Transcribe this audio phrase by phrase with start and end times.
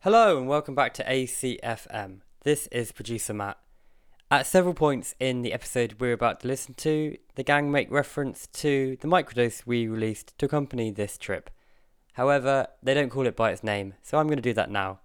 [0.00, 2.20] Hello and welcome back to ACFM.
[2.44, 3.58] This is producer Matt.
[4.30, 8.46] At several points in the episode we're about to listen to, the gang make reference
[8.48, 11.50] to the microdose we released to accompany this trip.
[12.12, 15.00] However, they don't call it by its name, so I'm going to do that now.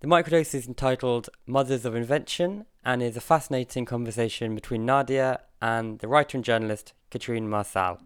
[0.00, 5.98] The microdose is entitled Mothers of Invention and is a fascinating conversation between Nadia and
[5.98, 7.98] the writer and journalist Katrine Marçal.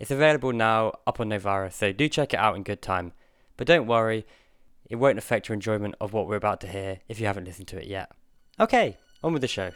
[0.00, 3.12] It's available now up on Novara, so do check it out in good time.
[3.56, 4.26] But don't worry,
[4.92, 7.66] it won't affect your enjoyment of what we're about to hear if you haven't listened
[7.66, 8.12] to it yet.
[8.60, 9.70] Okay, on with the show.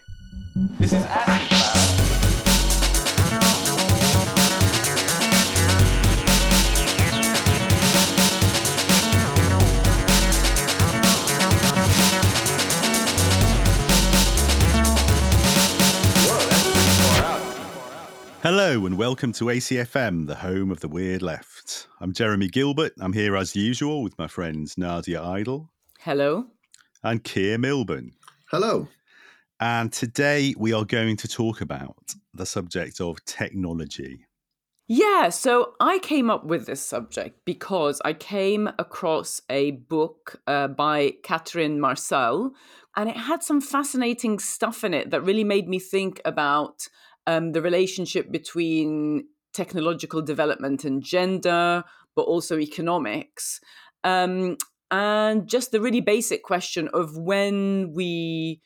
[0.78, 1.72] This is Acid Cloud.
[16.26, 17.40] Whoa, that's pretty far out.
[18.42, 21.55] Hello and welcome to ACFM, the home of the weird left.
[22.00, 22.92] I'm Jeremy Gilbert.
[23.00, 25.70] I'm here as usual with my friends Nadia Idle
[26.00, 26.46] Hello.
[27.02, 28.12] and Keir Milburn.
[28.50, 28.88] Hello.
[29.58, 34.26] And today we are going to talk about the subject of technology.
[34.88, 40.68] Yeah, so I came up with this subject because I came across a book uh,
[40.68, 42.52] by Catherine Marçal,
[42.94, 46.88] and it had some fascinating stuff in it that really made me think about
[47.26, 49.26] um, the relationship between
[49.56, 51.82] technological development and gender,
[52.14, 53.60] but also economics.
[54.04, 54.56] Um,
[54.90, 58.60] and just the really basic question of when we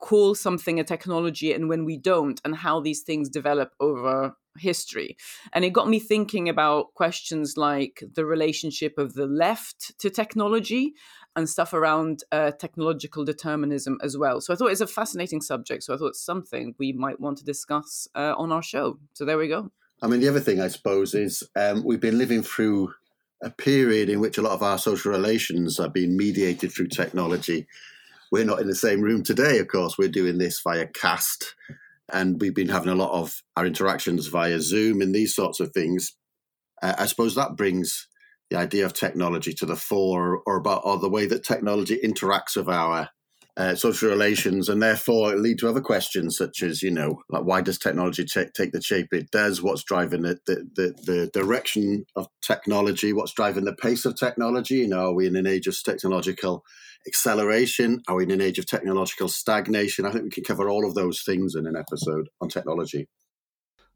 [0.00, 5.16] call something a technology and when we don't, and how these things develop over history.
[5.52, 10.92] And it got me thinking about questions like the relationship of the left to technology
[11.36, 14.40] and stuff around uh, technological determinism as well.
[14.40, 15.84] So I thought it's a fascinating subject.
[15.84, 18.98] So I thought it's something we might want to discuss uh, on our show.
[19.14, 19.70] So there we go.
[20.02, 22.92] I mean, the other thing I suppose is um, we've been living through
[23.40, 27.68] a period in which a lot of our social relations are being mediated through technology.
[28.32, 29.96] We're not in the same room today, of course.
[29.96, 31.54] We're doing this via cast,
[32.12, 35.72] and we've been having a lot of our interactions via Zoom and these sorts of
[35.72, 36.16] things.
[36.82, 38.08] Uh, I suppose that brings
[38.50, 42.56] the idea of technology to the fore, or about or the way that technology interacts
[42.56, 43.10] with our
[43.56, 47.60] uh, social relations, and therefore lead to other questions such as, you know, like why
[47.60, 49.62] does technology ta- take the shape it does?
[49.62, 53.12] What's driving the, the, the, the direction of technology?
[53.12, 54.76] What's driving the pace of technology?
[54.76, 56.64] You know, are we in an age of technological
[57.06, 58.00] acceleration?
[58.08, 60.06] Are we in an age of technological stagnation?
[60.06, 63.08] I think we can cover all of those things in an episode on technology.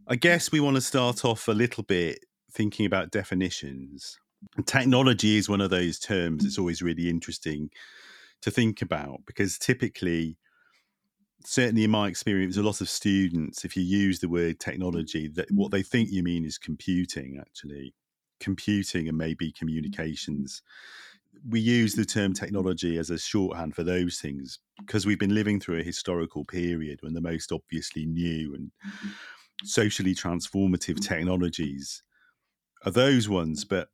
[0.06, 2.18] I guess we want to start off a little bit
[2.52, 4.18] thinking about definitions.
[4.66, 7.70] Technology is one of those terms that's always really interesting
[8.46, 10.38] to think about because typically,
[11.44, 15.50] certainly in my experience, a lot of students, if you use the word technology, that
[15.50, 17.92] what they think you mean is computing, actually,
[18.38, 19.58] computing and maybe mm.
[19.58, 20.62] communications.
[21.48, 25.58] We use the term technology as a shorthand for those things because we've been living
[25.58, 29.08] through a historical period when the most obviously new and mm-hmm.
[29.64, 31.08] socially transformative mm.
[31.08, 32.04] technologies
[32.84, 33.64] are those ones.
[33.64, 33.88] But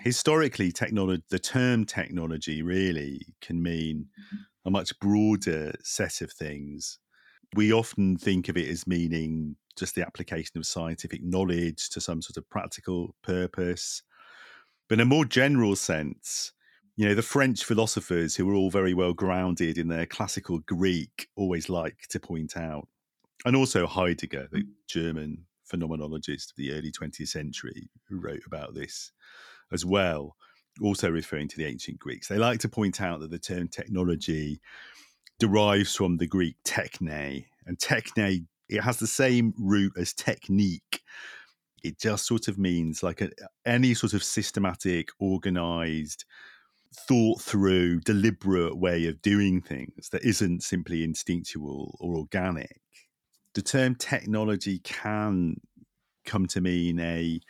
[0.00, 4.06] historically, technology, the term technology really can mean
[4.64, 6.98] a much broader set of things.
[7.54, 12.22] We often think of it as meaning just the application of scientific knowledge to some
[12.22, 14.02] sort of practical purpose.
[14.88, 16.52] But in a more general sense,
[16.96, 21.28] you know, the French philosophers who were all very well grounded in their classical Greek
[21.36, 22.88] always like to point out,
[23.44, 29.12] and also Heidegger, the German phenomenologist of the early 20th century, who wrote about this
[29.72, 30.36] as well,
[30.80, 32.28] also referring to the ancient Greeks.
[32.28, 34.60] They like to point out that the term technology
[35.38, 41.02] derives from the Greek techne, and techne it has the same root as technique.
[41.82, 43.30] It just sort of means like a,
[43.64, 46.24] any sort of systematic, organized,
[47.08, 52.80] thought through, deliberate way of doing things that isn't simply instinctual or organic.
[53.56, 55.56] The term technology can
[56.26, 57.40] come to mean a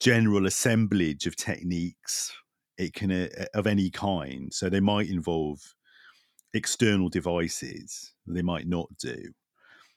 [0.00, 2.32] general assemblage of techniques
[2.78, 4.50] it can uh, of any kind.
[4.54, 5.74] So they might involve
[6.54, 9.32] external devices they might not do.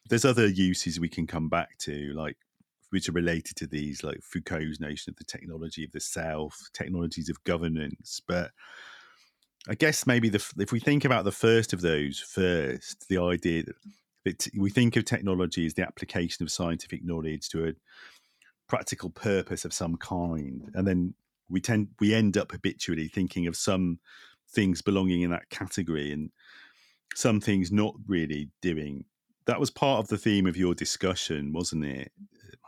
[0.10, 2.36] There's other uses we can come back to like
[2.90, 7.30] which are related to these like foucault's notion of the technology of the self technologies
[7.30, 8.22] of governance.
[8.28, 8.52] But
[9.70, 13.62] i guess maybe the if we think about the first of those first the idea
[13.62, 13.76] that,
[14.26, 17.74] that we think of technology as the application of scientific knowledge to a
[18.68, 21.14] practical purpose of some kind and then
[21.50, 24.00] we tend we end up habitually thinking of some
[24.50, 26.32] things belonging in that category and
[27.16, 29.06] some things not really doing.
[29.46, 32.12] That was part of the theme of your discussion wasn't it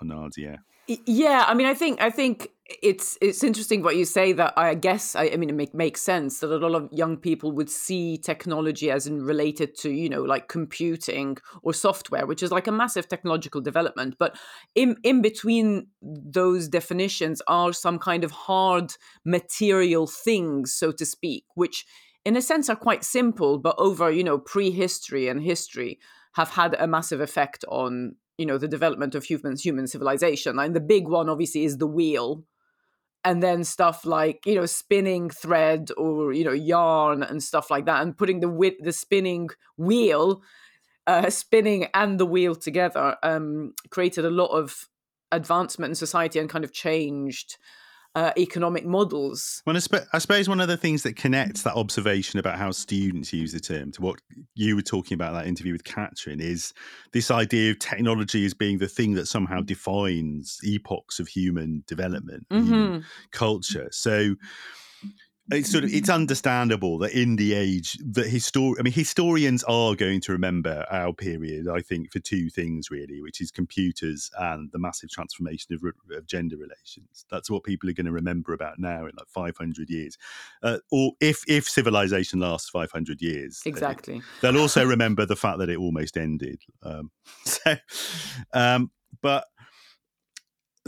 [0.01, 2.49] nadia Y- Yeah, I mean, I think I think
[2.81, 4.33] it's it's interesting what you say.
[4.33, 7.15] That I guess I, I mean it make, makes sense that a lot of young
[7.15, 12.43] people would see technology as in related to you know like computing or software, which
[12.43, 14.15] is like a massive technological development.
[14.19, 14.37] But
[14.75, 18.93] in in between those definitions are some kind of hard
[19.23, 21.85] material things, so to speak, which
[22.25, 25.97] in a sense are quite simple, but over you know prehistory and history
[26.33, 30.75] have had a massive effect on you know the development of human human civilization and
[30.75, 32.43] the big one obviously is the wheel.
[33.25, 37.85] And then stuff like you know spinning thread or you know yarn and stuff like
[37.85, 39.47] that and putting the wi- the spinning
[39.77, 40.41] wheel
[41.07, 44.89] uh, spinning and the wheel together um, created a lot of
[45.31, 47.57] advancement in society and kind of changed
[48.15, 51.73] uh, economic models Well, I, sp- I suppose one of the things that connects that
[51.73, 54.21] observation about how students use the term to what
[54.53, 56.73] you were talking about in that interview with Catherine is
[57.11, 62.45] this idea of technology as being the thing that somehow defines epochs of human development,
[62.51, 63.03] human Mhm.
[63.31, 63.87] culture.
[63.91, 64.35] So
[65.51, 69.95] it's sort of it's understandable that in the age that histor- I mean historians are
[69.95, 74.71] going to remember our period I think for two things really which is computers and
[74.71, 75.83] the massive transformation of,
[76.15, 79.89] of gender relations that's what people are going to remember about now in like 500
[79.89, 80.17] years
[80.63, 85.69] uh, or if if civilization lasts 500 years exactly They'll also remember the fact that
[85.69, 86.61] it almost ended.
[86.81, 87.11] Um,
[87.45, 87.75] so,
[88.53, 88.91] um,
[89.21, 89.45] but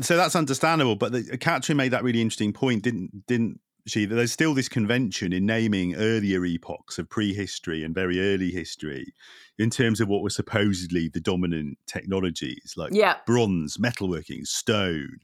[0.02, 0.96] so that's understandable.
[0.96, 4.06] But the, Katrine made that really interesting point, didn't didn't she?
[4.06, 9.14] That there's still this convention in naming earlier epochs of prehistory and very early history
[9.58, 15.20] in terms of what were supposedly the dominant technologies, like yeah bronze, metalworking, stone.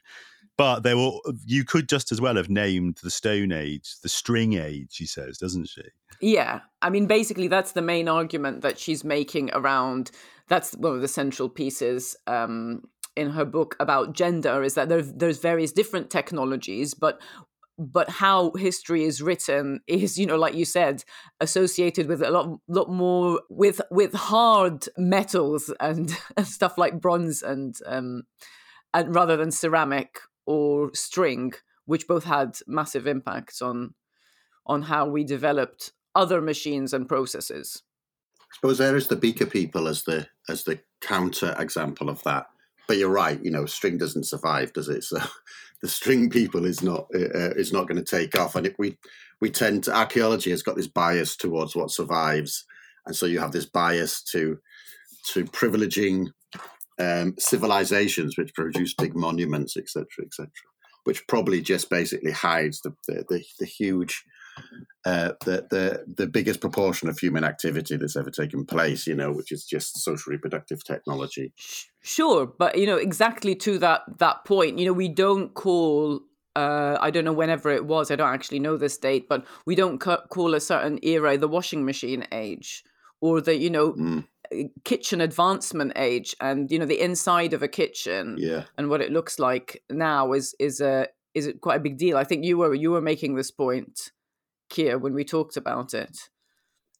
[0.57, 4.53] But there were you could just as well have named the Stone Age, the String
[4.53, 4.89] Age.
[4.91, 5.83] She says, doesn't she?
[6.21, 10.11] Yeah, I mean, basically, that's the main argument that she's making around.
[10.49, 12.83] That's one of the central pieces um,
[13.15, 17.19] in her book about gender is that there, there's various different technologies, but
[17.77, 21.03] but how history is written is, you know, like you said,
[21.39, 27.41] associated with a lot, lot more with with hard metals and, and stuff like bronze
[27.41, 28.23] and um,
[28.93, 31.53] and rather than ceramic or string,
[31.85, 33.93] which both had massive impacts on
[34.65, 37.83] on how we developed other machines and processes.
[38.39, 42.47] I suppose there is the beaker people as the as the counter example of that.
[42.91, 43.41] But you're right.
[43.41, 45.05] You know, string doesn't survive, does it?
[45.09, 45.17] So
[45.81, 48.57] the string people is not uh, is not going to take off.
[48.57, 48.97] And if we
[49.39, 52.65] we tend to archaeology has got this bias towards what survives,
[53.05, 54.59] and so you have this bias to
[55.27, 56.33] to privileging
[56.99, 60.51] um, civilizations which produce big monuments, etc., etc.,
[61.05, 64.25] which probably just basically hides the the, the, the huge
[65.05, 69.31] uh, the the the biggest proportion of human activity that's ever taken place, you know,
[69.31, 71.53] which is just social reproductive technology.
[72.01, 74.79] Sure, but you know exactly to that that point.
[74.79, 76.21] You know, we don't call.
[76.55, 78.11] Uh, I don't know whenever it was.
[78.11, 81.47] I don't actually know this date, but we don't ca- call a certain era the
[81.47, 82.83] washing machine age
[83.21, 84.27] or the you know Mm,
[84.83, 86.35] kitchen advancement age.
[86.41, 90.33] And you know the inside of a kitchen yeah, and what it looks like now
[90.33, 92.17] is is a is it quite a big deal.
[92.17, 94.11] I think you were you were making this point,
[94.71, 96.17] Keir, when we talked about it.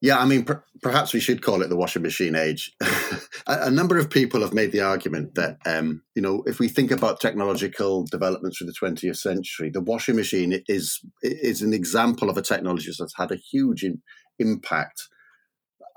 [0.02, 0.20] yeah.
[0.20, 2.72] I mean, per- perhaps we should call it the washing machine age.
[2.82, 6.68] a, a number of people have made the argument that um, you know, if we
[6.68, 12.30] think about technological developments through the 20th century, the washing machine is is an example
[12.30, 14.02] of a technology that's had a huge in,
[14.38, 15.02] impact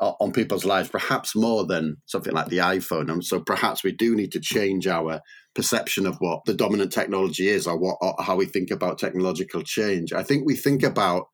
[0.00, 3.10] on people's lives, perhaps more than something like the iPhone.
[3.10, 5.20] And so perhaps we do need to change our
[5.54, 9.62] perception of what the dominant technology is or what or how we think about technological
[9.62, 10.12] change.
[10.12, 11.26] I think we think about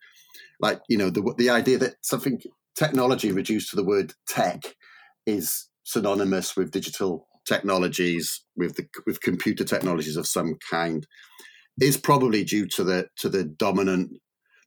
[0.61, 2.41] like, you know, the the idea that something
[2.77, 4.77] technology reduced to the word tech
[5.27, 11.07] is synonymous with digital technologies, with the with computer technologies of some kind,
[11.81, 14.13] is probably due to the to the dominant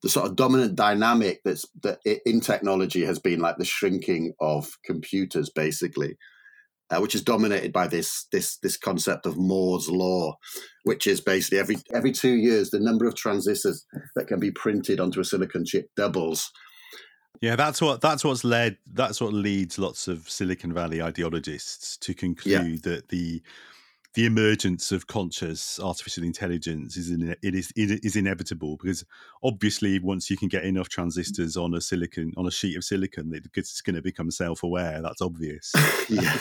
[0.02, 4.78] the sort of dominant dynamic that's that in technology has been like the shrinking of
[4.86, 6.18] computers basically
[6.90, 10.38] uh, which is dominated by this this this concept of Moore's law
[10.84, 13.86] which is basically every every 2 years the number of transistors
[14.16, 16.52] that can be printed onto a silicon chip doubles.
[17.42, 22.14] Yeah, that's what that's what's led that's what leads lots of Silicon Valley ideologists to
[22.14, 23.42] conclude that the
[24.14, 29.06] the emergence of conscious artificial intelligence is in, it is it is inevitable because
[29.44, 33.32] obviously once you can get enough transistors on a silicon on a sheet of silicon
[33.56, 35.72] it's going to become self-aware that's obvious
[36.10, 36.38] yeah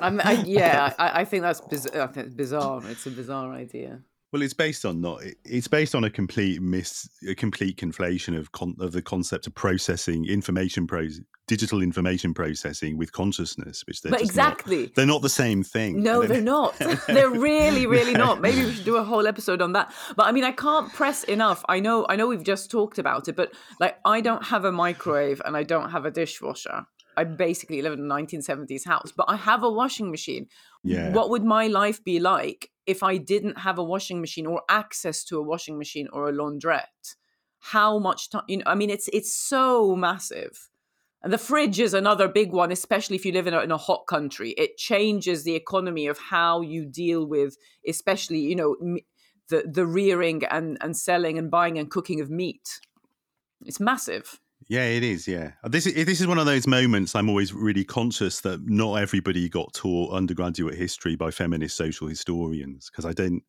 [0.00, 2.82] I mean, I, yeah, I, I think that's biz- I think it's bizarre.
[2.88, 4.00] It's a bizarre idea.
[4.32, 5.22] Well, it's based on not.
[5.44, 9.54] It's based on a complete miss, a complete conflation of con, of the concept of
[9.54, 11.08] processing information, pro,
[11.46, 14.92] digital information processing with consciousness, which they're but just not- exactly.
[14.94, 16.02] they're not the same thing.
[16.02, 16.76] No, And they're not.
[17.06, 18.40] they're really, really not.
[18.42, 19.92] Maybe we should do a whole episode on that.
[20.14, 21.64] But I mean, I can't press enough.
[21.66, 24.72] I know, I know, we've just talked about it, but like, I don't have a
[24.72, 26.86] microwave and I don't have a dishwasher.
[27.18, 30.46] I basically live in a 1970s house, but I have a washing machine.
[30.84, 31.12] Yeah.
[31.12, 35.24] What would my life be like if I didn't have a washing machine or access
[35.24, 37.16] to a washing machine or a laundrette?
[37.58, 38.44] How much time?
[38.46, 40.70] You know, I mean, it's it's so massive.
[41.20, 43.76] And the fridge is another big one, especially if you live in a, in a
[43.76, 44.50] hot country.
[44.50, 47.56] It changes the economy of how you deal with,
[47.88, 48.98] especially you know, m-
[49.48, 52.80] the the rearing and and selling and buying and cooking of meat.
[53.66, 54.40] It's massive.
[54.68, 55.26] Yeah, it is.
[55.26, 58.96] Yeah, this is this is one of those moments I'm always really conscious that not
[58.96, 63.42] everybody got taught undergraduate history by feminist social historians because I don't.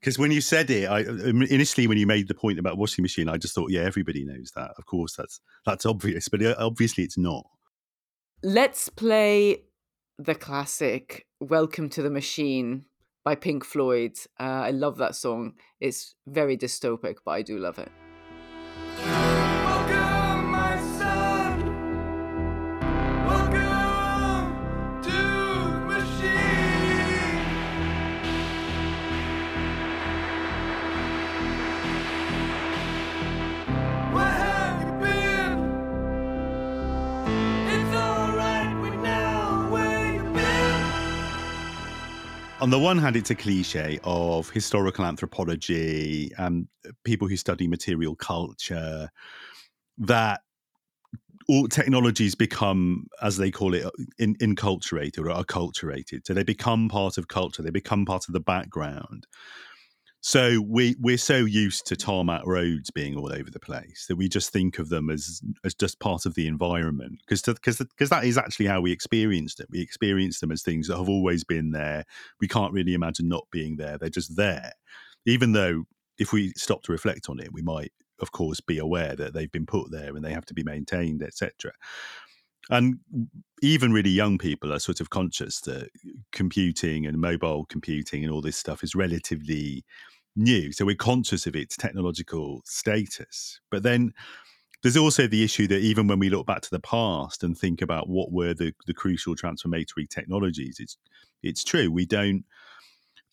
[0.00, 3.28] Because when you said it, I initially when you made the point about washing machine,
[3.28, 4.70] I just thought, yeah, everybody knows that.
[4.78, 7.44] Of course, that's that's obvious, but uh, obviously it's not.
[8.42, 9.64] Let's play
[10.18, 12.86] the classic "Welcome to the Machine"
[13.24, 14.16] by Pink Floyd.
[14.40, 15.52] Uh, I love that song.
[15.80, 17.92] It's very dystopic, but I do love it.
[42.62, 46.68] On the one hand, it's a cliche of historical anthropology and
[47.02, 49.10] people who study material culture
[49.98, 50.42] that
[51.48, 53.84] all technologies become, as they call it,
[54.20, 56.20] in, inculturated or acculturated.
[56.24, 59.26] So they become part of culture, they become part of the background.
[60.24, 64.28] So we we're so used to tarmac roads being all over the place that we
[64.28, 68.22] just think of them as as just part of the environment because because because that
[68.22, 69.66] is actually how we experienced it.
[69.68, 72.04] We experienced them as things that have always been there.
[72.40, 73.98] We can't really imagine not being there.
[73.98, 74.72] They're just there,
[75.26, 75.84] even though
[76.18, 79.50] if we stop to reflect on it, we might, of course, be aware that they've
[79.50, 81.72] been put there and they have to be maintained, etc.
[82.70, 83.00] And
[83.60, 85.88] even really young people are sort of conscious that
[86.30, 89.84] computing and mobile computing and all this stuff is relatively
[90.36, 90.72] new.
[90.72, 93.60] So we're conscious of its technological status.
[93.70, 94.12] But then
[94.82, 97.80] there's also the issue that even when we look back to the past and think
[97.82, 100.96] about what were the, the crucial transformatory technologies, it's
[101.42, 101.90] it's true.
[101.90, 102.44] We don't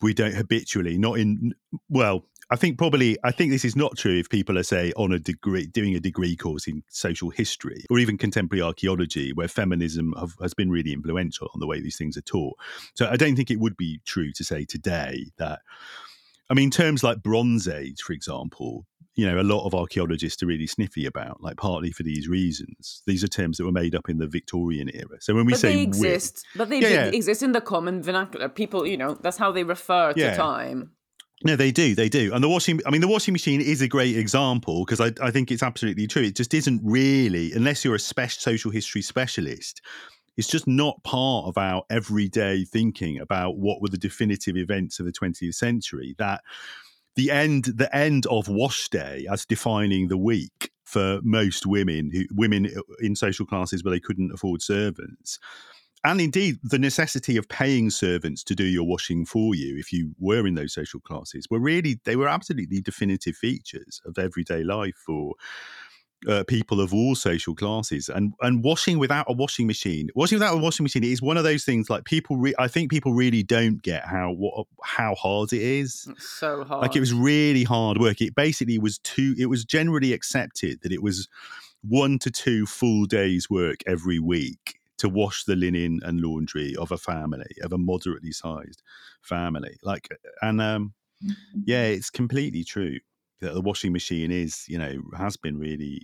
[0.02, 1.54] we don't habitually, not in
[1.90, 5.12] well, I think probably I think this is not true if people are say on
[5.12, 10.14] a degree doing a degree course in social history or even contemporary archaeology where feminism
[10.20, 12.56] have, has been really influential on the way these things are taught.
[12.96, 15.62] So I don't think it would be true to say today that
[16.50, 20.46] I mean terms like bronze age for example you know a lot of archaeologists are
[20.48, 24.10] really sniffy about like partly for these reasons these are terms that were made up
[24.10, 26.46] in the Victorian era so when we but say they wit- exist.
[26.56, 27.06] But they Yeah, yeah.
[27.08, 28.48] exist in the common vernacular.
[28.50, 30.36] People, you know, that's how they refer to Yeah.
[30.36, 30.92] time.
[31.46, 31.96] No, they do.
[31.96, 32.34] They do.
[32.34, 35.32] And the washing, I mean, the washing machine is a great example because I, I
[35.32, 36.24] think it's absolutely true.
[36.24, 39.82] It just isn't really, unless you're a spec- social history specialist,
[40.38, 45.06] it's just not part of our everyday thinking about what were the definitive events of
[45.06, 46.16] the 20th century.
[46.18, 46.42] That
[47.16, 52.70] the end, the end of wash day as defining the week for most women, women
[53.00, 55.40] in social classes where they couldn't afford servants,
[56.04, 60.14] and indeed the necessity of paying servants to do your washing for you if you
[60.18, 64.96] were in those social classes were really they were absolutely definitive features of everyday life
[65.06, 65.34] for
[66.28, 70.54] uh, people of all social classes and and washing without a washing machine washing without
[70.54, 73.42] a washing machine is one of those things like people re- i think people really
[73.42, 76.08] don't get how what how hard it is.
[76.10, 76.82] It's so hard.
[76.82, 78.22] like it was really hard work.
[78.22, 81.28] It basically was two it was generally accepted that it was
[81.82, 86.92] one to two full days work every week to wash the linen and laundry of
[86.92, 88.82] a family of a moderately sized
[89.22, 89.78] family.
[89.84, 90.10] Like
[90.42, 90.94] and um
[91.66, 93.00] yeah it's completely true
[93.42, 96.02] that the washing machine is you know has been really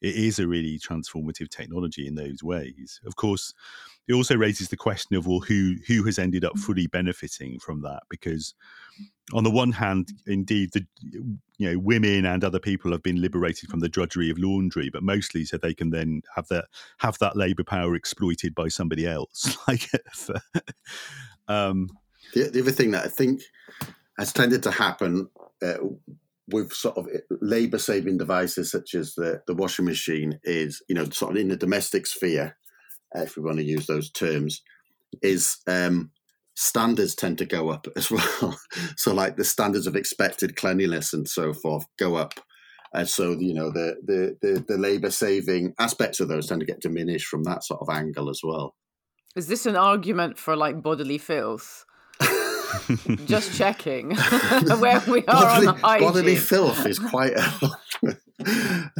[0.00, 3.54] it is a really transformative technology in those ways of course
[4.06, 7.82] it also raises the question of well who who has ended up fully benefiting from
[7.82, 8.54] that because
[9.32, 13.70] on the one hand, indeed, the you know women and other people have been liberated
[13.70, 16.66] from the drudgery of laundry, but mostly so they can then have that
[16.98, 19.56] have that labour power exploited by somebody else.
[19.68, 19.88] like,
[21.48, 21.88] um,
[22.34, 23.42] The, the other thing that I think
[24.18, 25.28] has tended to happen
[25.62, 25.74] uh,
[26.48, 27.08] with sort of
[27.40, 31.48] labour saving devices such as the, the washing machine is, you know, sort of in
[31.48, 32.56] the domestic sphere,
[33.14, 34.62] if we want to use those terms,
[35.22, 36.10] is um,
[36.54, 38.58] standards tend to go up as well.
[38.96, 42.34] so, like the standards of expected cleanliness and so forth go up.
[42.92, 46.66] And so, you know, the, the, the, the labor saving aspects of those tend to
[46.66, 48.76] get diminished from that sort of angle as well.
[49.34, 51.84] Is this an argument for like bodily filth?
[53.26, 54.14] Just checking
[54.78, 56.08] where we are bodily, on hygiene.
[56.08, 57.52] bodily filth is quite a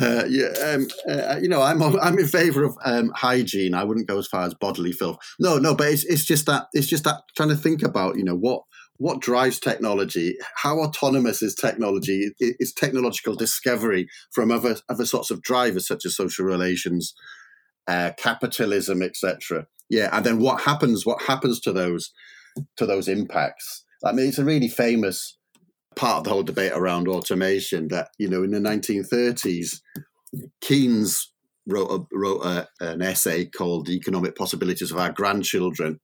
[0.00, 3.74] uh, yeah, um, uh, you know, I'm I'm in favour of um, hygiene.
[3.74, 5.18] I wouldn't go as far as bodily filth.
[5.38, 8.24] No, no, but it's it's just that it's just that trying to think about you
[8.24, 8.62] know what
[8.98, 15.42] what drives technology, how autonomous is technology, is technological discovery from other other sorts of
[15.42, 17.14] drivers such as social relations,
[17.88, 19.66] uh, capitalism, etc.
[19.90, 21.04] Yeah, and then what happens?
[21.04, 22.12] What happens to those
[22.76, 23.84] to those impacts?
[24.04, 25.38] I mean, it's a really famous
[25.96, 29.80] part of the whole debate around automation that you know in the 1930s
[30.60, 31.32] keynes
[31.66, 36.00] wrote a, wrote a, an essay called the economic possibilities of our grandchildren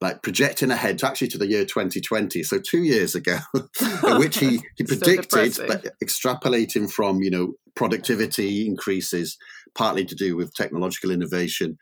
[0.00, 4.38] like projecting ahead to actually to the year 2020 so two years ago in which
[4.38, 5.66] he, he predicted depressing.
[5.68, 9.36] but extrapolating from you know productivity increases
[9.74, 11.76] partly to do with technological innovation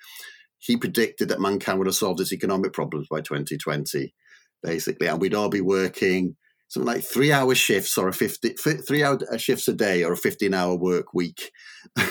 [0.58, 4.14] he predicted that mankind would have solved its economic problems by 2020
[4.62, 6.36] basically and we'd all be working
[6.68, 8.50] something like three hour shifts or a 50
[8.86, 11.50] three hour shifts a day or a 15 hour work week.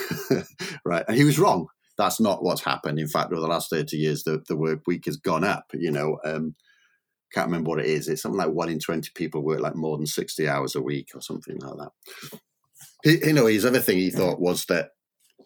[0.86, 1.68] Right and he was wrong.
[1.98, 3.00] That's not what's happened.
[3.00, 5.92] In fact over the last 30 years the, the work week has gone up you
[5.92, 6.56] know um
[7.34, 8.08] can't remember what it is.
[8.08, 11.10] It's something like one in 20 people work like more than 60 hours a week
[11.14, 12.40] or something like that.
[13.04, 14.92] He, you know his other thing he thought was that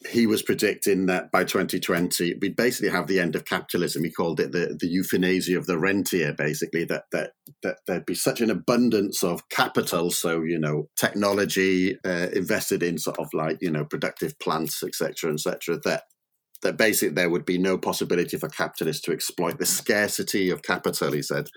[0.10, 4.04] he was predicting that by 2020 we'd basically have the end of capitalism.
[4.04, 7.32] He called it the, the euthanasia of the rentier, basically, that, that
[7.62, 12.98] that there'd be such an abundance of capital, so you know, technology uh, invested in
[12.98, 16.04] sort of like you know productive plants, etc., etc., that
[16.64, 21.12] that basically there would be no possibility for capitalists to exploit the scarcity of capital.
[21.12, 21.48] He said.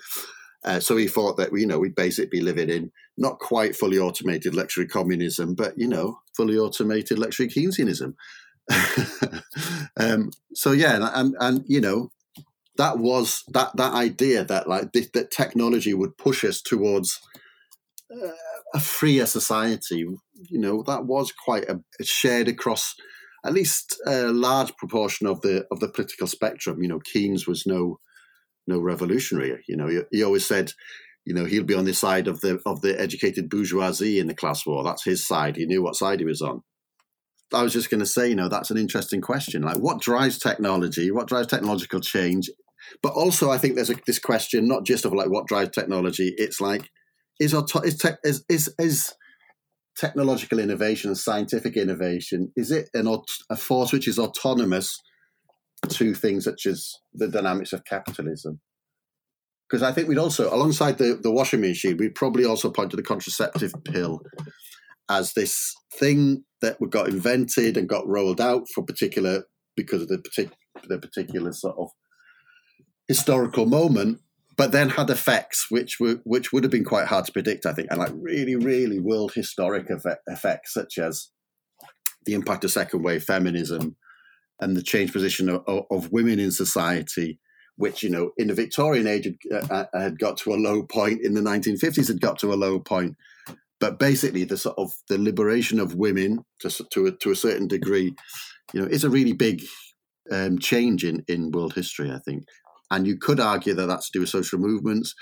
[0.64, 3.98] Uh, so he thought that you know we'd basically be living in not quite fully
[3.98, 8.14] automated luxury communism, but you know fully automated luxury Keynesianism.
[9.98, 12.10] um, so yeah, and, and you know
[12.76, 17.20] that was that that idea that like that technology would push us towards
[18.10, 18.30] uh,
[18.74, 20.06] a freer society.
[20.48, 22.94] You know that was quite a, shared across
[23.44, 26.82] at least a large proportion of the of the political spectrum.
[26.82, 27.98] You know, Keynes was no
[28.66, 29.62] no revolutionary.
[29.68, 30.72] You know, he, he always said,
[31.24, 34.34] you know, he'll be on the side of the of the educated bourgeoisie in the
[34.34, 34.84] class war.
[34.84, 35.56] That's his side.
[35.56, 36.62] He knew what side he was on.
[37.52, 39.62] I was just going to say, you know, that's an interesting question.
[39.62, 41.10] Like, what drives technology?
[41.10, 42.50] What drives technological change?
[43.02, 46.34] But also, I think there's a, this question not just of like what drives technology.
[46.36, 46.90] It's like,
[47.40, 49.14] is auto- is, tech is is is
[49.96, 53.06] technological innovation and scientific innovation is it an
[53.48, 55.00] a force which is autonomous
[55.86, 58.60] to things such as the dynamics of capitalism?
[59.68, 62.96] Because I think we'd also, alongside the, the washing machine, we'd probably also point to
[62.96, 64.20] the contraceptive pill
[65.08, 69.44] as this thing that got invented and got rolled out for particular
[69.76, 70.56] because of the particular
[70.88, 71.88] the particular sort of
[73.06, 74.20] historical moment,
[74.56, 77.72] but then had effects which were which would have been quite hard to predict, I
[77.72, 81.30] think, and like really, really world historic effect, effects such as
[82.24, 83.96] the impact of second wave feminism
[84.60, 87.38] and the changed position of, of, women in society,
[87.76, 91.20] which you know in the Victorian age had, uh, had got to a low point,
[91.22, 93.16] in the 1950s had got to a low point,
[93.80, 97.68] but basically the sort of the liberation of women to to a, to a certain
[97.68, 98.14] degree,
[98.72, 99.62] you know, is a really big
[100.30, 102.44] um, change in in world history, I think.
[102.90, 105.14] And you could argue that that's to do with social movements.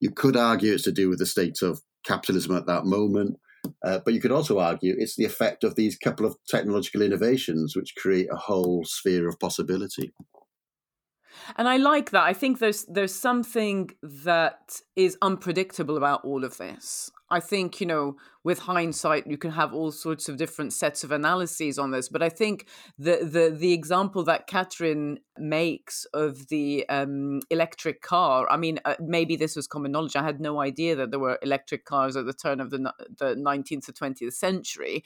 [0.00, 3.36] You could argue it's to do with the state of capitalism at that moment.
[3.84, 7.76] Uh, but you could also argue it's the effect of these couple of technological innovations
[7.76, 10.12] which create a whole sphere of possibility.
[11.56, 12.24] And I like that.
[12.24, 17.10] I think there's there's something that is unpredictable about all of this.
[17.28, 21.10] I think, you know, with hindsight, you can have all sorts of different sets of
[21.10, 22.08] analyses on this.
[22.08, 22.66] But I think
[22.98, 28.46] the the the example that Catherine makes of the um, electric car.
[28.48, 30.14] I mean, uh, maybe this was common knowledge.
[30.14, 33.34] I had no idea that there were electric cars at the turn of the the
[33.34, 35.02] nineteenth or twentieth century.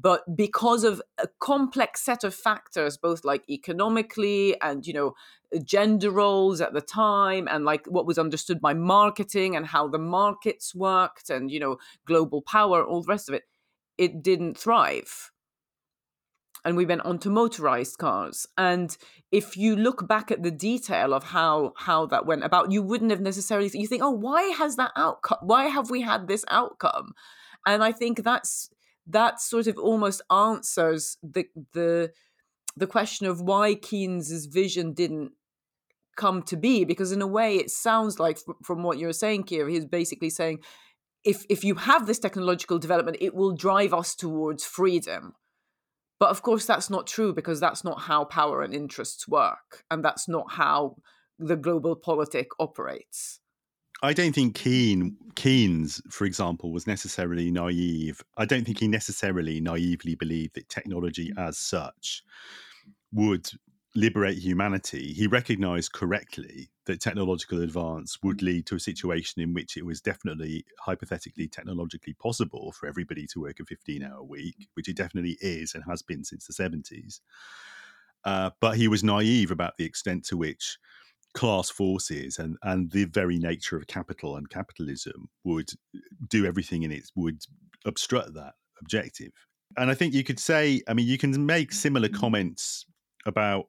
[0.00, 5.14] But because of a complex set of factors, both like economically and you know
[5.64, 9.98] gender roles at the time and like what was understood by marketing and how the
[9.98, 13.44] markets worked and you know global power all the rest of it
[13.96, 15.32] it didn't thrive.
[16.64, 18.46] And we went on to motorized cars.
[18.56, 18.96] And
[19.32, 23.10] if you look back at the detail of how how that went about you wouldn't
[23.10, 27.12] have necessarily you think oh why has that outcome why have we had this outcome?
[27.66, 28.70] And i think that's
[29.08, 32.12] that sort of almost answers the the
[32.76, 35.32] the question of why Keynes's vision didn't
[36.16, 39.68] come to be because in a way it sounds like from what you're saying here
[39.68, 40.58] he's basically saying
[41.24, 45.34] if if you have this technological development it will drive us towards freedom.
[46.20, 50.04] But of course that's not true because that's not how power and interests work and
[50.04, 50.96] that's not how
[51.38, 53.40] the global politic operates
[54.02, 58.22] I don't think Keen Keynes, for example, was necessarily naive.
[58.36, 62.22] I don't think he necessarily naively believed that technology as such
[63.12, 63.48] would
[63.94, 65.12] liberate humanity.
[65.12, 70.00] He recognized correctly that technological advance would lead to a situation in which it was
[70.00, 75.36] definitely hypothetically technologically possible for everybody to work a 15 hour week, which it definitely
[75.40, 77.20] is and has been since the 70s.
[78.24, 80.78] Uh, but he was naive about the extent to which
[81.38, 85.70] class forces and, and the very nature of capital and capitalism would
[86.26, 87.40] do everything in it, would
[87.86, 89.30] obstruct that objective.
[89.76, 92.86] And I think you could say, I mean, you can make similar comments
[93.24, 93.66] about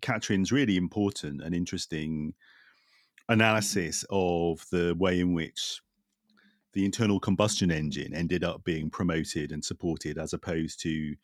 [0.00, 2.32] Katrine's really important and interesting
[3.28, 5.82] analysis of the way in which
[6.72, 11.16] the internal combustion engine ended up being promoted and supported as opposed to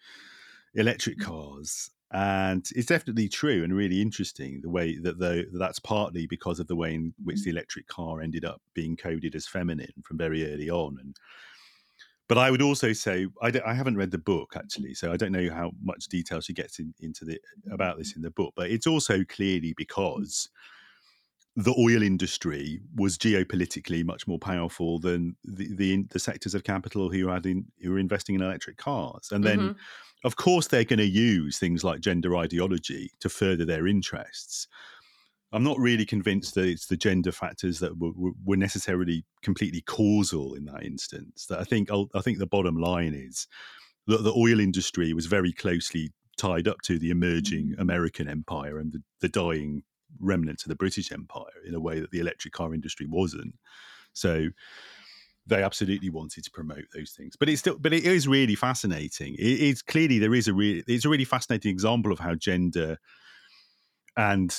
[0.75, 6.27] electric cars and it's definitely true and really interesting the way that the, that's partly
[6.27, 7.55] because of the way in which the mm.
[7.55, 11.17] electric car ended up being coded as feminine from very early on and
[12.31, 15.33] but I would also say I, I haven't read the book actually, so I don't
[15.33, 17.41] know how much detail she gets in, into the
[17.73, 18.19] about this mm.
[18.19, 18.53] in the book.
[18.55, 19.77] But it's also clearly mm.
[19.77, 20.49] because
[21.65, 27.11] the oil industry was geopolitically much more powerful than the the, the sectors of capital
[27.11, 29.59] who had in, who were investing in electric cars, and then.
[29.59, 29.77] Mhm.
[30.23, 34.69] Of course, they're going to use things like gender ideology to further their interests.
[35.51, 39.81] I'm not really convinced that it's the gender factors that were, were- were necessarily completely
[39.81, 41.47] causal in that instance.
[41.47, 43.47] That I think I think the bottom line is
[44.09, 48.93] that the oil industry was very closely tied up to the emerging American empire and
[48.93, 49.85] the, the dying
[50.19, 53.55] remnants of the British Empire in a way that the electric car industry wasn't.
[54.13, 54.49] So
[55.47, 59.35] they absolutely wanted to promote those things, but it's still, but it is really fascinating.
[59.35, 62.99] It, it's clearly there is a really, it's a really fascinating example of how gender
[64.17, 64.59] and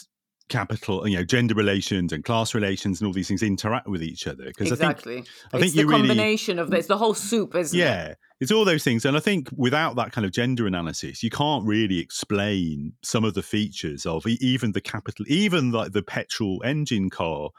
[0.52, 4.28] capital, you know, gender relations and class relations and all these things interact with each
[4.28, 4.44] other.
[4.46, 5.22] Because I think exactly I
[5.58, 8.52] it's think the you really- combination of this the whole soup isn't it yeah, it's
[8.52, 9.06] all those things.
[9.06, 13.34] And I think without that kind of gender analysis, you can't really explain some of
[13.34, 17.50] the features of even the capital, even like the petrol engine car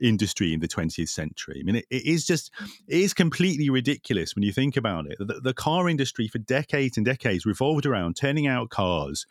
[0.00, 1.58] industry in the 20th century.
[1.60, 2.50] I mean, it, it is just,
[2.88, 5.16] it is completely ridiculous when you think about it.
[5.18, 9.26] The, the car industry for decades and decades revolved around turning out cars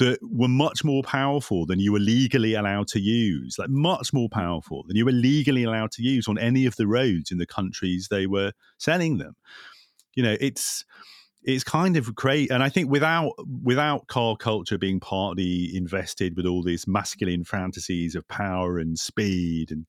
[0.00, 4.28] that were much more powerful than you were legally allowed to use, like much more
[4.28, 7.46] powerful than you were legally allowed to use on any of the roads in the
[7.46, 9.36] countries they were selling them.
[10.14, 10.84] You know, it's
[11.42, 13.32] it's kind of great, and I think without
[13.62, 19.70] without car culture being partly invested with all these masculine fantasies of power and speed
[19.70, 19.86] and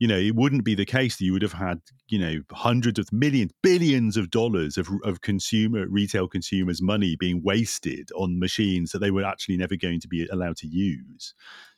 [0.00, 2.98] you know, it wouldn't be the case that you would have had, you know, hundreds
[2.98, 8.92] of millions, billions of dollars of, of consumer, retail consumers' money being wasted on machines
[8.92, 11.34] that they were actually never going to be allowed to use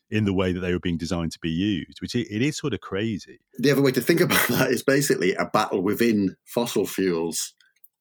[0.08, 2.56] in the way that they were being designed to be used, which it, it is
[2.56, 3.40] sort of crazy.
[3.58, 7.54] the other way to think about that is basically a battle within fossil fuels,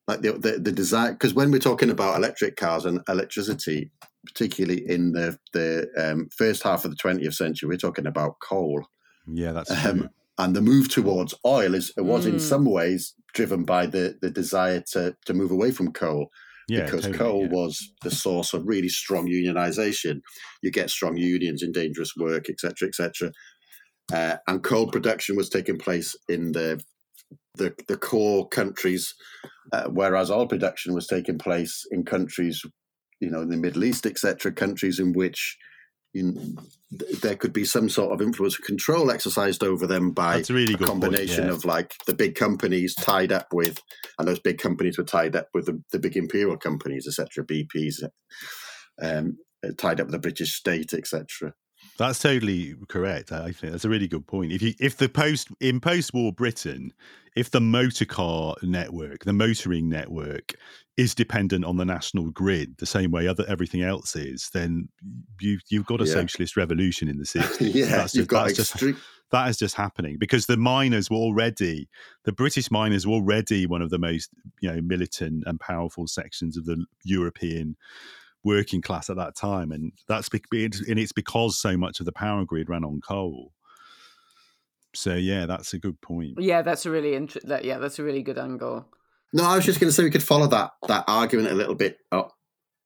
[0.07, 1.13] like the the, the design.
[1.13, 3.91] Because when we're talking about electric cars and electricity,
[4.27, 8.86] particularly in the the um, first half of the 20th century, we're talking about coal,
[9.27, 10.10] Yeah, that's um, true.
[10.38, 12.41] and the move towards oil is was in Mm.
[12.41, 16.29] some ways driven by the the desire to to move away from coal
[16.67, 17.49] yeah, because totally, coal yeah.
[17.49, 20.21] was the source of really strong unionization.
[20.62, 23.31] You get strong unions in dangerous work, etc., etc.
[24.13, 26.81] Uh, and coal production was taking place in the
[27.55, 29.13] the, the core countries,
[29.73, 32.63] uh, whereas oil production was taking place in countries,
[33.19, 35.57] you know, in the Middle East, etc., countries in which
[36.13, 36.58] you
[37.21, 40.54] there could be some sort of influence and control exercised over them by That's a
[40.54, 41.54] really a good point, combination yeah.
[41.54, 43.80] of like the big companies tied up with,
[44.19, 48.04] and those big companies were tied up with the, the big imperial companies, etc., BPs,
[49.02, 49.38] um,
[49.78, 51.54] tied up with the British state, etc.
[51.97, 53.32] That's totally correct.
[53.32, 54.52] I think that's a really good point.
[54.52, 56.93] If you if the post in post-war Britain,
[57.36, 60.56] if the motor car network, the motoring network,
[61.01, 64.87] is dependent on the national grid the same way other everything else is, then
[65.39, 66.13] you you've got a Yeah.
[66.13, 67.75] socialist revolution in the sixties.
[67.75, 68.97] yeah, that's you've just, got that's just
[69.31, 71.87] that is just happening because the miners were already
[72.25, 74.29] the British miners were already one of the most
[74.61, 77.75] you know militant and powerful sections of the European
[78.43, 82.05] working class at that time, and that's bec- it's- and it's because so much of
[82.07, 83.53] the power grid ran on coal.
[84.93, 86.33] So yeah, that's a good point.
[86.39, 88.87] yeah that's a really int- that, yeah that's a really good angle
[89.33, 91.75] No, I was just going to say we could follow that that argument a little
[91.75, 92.31] bit up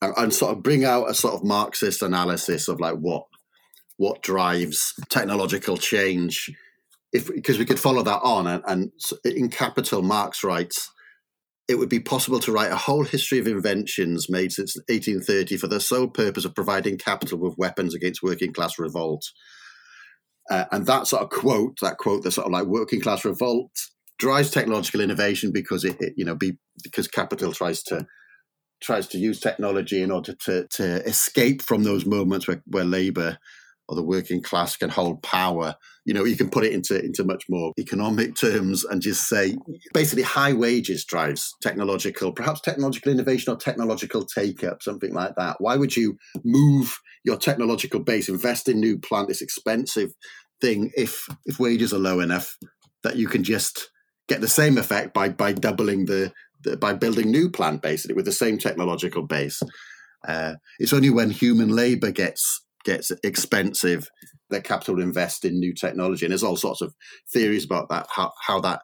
[0.02, 3.24] and, and sort of bring out a sort of Marxist analysis of like what
[3.98, 6.52] what drives technological change.
[7.14, 8.92] If because we could follow that on, and, and
[9.24, 10.92] in Capital, Marx writes,
[11.68, 15.68] it would be possible to write a whole history of inventions made since 1830 for
[15.68, 19.24] the sole purpose of providing capital with weapons against working class revolt.
[20.52, 23.72] Uh, and that sort of quote, that quote, the sort of like working class revolt
[24.18, 28.06] drives technological innovation because it, it, you know, be because capital tries to
[28.82, 33.38] tries to use technology in order to to escape from those moments where, where labor
[33.88, 35.76] or the working class can hold power.
[36.06, 39.56] You know, you can put it into into much more economic terms and just say
[39.94, 45.58] basically high wages drives technological, perhaps technological innovation or technological take up, something like that.
[45.60, 50.14] Why would you move your technological base, invest in new plant, this expensive
[50.62, 52.58] thing, if if wages are low enough
[53.04, 53.92] that you can just
[54.28, 56.32] get the same effect by by doubling the,
[56.64, 59.62] the by building new plant basically with the same technological base.
[60.28, 64.08] Uh, it's only when human labor gets gets expensive
[64.50, 66.94] that capital invest in new technology, and there's all sorts of
[67.32, 68.82] theories about that how how that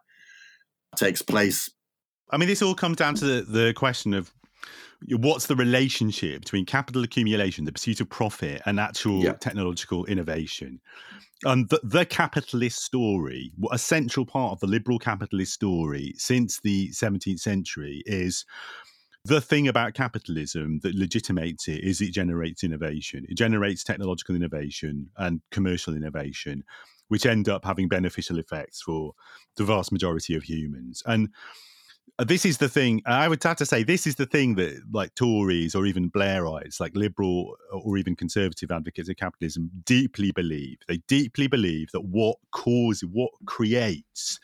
[0.95, 1.69] takes place.
[2.31, 4.31] I mean, this all comes down to the, the question of
[5.09, 9.33] what's the relationship between capital accumulation, the pursuit of profit, and actual Yeah.
[9.33, 10.79] technological innovation.
[11.43, 16.89] And the, the capitalist story, a central part of the liberal capitalist story since the
[16.89, 18.45] 17th century, is
[19.25, 23.25] the thing about capitalism that legitimates it is it generates innovation.
[23.29, 26.63] It generates technological innovation and commercial innovation,
[27.07, 29.13] which end up having beneficial effects for
[29.57, 31.03] the vast majority of humans.
[31.05, 31.29] And
[32.19, 33.83] Uh, this is the thing I would have to say.
[33.83, 38.71] This is the thing that, like Tories or even Blairites, like liberal or even conservative
[38.71, 40.77] advocates of capitalism, deeply believe.
[40.87, 44.39] They deeply believe that what causes, what creates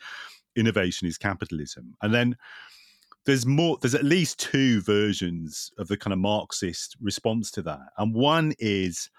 [0.56, 1.94] innovation is capitalism.
[2.02, 2.36] And then
[3.26, 3.78] there's more.
[3.80, 8.54] There's at least two versions of the kind of Marxist response to that, and one
[8.58, 9.10] is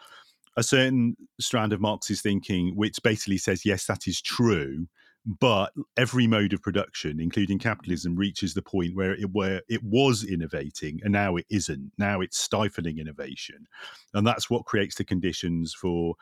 [0.58, 4.88] a certain strand of Marxist thinking, which basically says, yes, that is true,
[5.26, 10.24] but every mode of production, including capitalism, reaches the point where it where it was
[10.24, 11.92] innovating and now it isn't.
[11.98, 13.68] Now it's stifling innovation,
[14.14, 16.16] and that's what creates the conditions for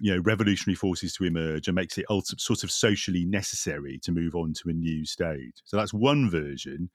[0.00, 4.34] you know revolutionary forces to emerge and makes it sort of socially necessary to move
[4.34, 5.62] on to a new stage.
[5.64, 6.90] So that's one version,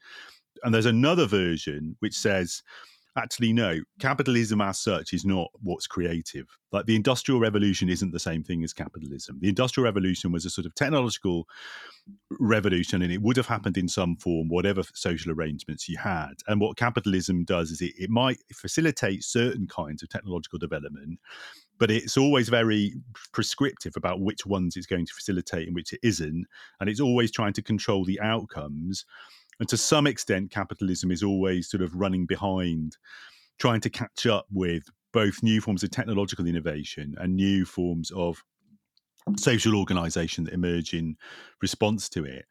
[0.64, 2.64] and there's another version which says
[3.18, 6.48] actually no capitalism as such is not what's creative.
[6.72, 9.40] Like the industrial revolution isn't the same thing as capitalism.
[9.42, 11.48] The industrial revolution was a sort of technological
[12.40, 16.34] revolution and it would have happened in some form whatever social arrangements you had.
[16.48, 21.20] And what capitalism does is it, it might facilitate certain kinds of technological development
[21.80, 22.96] but it's always very
[23.32, 26.48] prescriptive about which ones it's going to facilitate and which it isn't.
[26.80, 29.06] And it's always trying to control the outcomes
[29.60, 32.98] and to some extent, capitalism is always sort of running behind,
[33.60, 38.44] trying to catch up with both new forms of technological innovation and new forms of
[39.38, 41.18] social organization that emerge in
[41.62, 42.46] response to it.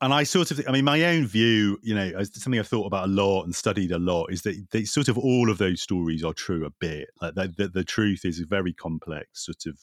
[0.00, 2.86] And I sort of, I mean, my own view, you know, as something I've thought
[2.86, 5.80] about a lot and studied a lot, is that they, sort of all of those
[5.80, 7.08] stories are true a bit.
[7.20, 9.78] Like the, the, the truth is a very complex sort of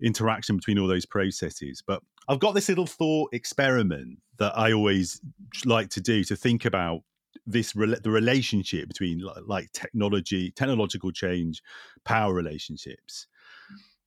[0.00, 1.82] interaction between all those processes.
[1.84, 5.20] But I've got this little thought experiment that I always
[5.64, 7.02] like to do to think about
[7.46, 11.62] this the relationship between like technology, technological change,
[12.04, 13.26] power relationships,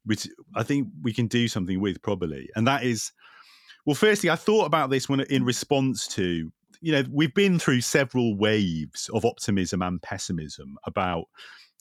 [0.05, 2.49] which I think we can do something with probably.
[2.55, 3.11] And that is,
[3.85, 6.51] well, firstly, I thought about this when in response to
[6.81, 11.25] you know we've been through several waves of optimism and pessimism about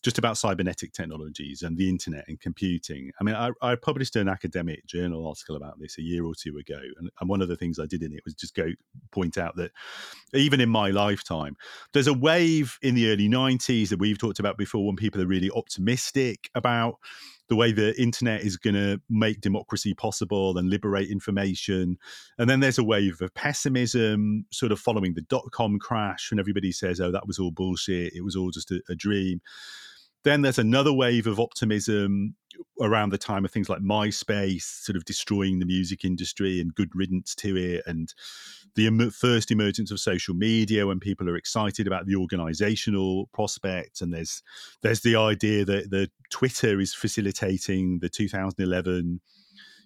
[0.05, 3.11] just about cybernetic technologies and the internet and computing.
[3.19, 6.59] I mean, I, I, published an academic journal article about this a year or two
[6.59, 8.69] ago, and, and, one of the things I did in it was just go
[9.11, 9.73] point out that
[10.35, 11.57] even in my lifetime,
[11.95, 15.27] there's a wave in the early 90s that we've talked about before when people are
[15.27, 16.97] really optimistic about
[17.49, 21.99] the way the internet is going to make democracy possible and liberate information.
[22.39, 26.39] And then there's a wave of pessimism, sort of following the dot com crash, and
[26.39, 28.15] everybody says, oh, that was all bullshit.
[28.15, 29.41] It was all just a, a dream.
[30.25, 32.35] Then there's another wave of optimism
[32.81, 36.91] around the time of things like MySpace, sort of destroying the music industry and good
[36.95, 38.13] riddance to it, and
[38.75, 44.01] the em- first emergence of social media when people are excited about the organizational prospects.
[44.01, 44.43] And there's
[44.83, 49.21] there's the idea that the Twitter is facilitating the 2011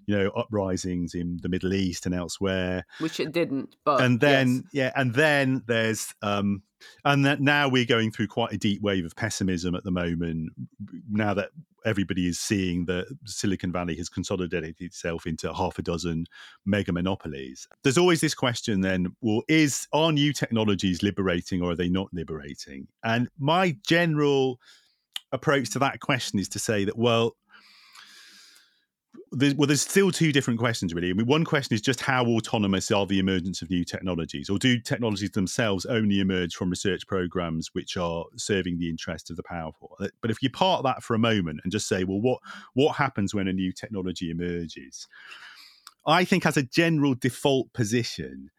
[0.09, 2.85] you know uprisings in the middle east and elsewhere.
[2.99, 4.73] Which it didn't but and then yes.
[4.73, 6.63] yeah and then there's um
[7.05, 10.53] and that now we're going through quite a deep wave of pessimism at the moment
[11.11, 11.51] now that
[11.85, 16.25] everybody is seeing that silicon valley has consolidated itself into half a dozen
[16.65, 17.69] mega monopolies.
[17.83, 22.09] There's always this question then well is are new technologies liberating or are they not
[22.15, 22.89] liberating?
[23.05, 24.59] And my general
[25.33, 27.37] approach to that question is to say that well
[29.33, 31.11] there's, well, there's still two different questions, really.
[31.11, 34.59] I mean, one question is just how autonomous are the emergence of new technologies, or
[34.59, 39.43] do technologies themselves only emerge from research programs which are serving the interest of the
[39.43, 39.97] powerful?
[40.21, 42.41] But if you part that for a moment and just say, well, what
[42.75, 45.07] what happens when a new technology emerges?
[46.07, 48.51] I think, as a general default position,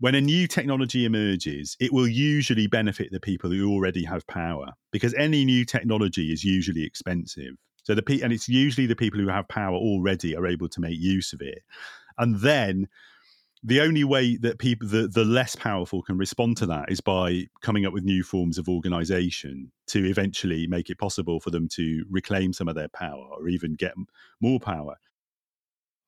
[0.00, 4.72] when a new technology emerges, it will usually benefit the people who already have power
[4.90, 7.54] because any new technology is usually expensive.
[7.84, 10.80] So the pe- and it's usually the people who have power already are able to
[10.80, 11.62] make use of it,
[12.18, 12.88] and then
[13.62, 17.46] the only way that people the, the less powerful can respond to that is by
[17.62, 22.04] coming up with new forms of organization to eventually make it possible for them to
[22.10, 23.94] reclaim some of their power or even get
[24.40, 24.96] more power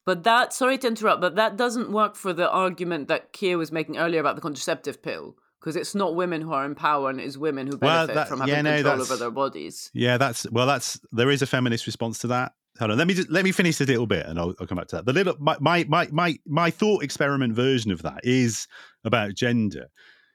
[0.07, 3.73] But that, sorry to interrupt, but that doesn't work for the argument that Keir was
[3.73, 5.35] making earlier about the contraceptive pill.
[5.61, 8.29] Because it's not women who are in power and it's women who Well, benefit that-
[8.29, 9.91] from having yeah, no, control over their bodies.
[9.95, 10.67] Yeah, that's well.
[10.67, 12.53] That's there is a feminist response to that.
[12.79, 14.77] Hold on, let me just, let me finish a little bit, and I'll, I'll come
[14.77, 15.07] back to that.
[15.07, 18.69] The little my my my my my thought experiment version of that is
[19.05, 19.87] about gender,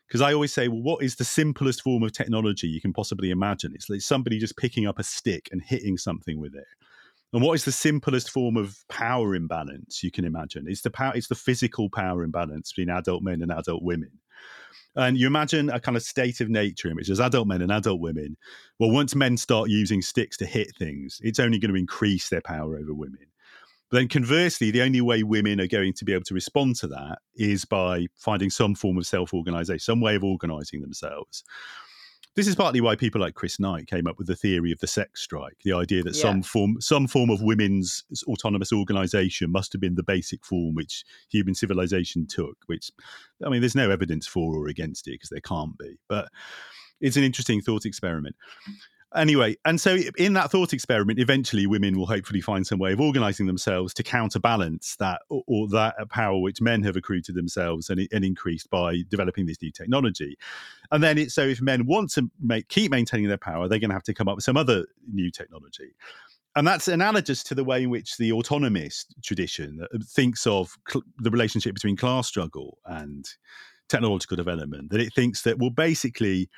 [0.07, 3.29] because I always say, well, what is the simplest form of technology you can possibly
[3.29, 3.73] imagine?
[3.75, 6.65] It's like somebody just picking up a stick and hitting something with it.
[7.31, 10.65] And what is the simplest form of power imbalance you can imagine?
[10.67, 11.13] It's the power.
[11.15, 14.09] It's the physical power imbalance between adult men and adult women.
[14.95, 17.71] And you imagine a kind of state of nature in which there's adult men and
[17.71, 18.37] adult women.
[18.79, 22.41] Well, once men start using sticks to hit things, it's only going to increase their
[22.41, 23.27] power over women.
[23.89, 26.87] But then conversely, the only way women are going to be able to respond to
[26.87, 31.43] that is by finding some form of self organization, some way of organizing themselves.
[32.35, 34.87] This is partly why people like Chris Knight came up with the theory of the
[34.87, 36.21] sex strike, the idea that Yeah.
[36.21, 41.03] some form some form of women's autonomous organization must have been the basic form which
[41.29, 42.89] human civilization took, which
[43.45, 45.97] I mean there's no evidence for or against it because there can't be.
[46.07, 46.29] But
[47.01, 48.35] it's an interesting thought experiment.
[49.13, 53.01] Anyway, and so in that thought experiment, eventually women will hopefully find some way of
[53.01, 57.89] organizing themselves to counterbalance that or, or that power which men have accrued to themselves
[57.89, 60.37] and, and increased by developing this new technology.
[60.91, 63.89] And then it's so if men want to make keep maintaining their power, they're going
[63.89, 65.93] to have to come up with some other new technology.
[66.55, 71.03] And that's analogous to the way in which the autonomist tradition uh, thinks of cl-
[71.17, 73.25] the relationship between class struggle and
[73.89, 74.89] technological development.
[74.91, 76.49] That it thinks that, well, basically,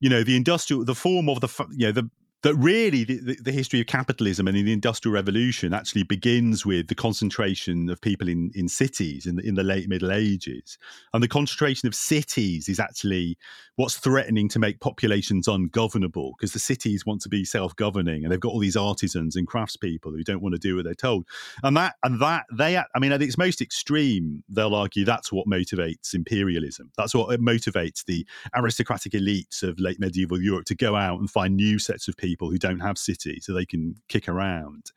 [0.00, 2.10] you know the industrial the form of the you know the
[2.42, 6.94] that really the, the, history of capitalism and the industrial revolution actually begins with the
[6.94, 10.78] concentration of people in, in cities in the, in the late middle ages.
[11.12, 13.36] And the concentration of cities is actually
[13.74, 18.38] what's threatening to make populations ungovernable because the cities want to be self-governing and they've
[18.38, 21.26] got all these artisans and craftspeople who don't want to do what they're told.
[21.64, 25.48] And that and that they i mean at its most extreme they'll argue that's what
[25.48, 26.92] motivates imperialism.
[26.96, 28.24] That's what motivates the
[28.54, 32.27] aristocratic elites of late medieval Europe to go out and find new sets of people
[32.36, 34.92] who don't have cities so they can kick around.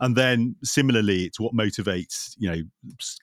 [0.00, 2.62] And then similarly, it's what motivates, you know,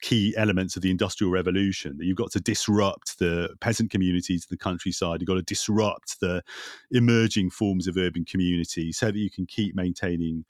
[0.00, 4.48] key elements of the industrial revolution that you've got to disrupt the peasant communities of
[4.48, 5.20] the countryside.
[5.20, 6.42] You've got to disrupt the
[6.90, 10.46] emerging forms of urban community so that you can keep maintaining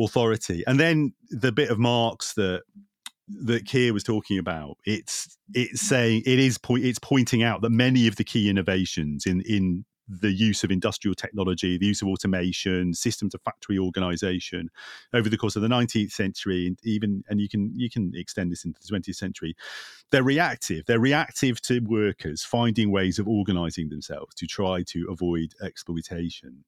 [0.00, 0.64] authority.
[0.66, 2.62] And then the bit of Marx that
[3.28, 7.70] that Keir was talking about, it's it's saying it is point it's pointing out that
[7.70, 12.08] many of the key innovations in in the use of industrial technology, the use of
[12.08, 14.70] automation, systems of factory organization
[15.12, 18.52] over the course of the 19th century, and even and you can you can extend
[18.52, 19.56] this into the 20th century.
[20.10, 20.86] They're reactive.
[20.86, 26.64] They're reactive to workers finding ways of organizing themselves to try to avoid exploitation.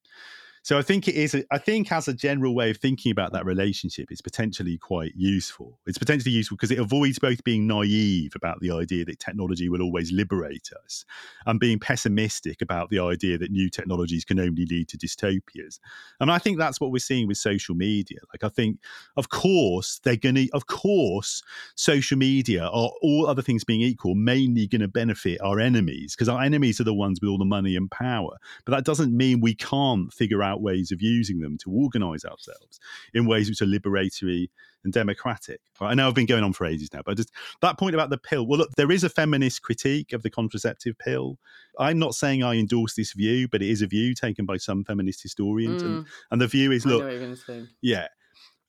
[0.62, 1.36] So I think it is.
[1.50, 5.78] I think as a general way of thinking about that relationship, it's potentially quite useful.
[5.86, 9.82] It's potentially useful because it avoids both being naive about the idea that technology will
[9.82, 11.04] always liberate us,
[11.46, 15.78] and being pessimistic about the idea that new technologies can only lead to dystopias.
[16.20, 18.18] And I think that's what we're seeing with social media.
[18.32, 18.78] Like I think,
[19.16, 20.48] of course, they're going to.
[20.52, 21.42] Of course,
[21.74, 26.28] social media are all other things being equal, mainly going to benefit our enemies because
[26.28, 28.38] our enemies are the ones with all the money and power.
[28.64, 32.80] But that doesn't mean we can't figure out ways of using them to organize ourselves
[33.14, 34.48] in ways which are liberatory
[34.84, 35.60] and democratic.
[35.80, 37.32] I know I've been going on for ages now, but just
[37.62, 38.46] that point about the pill.
[38.46, 41.38] Well, look, there is a feminist critique of the contraceptive pill.
[41.78, 44.84] I'm not saying I endorse this view, but it is a view taken by some
[44.84, 46.90] feminist historians, and, and the view is Mm.
[46.90, 47.66] Look, what you're going to say.
[47.82, 48.08] yeah.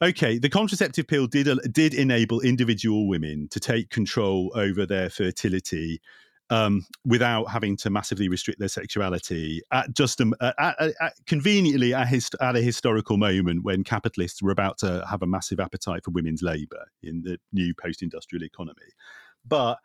[0.01, 5.99] Okay, the contraceptive pill did did enable individual women to take control over their fertility
[6.49, 12.11] um, without having to massively restrict their sexuality at just at, at, at conveniently at,
[12.11, 16.85] a historical moment when capitalists were about to have a massive appetite for women's labour
[17.03, 18.75] in the new post-industrial economy.
[19.47, 19.77] But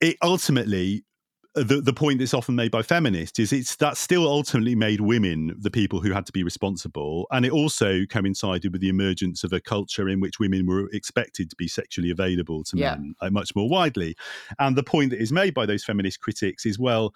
[0.00, 1.04] it ultimately
[1.54, 5.54] the the point that's often made by feminists is it's that still ultimately made women
[5.58, 9.52] the people who had to be responsible, and it also coincided with the emergence of
[9.52, 12.96] a culture in which women were expected to be sexually available to Yeah.
[12.96, 14.16] men like, much more widely.
[14.58, 17.14] And the point that is made by those feminist critics is well.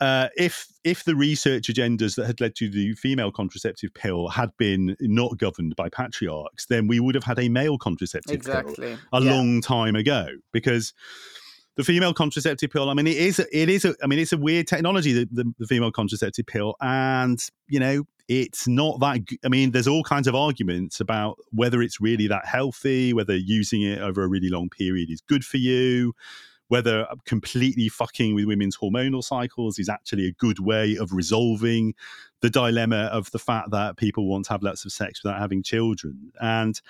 [0.00, 4.50] Uh, if if the research agendas that had led to the female contraceptive pill had
[4.58, 8.74] been not governed by patriarchs, then we would have had a male contraceptive pill
[9.12, 9.32] a Yeah.
[9.34, 10.92] long time ago because
[11.76, 14.38] the female contraceptive pill i mean it is it is a, i mean it's a
[14.38, 19.48] weird technology the, the, the female contraceptive pill and you know it's not that I
[19.50, 24.00] mean there's all kinds of arguments about whether it's really that healthy whether using it
[24.00, 26.14] over a really long period is good for you
[26.68, 31.94] whether completely fucking with women's hormonal cycles is actually a good way of resolving
[32.40, 35.62] the dilemma of the fact that people want to have lots of sex without having
[35.62, 36.32] children.
[36.40, 36.80] And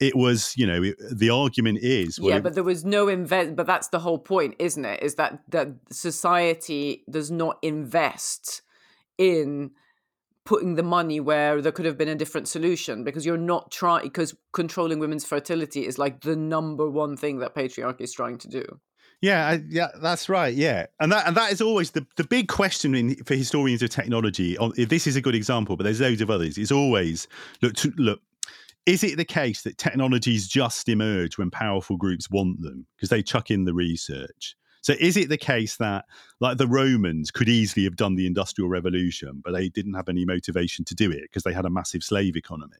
[0.00, 3.54] it was you know it, the argument is well, yeah, but there was no invest.
[3.54, 5.02] But that's the whole point, isn't it?
[5.02, 8.62] Is that that society does not invest
[9.18, 9.72] in
[10.44, 14.02] putting the money where there could have been a different solution because you're not trying
[14.02, 18.48] because controlling women's fertility is like the number one thing that patriarchy is trying to
[18.48, 18.64] do.
[19.22, 20.54] Yeah, I, yeah, that's right.
[20.54, 23.90] Yeah, and that and that is always the, the big question in, for historians of
[23.90, 24.56] technology.
[24.56, 26.56] Oh, On this is a good example, but there's loads of others.
[26.56, 27.28] It's always
[27.60, 28.22] look to, look.
[28.86, 33.22] Is it the case that technologies just emerge when powerful groups want them because they
[33.22, 34.56] chuck in the research?
[34.90, 36.06] So is it the case that
[36.40, 40.24] like the Romans could easily have done the industrial revolution, but they didn't have any
[40.24, 42.74] motivation to do it because they had a massive slave economy?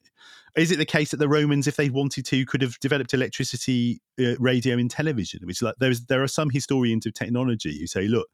[0.56, 4.00] Is it the case that the Romans, if they wanted to, could have developed electricity,
[4.18, 5.46] uh, radio, and television?
[5.46, 8.28] Which like there's there are some historians of technology who say, look,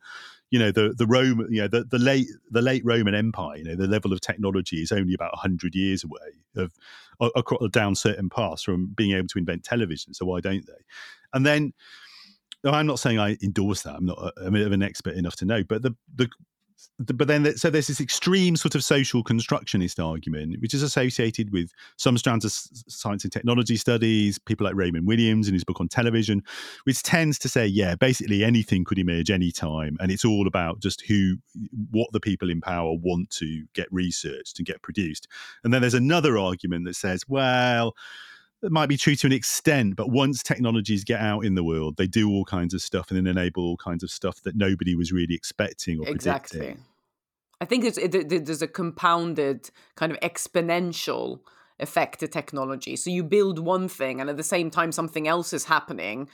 [0.51, 3.64] you know the the Rome, you know the, the late the late Roman Empire, you
[3.64, 6.72] know the level of technology is only about hundred years away of
[7.20, 10.14] across down certain paths from being able to invent television.
[10.14, 10.83] So why don't they?
[11.35, 11.74] And then
[12.64, 13.96] no, I'm not saying I endorse that.
[13.96, 16.28] I'm not a, bit of an expert enough to know, but the the.
[16.98, 20.82] the but then, the- so there's this extreme sort of social constructionist argument, which is
[20.82, 25.64] associated with some strands of science and technology studies, people like Raymond Williams in his
[25.64, 26.42] book on television,
[26.84, 31.02] which tends to say, yeah, basically anything could emerge anytime, and it's all about just
[31.07, 31.36] who,
[31.90, 35.28] what the people in power want to get researched and get produced.
[35.64, 37.94] And then there's another argument that says, well,
[38.62, 41.96] it might be true to an extent, but once technologies get out in the world,
[41.96, 44.94] they do all kinds of stuff and then enable all kinds of stuff that nobody
[44.94, 46.59] was really expecting or Exactly.
[46.61, 46.84] predicting.
[47.61, 51.40] I think it- there's a compounded kind of exponential
[51.78, 52.96] effect to technology.
[52.96, 56.28] So you build one thing, and at the same time, something else is happening,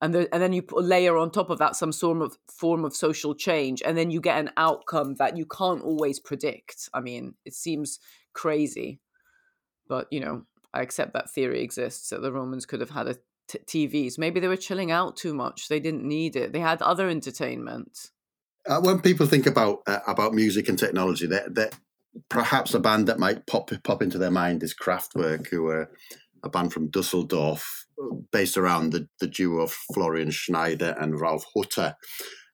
[0.00, 2.84] and the, and then you put, layer on top of that some sort of form
[2.84, 6.88] of social change, and then you get an outcome that you can't always predict.
[6.94, 7.98] I mean, it seems
[8.32, 9.00] crazy,
[9.86, 10.44] but you know,
[10.74, 12.10] I accept that theory exists.
[12.10, 13.16] That the Romans could have had a
[13.48, 14.18] t- TVs.
[14.18, 15.68] Maybe they were chilling out too much.
[15.68, 16.52] They didn't need it.
[16.52, 18.10] They had other entertainment.
[18.66, 21.74] Uh, when people think about uh, about music and technology, that that
[22.28, 25.90] perhaps a band that might pop pop into their mind is Kraftwerk, who are
[26.44, 27.86] a band from Dusseldorf,
[28.32, 31.94] based around the, the duo of Florian Schneider and Ralf Hutter.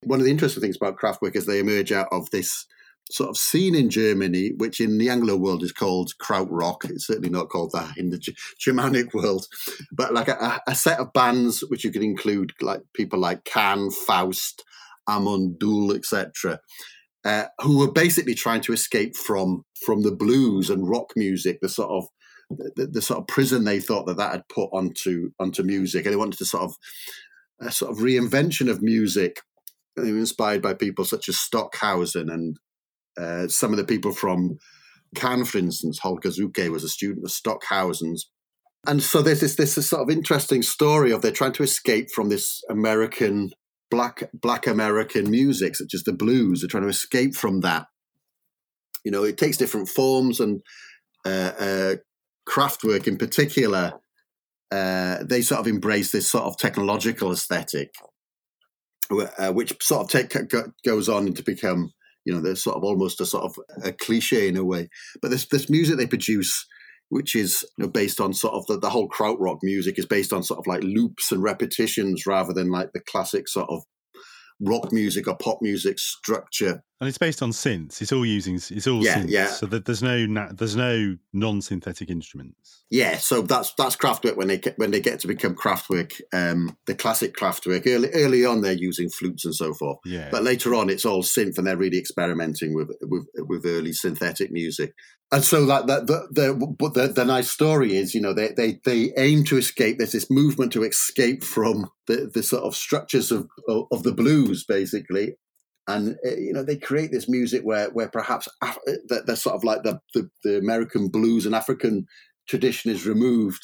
[0.03, 2.67] One of the interesting things about Kraftwerk is they emerge out of this
[3.15, 6.85] sort of scene in Germany, which in the Anglo world is called Krautrock.
[6.91, 8.21] It's certainly not called that in the
[8.59, 9.47] Germanic world,
[9.93, 13.91] but like a, a set of bands which you could include like people like Can,
[13.91, 14.65] Faust,
[15.09, 16.61] Amon Düül, etc.,
[17.25, 21.69] uh, who were basically trying to escape from from the blues and rock music, the
[21.69, 22.05] sort of
[22.77, 26.13] the, the sort of prison they thought that that had put onto onto music, and
[26.13, 26.75] they wanted to sort of
[27.61, 29.41] a sort of reinvention of music,
[29.97, 32.59] They were inspired by people such as Stockhausen and
[33.21, 34.59] uh, some of the people from
[35.15, 35.99] Can, for instance.
[36.01, 36.31] Holger
[36.71, 38.31] was a student of Stockhausen's.
[38.87, 42.29] And so there's this this sort of interesting story of they're trying to escape from
[42.29, 43.51] this American
[43.91, 46.61] black black American music, such as the blues.
[46.61, 47.87] They're trying to escape from that.
[49.05, 50.61] You know, it takes different forms, and
[51.25, 51.95] uh, uh,
[53.07, 53.95] in particular,
[54.71, 57.95] uh, they sort of embrace this sort of technological aesthetic,
[59.11, 61.93] uh, which sort of take go, goes on to become,
[62.25, 64.89] you know, there's sort of almost a sort of a cliche in a way.
[65.21, 66.67] But this this music they produce,
[67.09, 70.33] which is you know, based on sort of the, the whole krautrock music is based
[70.33, 73.83] on sort of like loops and repetitions rather than like the classic sort of
[74.61, 78.01] rock music or pop music structure And it's based on synths.
[78.01, 78.55] It's all using.
[78.55, 79.29] It's all Yeah, synths.
[79.31, 79.47] yeah.
[79.49, 82.85] So that there's no na- there's no non-synthetic instruments.
[82.89, 86.77] Yeah, so that's that's Kraftwerk when they get, when they get to become Kraftwerk, um,
[86.87, 87.87] the classic Kraftwerk.
[87.87, 90.29] Early early on, they're using flutes and so forth, Yeah.
[90.31, 94.53] but later on, it's all synth, and they're really experimenting with with, with early synthetic
[94.53, 94.95] music.
[95.33, 98.53] And so that that the, the but the, the nice story is, you know, they
[98.57, 99.99] they they aim to escape.
[99.99, 104.13] There's this movement to escape from the the sort of structures of of, of the
[104.13, 105.35] blues, basically.
[105.87, 109.55] And uh, you know they create this music where where perhaps Af- uh, they're sort
[109.55, 112.07] of like the, the, the American blues and African
[112.49, 113.63] tradition is removed,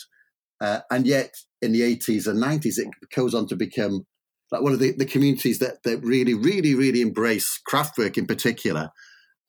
[0.60, 4.06] uh, and yet in the eighties and nineties it goes on to become
[4.52, 8.90] like one of the, the communities that that really really really embrace Kraftwerk in particular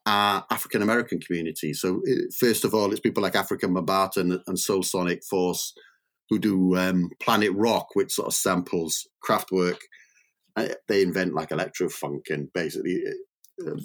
[0.05, 1.81] are African American communities.
[1.81, 5.73] So uh, first of all, it's people like Afrika Bambaataa and, and Soul Sonic Force
[6.31, 9.77] who do um, Planet Rock, which sort of samples Kraftwerk
[10.87, 13.03] they invent like electro funk and basically
[13.65, 13.75] uh,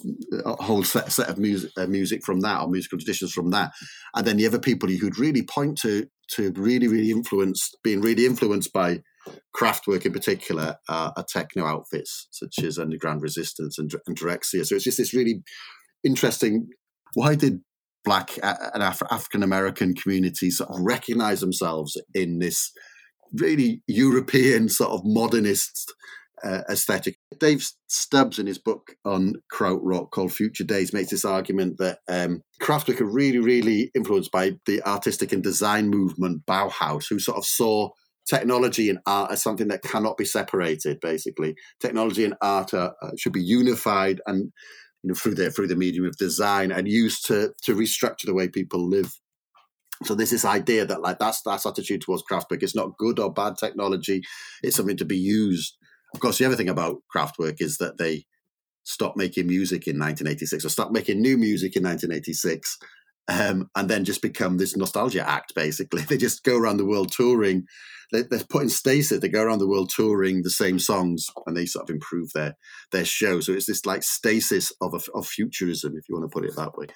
[0.44, 3.72] a whole set, set of music, uh, music from that or musical traditions from that.
[4.14, 8.26] And then the other people who'd really point to to really, really influenced, being really
[8.26, 9.00] influenced by
[9.56, 14.66] Kraftwerk in particular, uh, are techno outfits such as Underground Resistance and, and Drexciya.
[14.66, 15.42] So it's just this really
[16.04, 16.68] interesting.
[17.14, 17.60] Why did
[18.04, 22.72] Black and Af- African American communities sort of recognize themselves in this
[23.32, 25.92] really European sort of modernist
[26.45, 27.16] uh, aesthetic.
[27.39, 32.43] Dave Stubbs, in his book on krautrock called Future Days, makes this argument that um,
[32.62, 37.45] Kraftwerk are really, really influenced by the artistic and design movement Bauhaus, who sort of
[37.45, 37.91] saw
[38.28, 40.99] technology and art as something that cannot be separated.
[41.01, 44.53] Basically, technology and art are, uh, should be unified and
[45.03, 48.34] you know through the through the medium of design and used to to restructure the
[48.34, 49.12] way people live.
[50.05, 52.62] So there's this idea that like that's that's attitude towards Kraftwerk.
[52.62, 54.22] It's not good or bad technology.
[54.62, 55.76] It's something to be used
[56.16, 58.24] of course, the other thing about Kraftwerk is that they
[58.84, 62.78] stopped making music in 1986 or stopped making new music in 1986
[63.28, 66.02] um, and then just become this nostalgia act, basically.
[66.08, 67.66] They just go around the world touring.
[68.12, 69.20] They, are put in stasis.
[69.20, 72.56] They go around the world touring the same songs and they sort of improve their,
[72.92, 73.40] their show.
[73.40, 76.78] So it's this like stasis of, of futurism, if you want to put it that
[76.78, 76.86] way.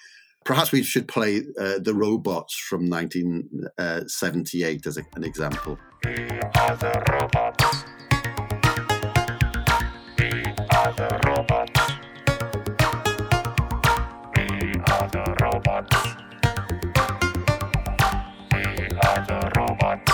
[0.46, 5.78] Perhaps we should play uh, The Robots from 1978 uh, as a, an example.
[10.99, 11.79] the robots.
[14.35, 14.45] We
[14.91, 15.97] are the robots.
[18.51, 18.63] We
[19.07, 20.13] are the robots.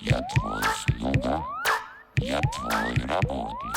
[0.00, 1.44] Я твой слуга,
[2.18, 3.74] я твой работник.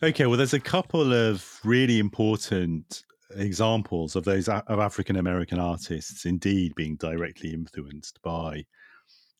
[0.00, 3.04] Okay, well, there's a couple of really important
[3.35, 8.65] examples of those of African American artists indeed being directly influenced by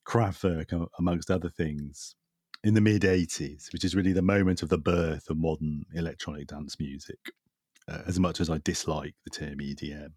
[0.05, 2.15] Kraftwerk, amongst other things,
[2.63, 6.47] in the mid 80s, which is really the moment of the birth of modern electronic
[6.47, 7.19] dance music,
[7.87, 10.13] uh, as much as I dislike the term EDM.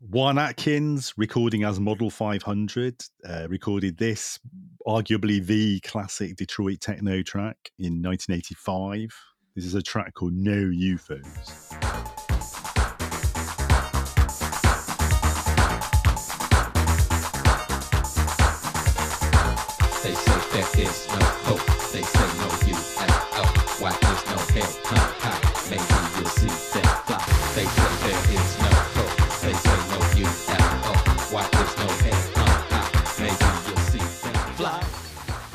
[0.00, 4.38] Juan Atkins, recording as Model 500, uh, recorded this,
[4.86, 9.08] arguably the classic Detroit techno track in 1985.
[9.54, 11.85] This is a track called No UFOs.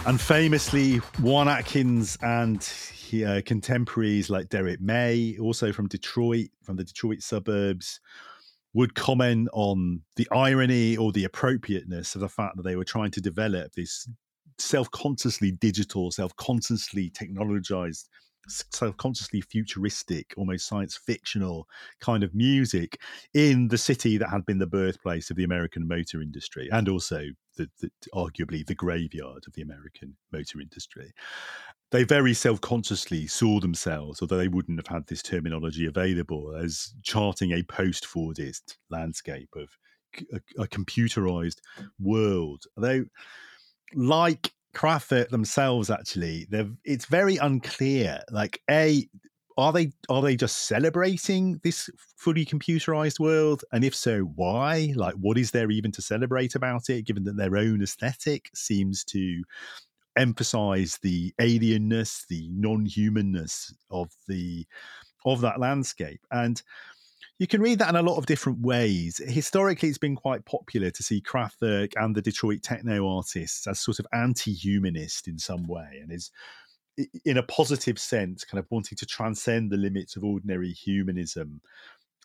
[0.08, 6.76] And famously, Juan Atkins and he, uh, contemporaries like Derrick May, also from Detroit, from
[6.76, 8.00] the Detroit suburbs,
[8.74, 13.12] would comment on the irony or the appropriateness of the fact that they were trying
[13.12, 14.10] to develop this
[14.58, 18.10] self-consciously digital, self-consciously technologized,
[18.48, 21.68] self-consciously futuristic, almost science fictional
[22.00, 23.00] kind of music
[23.34, 27.28] in the city that had been the birthplace of the American motor industry and also
[27.58, 31.14] the, the, arguably the graveyard of the American motor industry.
[31.92, 37.52] They very self-consciously saw themselves, although they wouldn't have had this terminology available, as charting
[37.52, 39.70] a post-Fordist landscape of
[40.34, 41.58] a, a computerized
[42.00, 42.64] world.
[42.78, 43.06] Although
[43.94, 48.22] like Kraftwerk themselves, actually, they've it's very unclear.
[48.32, 49.08] Like, a
[49.58, 55.14] are they are they just celebrating this fully computerized world and if so why like
[55.16, 59.44] what is there even to celebrate about it given that their own aesthetic seems to
[60.18, 64.66] emphasize the alienness the non-humanness of the
[65.26, 66.64] of that landscape and
[67.40, 69.22] you can read that in a lot of different ways.
[69.26, 74.00] Historically, it's been quite popular to see Kraftwerk and the Detroit techno artists as sort
[74.00, 76.32] of anti-humanist in some way, and is
[77.26, 81.62] in a positive sense, kind of wanting to transcend the limits of ordinary humanism.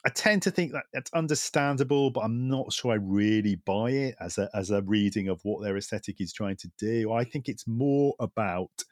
[0.05, 4.15] I tend to think that that's understandable, but I'm not sure I really buy it
[4.21, 7.13] as a as a reading of what their aesthetic is trying to do.
[7.13, 8.85] I think it's more about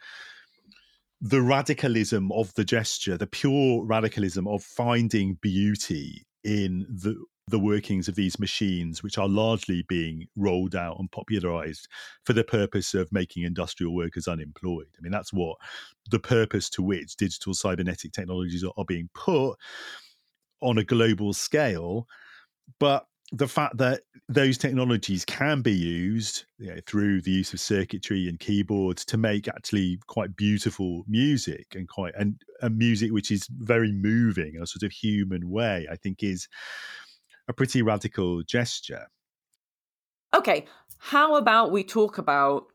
[1.20, 7.16] the radicalism of the gesture, the pure radicalism of finding beauty in the
[7.48, 11.88] the workings of these machines, which are largely being rolled out and popularized
[12.24, 14.88] for the purpose of making industrial workers unemployed.
[14.96, 15.56] I mean, that's what
[16.10, 19.56] the purpose to which digital cybernetic technologies are, are being put
[20.62, 22.06] on a global scale.
[22.80, 23.06] But
[23.36, 28.28] the fact that those technologies can be used you know, through the use of circuitry
[28.28, 33.48] and keyboards to make actually quite beautiful music and quite and, and music which is
[33.50, 36.48] very moving in a sort of human way, I think is
[37.48, 39.08] a pretty radical gesture.
[40.34, 40.66] Okay,
[40.98, 42.66] how about we talk about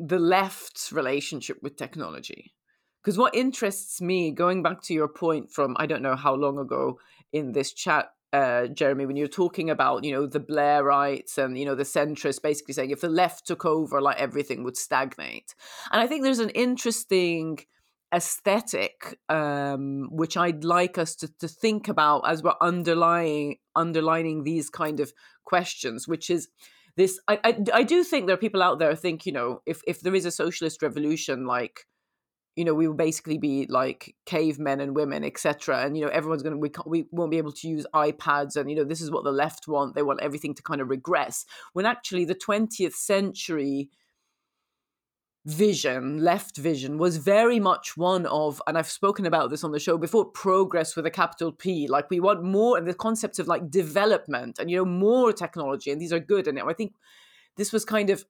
[0.00, 2.54] the left's relationship with technology?
[3.02, 6.58] Because what interests me, going back to your point from I don't know how long
[6.58, 6.98] ago
[7.32, 11.64] in this chat, uh, Jeremy, when you're talking about you know the Blairites and you
[11.64, 15.54] know the centrists, basically saying if the left took over, like everything would stagnate.
[15.90, 17.60] And I think there's an interesting
[18.14, 24.68] aesthetic um, which I'd like us to, to think about as we're underlying underlining these
[24.68, 25.14] kind of
[25.44, 26.48] questions, which is
[26.96, 29.80] this I, I, I do think there are people out there think you know if
[29.86, 31.86] if there is a socialist revolution like
[32.56, 36.42] you know we will basically be like cavemen and women etc and you know everyone's
[36.42, 39.10] going to we, we won't be able to use ipads and you know this is
[39.10, 41.44] what the left want they want everything to kind of regress
[41.74, 43.90] when actually the 20th century
[45.44, 49.78] vision left vision was very much one of and i've spoken about this on the
[49.78, 53.46] show before progress with a capital p like we want more and the concepts of
[53.46, 56.94] like development and you know more technology and these are good and i think
[57.56, 58.24] this was kind of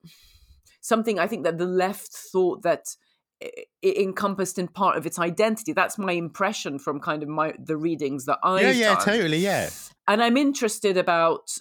[0.79, 2.95] something i think that the left thought that
[3.39, 5.73] it encompassed in part of its identity.
[5.73, 9.05] That's my impression from kind of my the readings that I yeah yeah done.
[9.05, 9.69] totally yeah.
[10.07, 11.57] And I'm interested about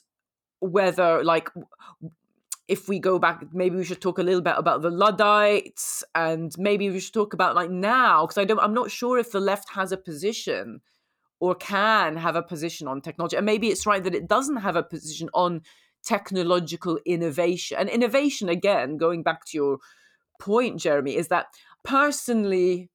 [0.61, 1.51] whether like
[2.69, 6.53] if we go back, maybe we should talk a little bit about the Luddites, and
[6.59, 8.59] maybe we should talk about like now because I don't.
[8.61, 10.81] I'm not sure if the left has a position
[11.39, 14.77] or can have a position on technology, and maybe it's right that it doesn't have
[14.77, 15.61] a position on
[16.03, 18.49] technological innovation and innovation.
[18.49, 19.79] Again, going back to your
[20.39, 21.47] point, Jeremy, is that
[21.85, 22.91] personally,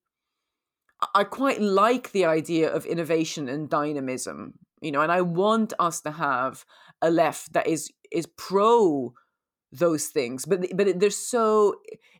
[1.16, 6.02] I quite like the idea of innovation and dynamism, you know, and I want us
[6.02, 6.66] to have
[7.02, 9.14] a left that is is pro
[9.72, 11.76] those things, but but they're so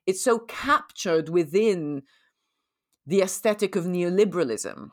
[0.06, 2.04] it's so captured within
[3.06, 4.90] the aesthetic of neoliberalism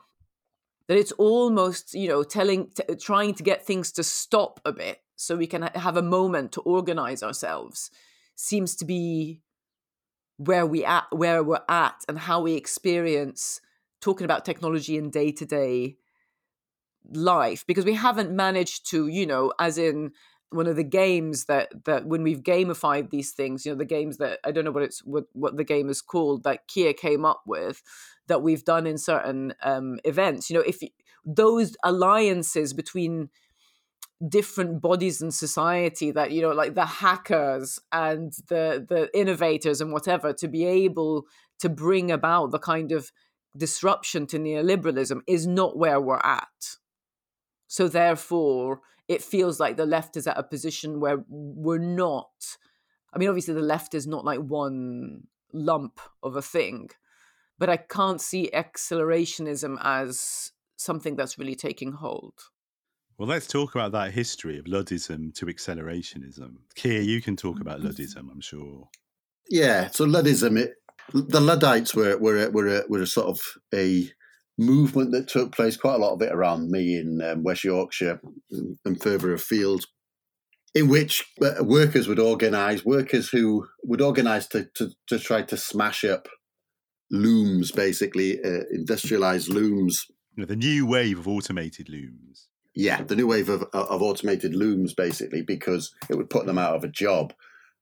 [0.87, 4.99] that it's almost you know telling t- trying to get things to stop a bit
[5.15, 7.91] so we can ha- have a moment to organize ourselves
[8.35, 9.41] seems to be
[10.39, 13.59] where we at where we're at and how we experience
[13.99, 15.97] talking about technology in day-to-day
[17.11, 20.11] life because we haven't managed to you know as in
[20.51, 24.17] one of the games that that when we've gamified these things you know the games
[24.17, 27.25] that i don't know what it's what, what the game is called that Keir came
[27.25, 27.81] up with
[28.29, 30.49] that we've done in certain um events.
[30.49, 30.79] You know if
[31.25, 33.29] those alliances between
[34.27, 39.93] different bodies in society that you know like the hackers and the the innovators and
[39.93, 41.25] whatever to be able
[41.57, 43.11] to bring about the kind of
[43.57, 46.77] disruption to neoliberalism is not where we're at.
[47.67, 52.57] So therefore it feels like the left is at a position where we're not
[53.11, 56.89] i mean obviously the left is not like one lump of a thing
[57.57, 62.35] but i can't see accelerationism as something that's really taking hold
[63.19, 66.53] well, let's talk about that history of Luddism to accelerationism.
[66.75, 68.87] Keir, you can talk about Luddism, I'm sure.
[69.49, 70.75] Yeah, so Luddism, it,
[71.13, 73.41] the Luddites were were a, were a, were a sort of
[73.73, 74.09] a
[74.57, 78.21] movement that took place quite a lot of it around me in um, West Yorkshire
[78.85, 79.83] and further afield,
[80.73, 85.57] in which uh, workers would organise, workers who would organise to, to, to try to
[85.57, 86.29] smash up
[87.11, 90.05] looms, basically uh, industrialised looms.
[90.37, 94.55] You know, the new wave of automated looms yeah, the new wave of, of automated
[94.55, 97.33] looms, basically, because it would put them out of a job.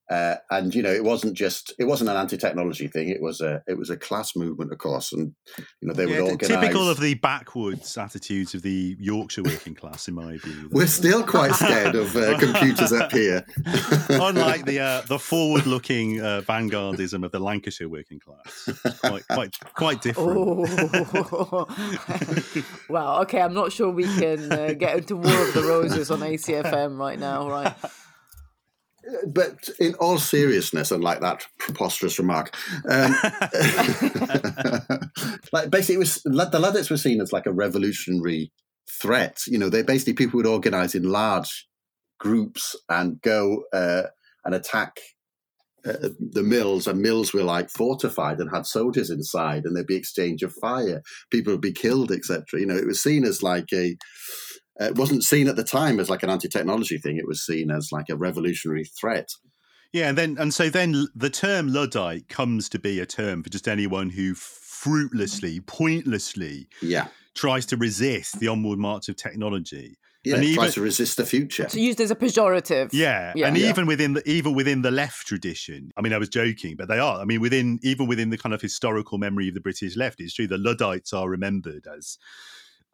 [0.09, 3.09] Uh, and you know, it wasn't just it wasn't an anti-technology thing.
[3.09, 5.33] It was a it was a class movement, of course, and
[5.81, 6.61] you know they yeah, would organise.
[6.61, 10.69] Typical of the backwards attitudes of the Yorkshire working class, in my view.
[10.71, 13.45] We're still quite scared of uh, computers up here,
[14.09, 18.69] unlike the uh, the forward-looking uh, vanguardism of the Lancashire working class.
[19.01, 20.37] Quite quite quite different.
[20.37, 21.67] Oh.
[22.89, 26.19] well, okay, I'm not sure we can uh, get into War of the Roses on
[26.19, 27.75] ACFM right now, right?
[29.27, 32.55] But in all seriousness, and like that preposterous remark,
[32.89, 33.11] um,
[35.53, 38.51] like basically, was the Luddites were seen as like a revolutionary
[39.01, 39.41] threat.
[39.47, 41.67] You know, they basically people would organize in large
[42.19, 44.03] groups and go uh,
[44.45, 44.99] and attack
[45.85, 49.95] uh, the mills, and mills were like fortified and had soldiers inside, and there'd be
[49.95, 51.01] exchange of fire.
[51.31, 52.59] People would be killed, etc.
[52.59, 53.95] You know, it was seen as like a
[54.79, 57.17] Uh, it wasn't seen at the time as like an anti-technology thing.
[57.17, 59.29] It was seen as like a revolutionary threat.
[59.93, 63.49] Yeah, and then and so then the term luddite comes to be a term for
[63.49, 69.97] just anyone who fruitlessly, pointlessly Yeah, tries to resist the onward march of technology.
[70.23, 70.35] yeah.
[70.35, 71.63] And tries even- to resist the future.
[71.63, 72.89] It's used as a pejorative.
[72.91, 73.47] Yeah, Yeah.
[73.47, 73.69] and Yeah.
[73.69, 76.99] even within the even within the left tradition, I mean, I was joking, but they
[76.99, 77.21] are.
[77.21, 80.33] I mean, within even within the kind of historical memory of the British left, it's
[80.33, 82.17] true the Luddites are remembered as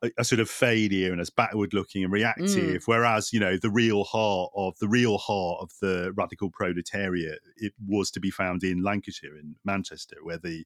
[0.03, 2.83] a, a sort of failure and as backward looking and reactive, mm.
[2.85, 7.73] whereas you know the real heart of the real heart of the radical proletariat it
[7.87, 10.65] was to be found in Lancashire in Manchester, where the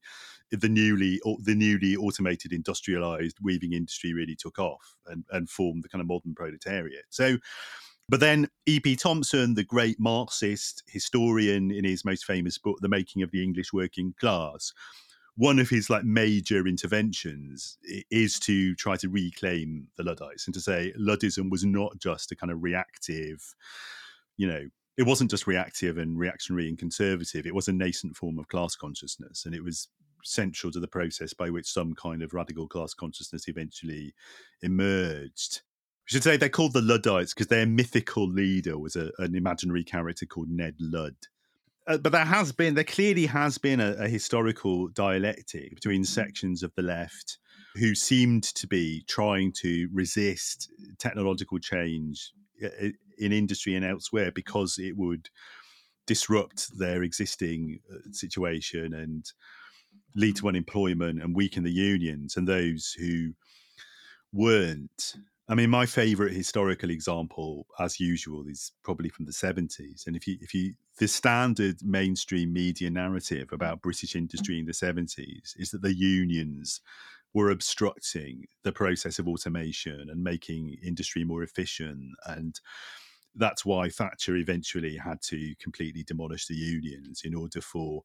[0.51, 5.89] the newly the newly automated industrialized weaving industry really took off and and formed the
[5.89, 7.05] kind of modern proletariat.
[7.09, 7.37] So.
[8.09, 8.95] But then E.P.
[8.95, 13.73] Thompson, the great Marxist historian, in his most famous book, The Making of the English
[13.73, 14.71] Working Class,
[15.37, 17.77] one of his like major interventions
[18.09, 22.35] is to try to reclaim the Luddites and to say Luddism was not just a
[22.35, 23.55] kind of reactive,
[24.35, 24.65] you know,
[24.97, 27.45] it wasn't just reactive and reactionary and conservative.
[27.45, 29.89] It was a nascent form of class consciousness, and it was
[30.23, 34.15] central to the process by which some kind of radical class consciousness eventually
[34.63, 35.61] emerged.
[36.05, 39.83] We should say they're called the Luddites because their mythical leader was a, an imaginary
[39.83, 41.15] character called Ned Ludd.
[41.87, 46.61] Uh, but there has been, there clearly has been a, a historical dialectic between sections
[46.61, 47.37] of the left
[47.75, 52.31] who seemed to be trying to resist technological change
[53.17, 55.29] in industry and elsewhere because it would
[56.07, 59.31] disrupt their existing uh, situation and
[60.15, 63.33] lead to unemployment and weaken the unions and those who
[64.33, 65.15] weren't.
[65.49, 70.03] I mean, my favourite historical example, as usual, is probably from the seventies.
[70.05, 74.73] And if you, if you, the standard mainstream media narrative about British industry in the
[74.73, 76.81] seventies is that the unions
[77.33, 82.59] were obstructing the process of automation and making industry more efficient and
[83.37, 88.01] that's why Thatcher eventually had to completely demolish the unions in order for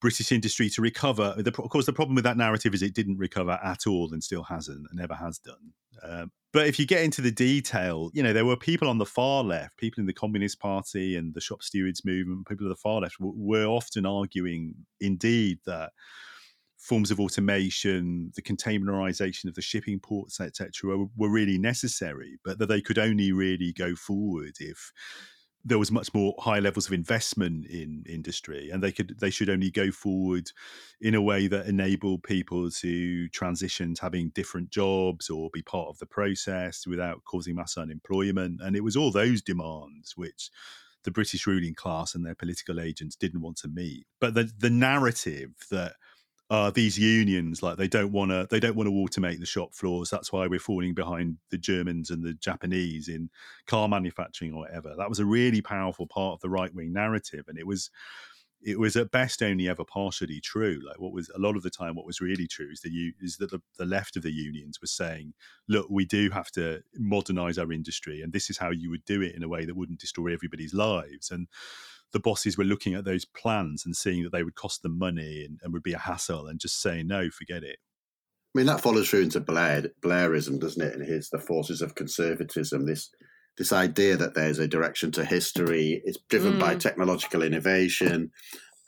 [0.00, 1.34] British industry to recover.
[1.38, 4.22] The, of course, the problem with that narrative is it didn't recover at all and
[4.22, 5.72] still hasn't and never has done.
[6.02, 9.06] Um, but if you get into the detail, you know, there were people on the
[9.06, 12.76] far left, people in the Communist Party and the shop stewards movement, people on the
[12.76, 15.92] far left w- were often arguing, indeed, that
[16.78, 22.58] forms of automation, the containerization of the shipping ports, etc., were, were really necessary, but
[22.58, 24.92] that they could only really go forward if
[25.64, 29.48] there was much more high levels of investment in industry, and they could they should
[29.48, 30.50] only go forward
[31.00, 35.88] in a way that enabled people to transition to having different jobs or be part
[35.88, 38.60] of the process without causing mass unemployment.
[38.60, 40.50] And it was all those demands which
[41.04, 44.06] the British ruling class and their political agents didn't want to meet.
[44.20, 45.94] But the the narrative that
[46.52, 49.74] uh, these unions like they don't want to they don't want to automate the shop
[49.74, 50.10] floors.
[50.10, 53.30] That's why we're falling behind the germans and the japanese in
[53.66, 54.94] car manufacturing or whatever.
[54.98, 57.88] That was a really powerful part of the right-wing narrative and it was
[58.60, 60.78] it was at best only ever partially true.
[60.86, 63.14] Like what was a lot of the time what was really true is that you
[63.18, 65.32] is that the, the left of the unions was saying
[65.68, 69.22] look we do have to modernize our industry and this is how you would do
[69.22, 71.30] it in a way that wouldn't destroy everybody's lives.
[71.30, 71.48] And
[72.12, 75.44] the bosses were looking at those plans and seeing that they would cost them money
[75.44, 77.78] and, and would be a hassle and just saying no forget it
[78.54, 80.94] I mean, that follows through into Blair, Blairism, doesn't it?
[80.94, 82.84] And here's the forces of conservatism.
[82.86, 83.10] This
[83.58, 86.02] this idea that there's a direction to history.
[86.04, 86.80] It's driven by Mm.
[86.80, 88.30] technological innovation,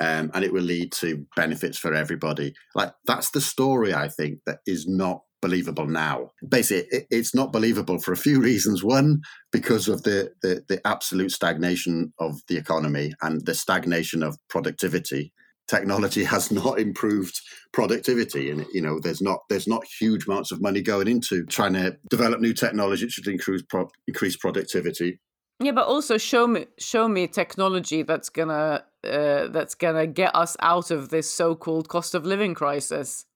[0.01, 2.55] um, and it will lead to benefits for everybody.
[2.75, 6.31] Like that's the story I think that is not believable now.
[6.49, 8.83] Basically, it, it's not believable for a few reasons.
[8.83, 9.21] One,
[9.53, 15.33] because of the, the the absolute stagnation of the economy and the stagnation of productivity.
[15.69, 17.39] Technology has not improved
[17.73, 21.75] productivity, and you know there's not there's not huge amounts of money going into trying
[21.75, 25.21] to develop new technology that should increase pro- increase productivity.
[25.61, 30.57] Yeah, but also show me show me technology that's gonna uh, that's gonna get us
[30.61, 33.27] out of this so-called cost of living crisis.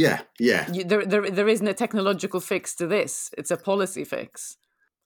[0.00, 3.30] Yeah, yeah, You, there, there, there isn't a technological fix to this.
[3.36, 4.56] It's a policy fix,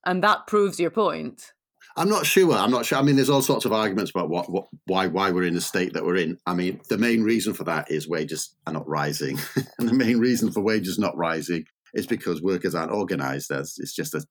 [0.07, 1.53] and that proves your point.
[1.97, 2.53] I'm not sure.
[2.53, 2.99] I'm not sure.
[2.99, 5.61] I mean, there's all sorts of arguments about what, what, why, why we're in the
[5.61, 6.39] state that we're in.
[6.47, 9.37] I mean, the main reason for that is wages are not rising,
[9.79, 11.65] and the main reason for wages not rising
[11.95, 13.51] is because workers aren't organised.
[13.51, 14.25] As it's just a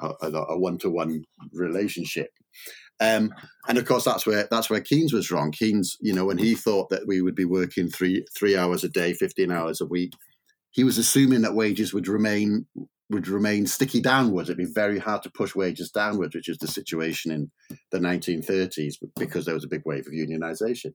[0.00, 2.30] a one to one relationship.
[3.00, 3.32] Um,
[3.68, 5.52] and of course, that's where that's where Keynes was wrong.
[5.52, 8.88] Keynes, you know, when he thought that we would be working three three hours a
[8.88, 10.12] day, fifteen hours a week,
[10.70, 12.66] he was assuming that wages would remain
[13.10, 14.48] would remain sticky downwards.
[14.48, 17.50] It'd be very hard to push wages downwards, which is the situation in
[17.90, 20.92] the 1930s because there was a big wave of unionization.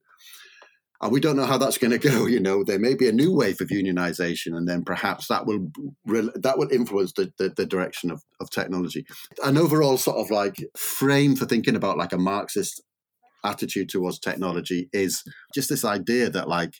[1.03, 2.25] And we don't know how that's going to go.
[2.25, 5.69] You know, there may be a new wave of unionization, and then perhaps that will
[6.05, 9.05] that will influence the, the, the direction of, of technology.
[9.43, 12.81] An overall sort of like frame for thinking about like a Marxist
[13.43, 15.23] attitude towards technology is
[15.53, 16.75] just this idea that like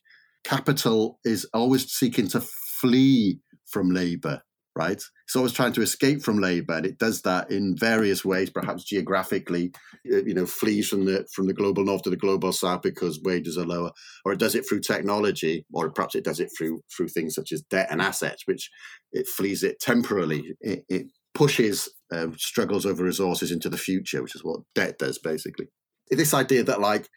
[0.46, 4.42] capital is always seeking to flee from labor
[4.76, 5.02] right?
[5.26, 8.84] It's always trying to escape from labor and it does that in various ways perhaps
[8.84, 9.72] geographically
[10.04, 13.58] you know flees from the from the global north to the global south because wages
[13.58, 13.92] are lower
[14.26, 17.52] or it does it through technology or perhaps it does it through through things such
[17.52, 18.70] as debt and assets which
[19.12, 20.56] it flees it temporarily.
[20.62, 25.20] It, it pushes um, struggles over resources into the future which is what debt does
[25.20, 25.68] basically.
[26.10, 27.08] This idea that like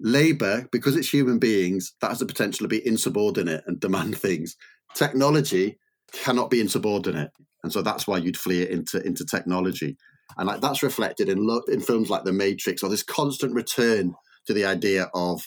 [0.00, 4.56] labor because it's human beings that has the potential to be insubordinate and demand things.
[4.94, 5.78] Technology
[6.14, 7.30] cannot be insubordinate,
[7.62, 9.96] and so that's why you'd flee it into into technology,
[10.36, 14.14] and like that's reflected in lo- in films like The Matrix or this constant return
[14.46, 15.42] to the idea of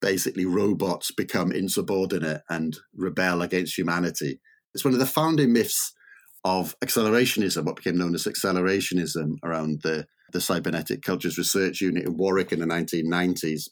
[0.00, 4.40] basically robots become insubordinate and rebel against humanity.
[4.74, 5.92] It's one of the founding myths
[6.44, 12.16] of accelerationism, what became known as accelerationism around the, the Cybernetic Cultures Research Unit in
[12.16, 13.68] Warwick in the 1990s.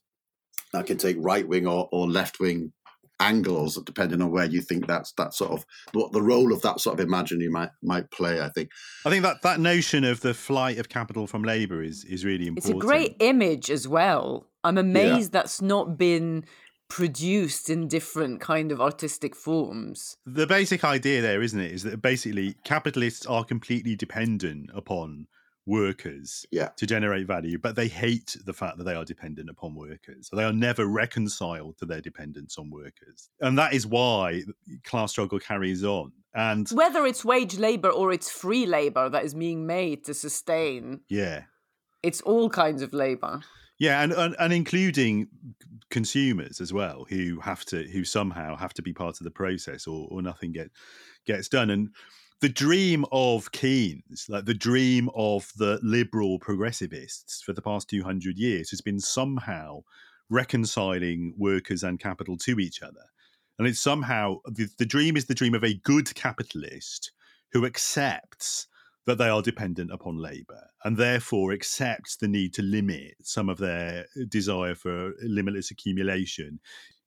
[0.72, 2.72] That can take right wing or, or left wing
[3.20, 6.80] angles depending on where you think that's that sort of what the role of that
[6.80, 8.70] sort of imaginary might might play i think
[9.06, 12.48] I think that that notion of the flight of capital from labour is is really
[12.48, 12.76] important.
[12.76, 14.48] It's a great image as well.
[14.64, 16.44] I'm amazed that's not been
[16.88, 20.16] produced in different kind of artistic forms.
[20.26, 25.26] The basic idea there, isn't it, is that basically capitalists are completely dependent upon
[25.66, 26.68] workers Yeah.
[26.76, 30.28] to generate value, but they hate the fact that they are dependent upon workers.
[30.28, 33.28] So they are never reconciled to their dependence on workers.
[33.40, 34.42] And that is why
[34.84, 36.12] class struggle carries on.
[36.34, 41.00] And Whether it's wage labor or it's free labor that is being made to sustain,
[41.08, 41.44] yeah.
[42.02, 43.40] it's all kinds of labor.
[43.78, 45.28] Yeah, and, and and including
[45.90, 49.86] consumers as well, who have to who somehow have to be part of the process,
[49.86, 50.70] or or nothing get
[51.26, 51.68] gets done.
[51.68, 51.90] And
[52.40, 58.02] the dream of Keynes, like the dream of the liberal progressivists for the past two
[58.02, 59.82] hundred years, has been somehow
[60.28, 63.04] reconciling workers and capital to each other.
[63.58, 67.12] And it's somehow the, the dream is the dream of a good capitalist
[67.52, 68.66] who accepts
[69.06, 73.58] that they are dependent upon labor and therefore accepts the need to limit some of
[73.58, 76.58] their desire for limitless accumulation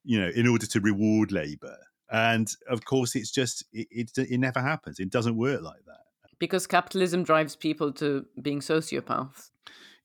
[0.02, 1.76] you know in order to reward labor
[2.10, 6.00] and of course it's just it, it, it never happens it doesn't work like that
[6.38, 9.50] Because capitalism drives people to being sociopaths.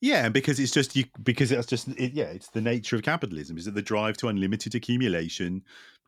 [0.00, 3.56] yeah because it's just you because it's just it, yeah it's the nature of capitalism
[3.58, 5.62] is that the drive to unlimited accumulation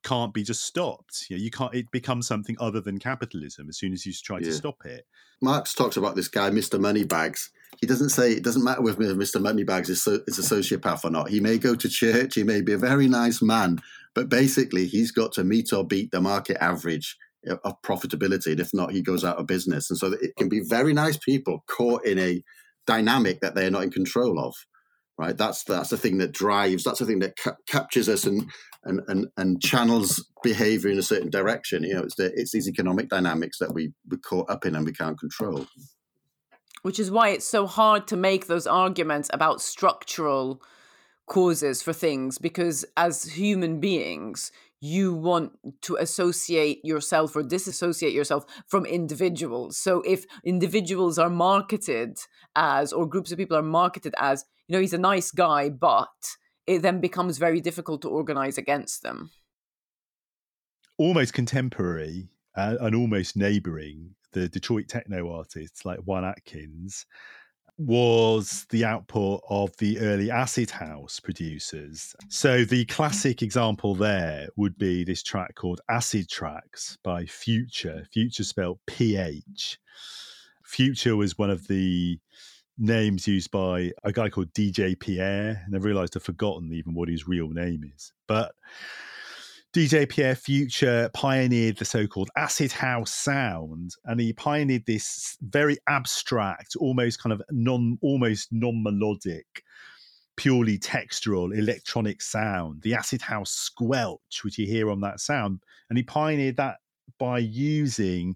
[0.05, 3.77] can't be just stopped you know, you can't it becomes something other than capitalism as
[3.79, 5.05] soon as you try to stop it
[5.41, 6.81] Marx talks about this guy, Mr.
[6.81, 7.51] Moneybags.
[7.81, 9.41] He doesn't say it doesn't matter whether Mr.
[9.41, 11.29] Moneybags is, so, is a sociopath or not.
[11.29, 13.79] He may go to church, he may be a very nice man,
[14.15, 17.17] but basically he's got to meet or beat the market average
[17.65, 18.53] of profitability.
[18.53, 19.91] And if not, he goes out of business.
[19.91, 22.43] And so it can be very nice people caught in a
[22.87, 24.55] dynamic that they're not in control of.
[25.21, 26.85] Right, that's that's the thing that drives.
[26.85, 28.49] That's the thing that ca- captures us and
[28.85, 31.83] and and and channels behavior in a certain direction.
[31.83, 34.87] You know, it's the it's these economic dynamics that we we're caught up in and
[34.87, 35.67] we can't control.
[36.83, 40.63] which is why it's so hard to make those arguments about structural
[41.29, 44.51] causes for things because as human beings
[44.81, 45.53] you want
[45.83, 49.77] to associate yourself or disassociate yourself from individuals.
[49.77, 52.19] So if individuals are marketed
[52.55, 56.09] as or groups of people are marketed as you know he's a nice guy but
[56.67, 59.31] it then becomes very difficult to organize against them.
[60.99, 67.07] Almost contemporary uh, and almost neighboring the Detroit techno artists like Juan Atkins
[67.79, 72.15] was the output of the early acid house producers.
[72.29, 78.45] So the classic example there would be this track called Acid Tracks by Phuture, Phuture
[78.45, 79.79] spelled PH.
[80.67, 82.19] Phuture was one of the
[82.77, 87.09] names used by a guy called DJ Pierre, and I realized I've forgotten even what
[87.09, 88.13] his real name is.
[88.27, 88.53] But
[89.79, 96.75] DJ Pierre Phuture pioneered the so-called acid house sound, and he pioneered this very abstract,
[96.75, 99.63] almost kind of non, almost non-melodic,
[100.37, 105.97] purely textural electronic sound, the acid house squelch, which you hear on that sound, and
[105.97, 106.79] he pioneered that
[107.17, 108.35] by using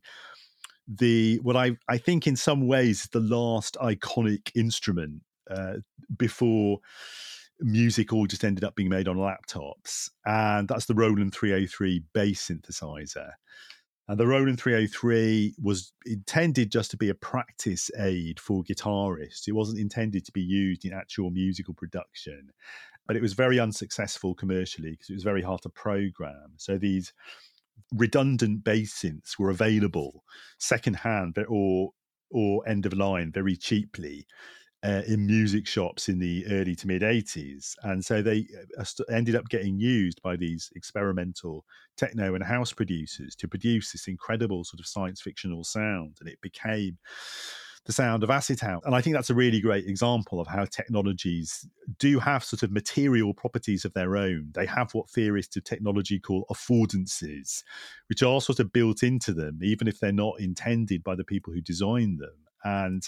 [0.87, 5.79] the what I I think in some ways is the last iconic instrument uh,
[6.17, 6.79] before
[7.63, 12.49] music all just ended up being made on laptops, and that's the Roland 303 bass
[12.49, 13.31] synthesizer.
[14.09, 19.47] And the Roland 303 was intended just to be a practice aid for guitarists.
[19.47, 22.51] It wasn't intended to be used in actual musical production.
[23.07, 26.53] but it was very unsuccessful commercially because it was very hard to program.
[26.57, 27.13] So these
[27.95, 30.25] redundant bass synths were available
[30.59, 31.91] secondhand or
[32.31, 34.27] or end of line very cheaply
[34.85, 37.75] uh, in music shops in the early to mid 80s.
[37.83, 38.47] And so they
[38.79, 41.65] uh, ended up getting used by these experimental
[41.97, 46.17] techno and house producers to produce this incredible sort of science fictional sound.
[46.21, 46.99] And it became
[47.85, 48.83] the sound of acid house.
[48.85, 51.67] And I think that's a really great example of how technologies
[51.99, 54.51] do have sort of material properties of their own.
[54.55, 57.63] They have what theorists of technology call affordances,
[58.09, 61.53] which are sort of built into them, even if they're not intended by the people
[61.53, 62.37] who design them.
[62.65, 63.03] And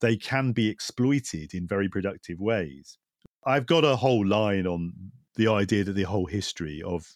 [0.00, 2.98] they can be exploited in very productive ways.
[3.44, 4.92] I've got a whole line on
[5.36, 7.06] the idea that the whole history of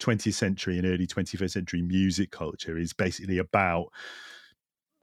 [0.00, 3.88] 20th century and early 21st century music culture is basically about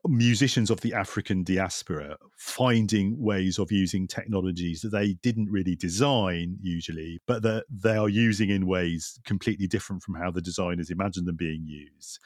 [0.08, 6.56] musicians of the African diaspora finding ways of using technologies that they didn't really design
[6.60, 11.26] usually, but that they are using in ways completely different from how the designers imagined
[11.26, 12.18] them being used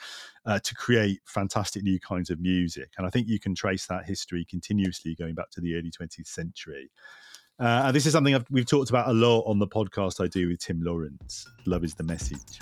[0.46, 2.90] uh, to create fantastic new kinds of music.
[2.96, 6.26] And I think you can trace that history continuously going back to the early 20th
[6.26, 6.90] century.
[7.58, 10.28] Uh, and this is something I've, we've talked about a lot on the podcast I
[10.28, 11.46] do with Tim Lawrence.
[11.66, 12.60] Love is the message.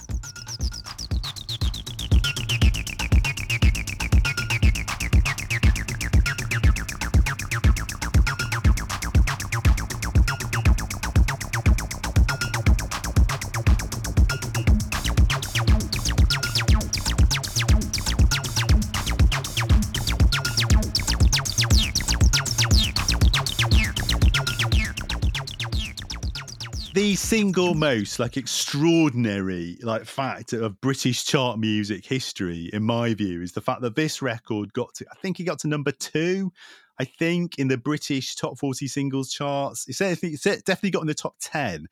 [27.01, 33.41] The single most like extraordinary like fact of British chart music history, in my view,
[33.41, 36.53] is the fact that this record got to I think it got to number two.
[36.99, 39.87] I think in the British top 40 singles charts.
[39.89, 41.87] It's definitely got in the top 10.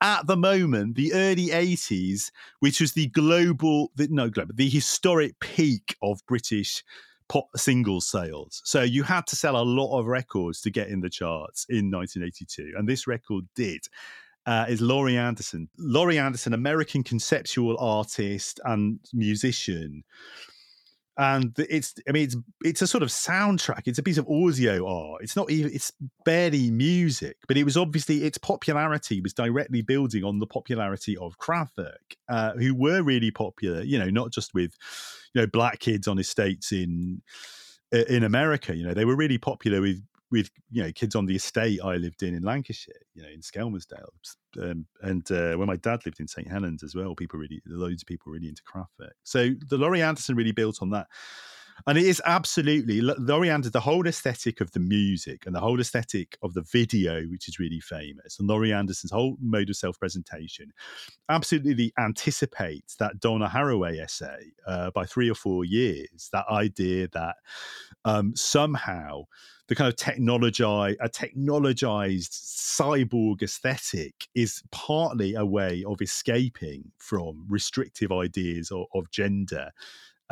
[0.00, 5.40] At the moment, the early 80s, which was the global, the, no, global, the historic
[5.40, 6.84] peak of British
[7.28, 8.62] pop singles sales.
[8.64, 11.90] So you had to sell a lot of records to get in the charts in
[11.90, 12.74] 1982.
[12.78, 13.88] And this record did
[14.46, 15.68] uh, is Laurie Anderson.
[15.78, 20.04] Laurie Anderson, American conceptual artist and musician.
[21.18, 23.82] And it's, I mean, it's it's a sort of soundtrack.
[23.84, 25.22] It's a piece of audio art.
[25.22, 25.92] It's not even, it's
[26.24, 31.38] barely music, but it was obviously its popularity was directly building on the popularity of
[31.38, 33.82] Kraftwerk, uh, who were really popular.
[33.82, 34.74] You know, not just with,
[35.34, 37.20] you know, black kids on estates in
[37.92, 38.74] in America.
[38.74, 40.02] You know, they were really popular with
[40.32, 43.40] with you know kids on the estate I lived in in Lancashire, you know, in
[43.40, 44.08] Skelmersdale,
[44.60, 48.02] um, and uh, when my dad lived in St Helens as well, people really, loads
[48.02, 49.12] of people really into Kraftwerk.
[49.22, 51.06] So the Laurie Anderson really built on that.
[51.86, 55.80] And it is absolutely Laurie Anderson, the whole aesthetic of the music and the whole
[55.80, 59.98] aesthetic of the video, which is really famous, and Laurie Anderson's whole mode of self
[59.98, 60.72] presentation
[61.28, 66.28] absolutely anticipates that Donna Haraway essay uh, by three or four years.
[66.32, 67.36] That idea that
[68.04, 69.24] um, somehow
[69.72, 77.46] the kind of technology, a technologized cyborg aesthetic is partly a way of escaping from
[77.48, 79.70] restrictive ideas of, of gender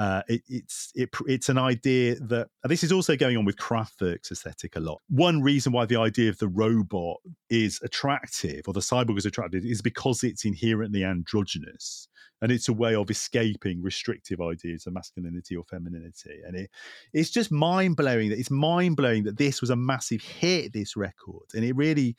[0.01, 4.33] uh, it, it's it, it's an idea that this is also going on with Kraftwerk's
[4.33, 5.03] aesthetic a lot.
[5.11, 7.19] One reason why the idea of the robot
[7.51, 12.09] is attractive or the cyborg is attractive is because it's inherently androgynous
[12.41, 16.41] and it's a way of escaping restrictive ideas of masculinity or femininity.
[16.47, 16.71] And it
[17.13, 20.73] it's just mind blowing that it's mind blowing that this was a massive hit.
[20.73, 22.17] This record and it really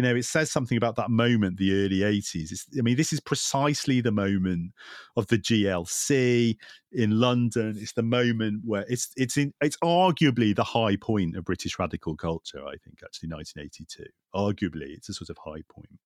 [0.00, 2.50] you know, it says something about that moment, the early 80s.
[2.52, 4.72] It's, I mean, this is precisely the moment
[5.14, 6.56] of the GLC
[6.92, 7.76] in London.
[7.78, 12.16] It's the moment where it's it's in it's arguably the high point of British radical
[12.16, 14.04] culture, I think, actually, 1982.
[14.34, 15.98] Arguably, it's a sort of high point.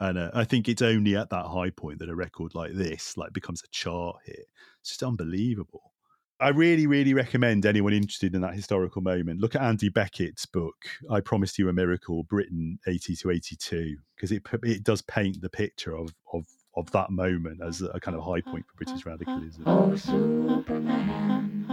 [0.00, 3.16] And uh, I think it's only at that high point that a record like this
[3.16, 4.48] like becomes a chart hit.
[4.80, 5.91] It's just unbelievable.
[6.42, 10.74] I really, really recommend anyone interested in that historical moment look at Andy Beckett's book,
[11.08, 15.48] "I Promised You a Miracle: Britain 80 to 82," because it it does paint the
[15.48, 19.62] picture of of of that moment as a kind of high point for British radicalism.
[19.66, 21.66] Oh, Superman.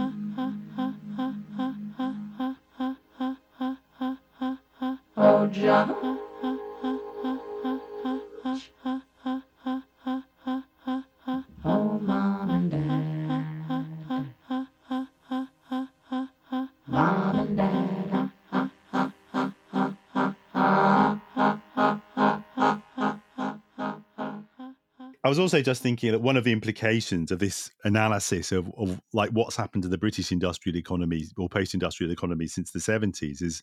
[5.16, 6.29] Oh, John.
[25.40, 29.56] Also just thinking that one of the implications of this analysis of, of like what's
[29.56, 33.62] happened to the British industrial economy or post-industrial economy since the 70s is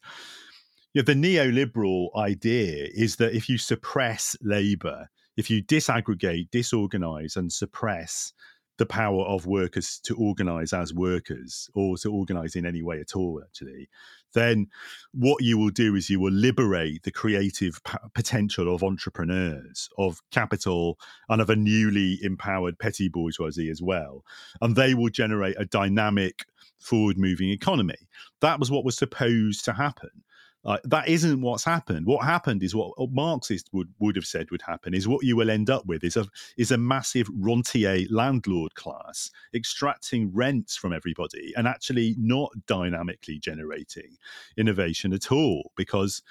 [0.94, 7.52] Yeah, the neoliberal idea is that if you suppress labor, if you disaggregate, disorganize, and
[7.52, 8.34] suppress
[8.78, 13.16] the power of workers to organize as workers or to organize in any way at
[13.16, 13.90] all, actually,
[14.34, 14.68] then
[15.14, 20.22] what you will do is you will liberate the creative p- potential of entrepreneurs, of
[20.32, 21.00] capital,
[21.30, 24.24] and of a newly empowered petty bourgeoisie as well.
[24.62, 26.46] And they will generate a dynamic,
[26.80, 28.08] forward moving economy.
[28.42, 30.24] That was what was supposed to happen.
[30.66, 32.06] Uh, that isn't what's happened.
[32.06, 35.50] What happened is what Marxists would, would have said would happen is what you will
[35.50, 36.26] end up with is a
[36.58, 44.18] is a massive rentier landlord class extracting rents from everybody and actually not dynamically generating
[44.58, 46.22] innovation at all because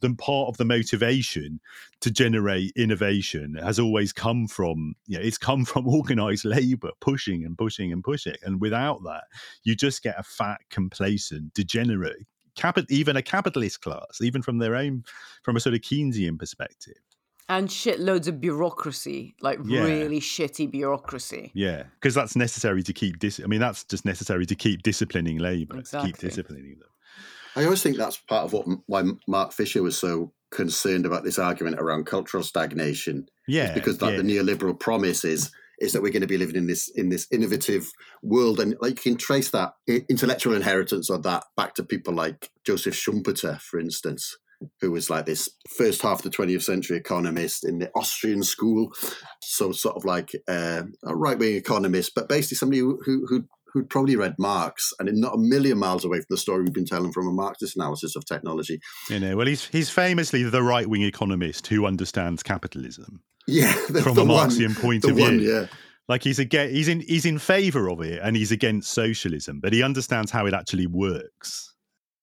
[0.00, 1.60] the part of the motivation
[2.00, 7.44] to generate innovation has always come from you know, it's come from organized labor pushing
[7.44, 9.24] and pushing and pushing and without that
[9.62, 12.26] you just get a fat complacent degenerate
[12.56, 15.04] capital, even a capitalist class, even from their own,
[15.42, 16.96] from a sort of Keynesian perspective.
[17.48, 19.84] And shitloads of bureaucracy, like Yeah.
[19.84, 21.52] really shitty bureaucracy.
[21.54, 23.20] Yeah, because that's necessary to keep.
[23.20, 26.88] Dis- I mean, that's just necessary to keep disciplining labour, to keep disciplining them.
[27.54, 31.38] I always think that's part of what why Mark Fisher was so concerned about this
[31.38, 33.28] argument around cultural stagnation.
[33.46, 34.22] Yeah, because like yeah.
[34.22, 37.26] the neoliberal promise is is that we're going to be living in this in this
[37.30, 37.90] innovative
[38.22, 42.50] world, and like you can trace that intellectual inheritance of that back to people like
[42.64, 44.36] Joseph Schumpeter, for instance,
[44.80, 48.92] who was like this first half of the 20th century economist in the Austrian school,
[49.42, 53.44] so sort of like uh, a right wing economist, but basically somebody who who who
[53.72, 56.86] who'd probably read Marx and not a million miles away from the story we've been
[56.86, 58.80] telling from a Marxist analysis of technology.
[59.10, 64.02] You know, well, he's he's famously the right wing economist who understands capitalism Yeah, the,
[64.02, 65.30] from the a one- Marxian point the of view.
[65.40, 65.66] yeah.
[66.08, 69.72] Like he's again, he's in he's in favour of it, and he's against socialism, but
[69.72, 71.74] he understands how it actually works.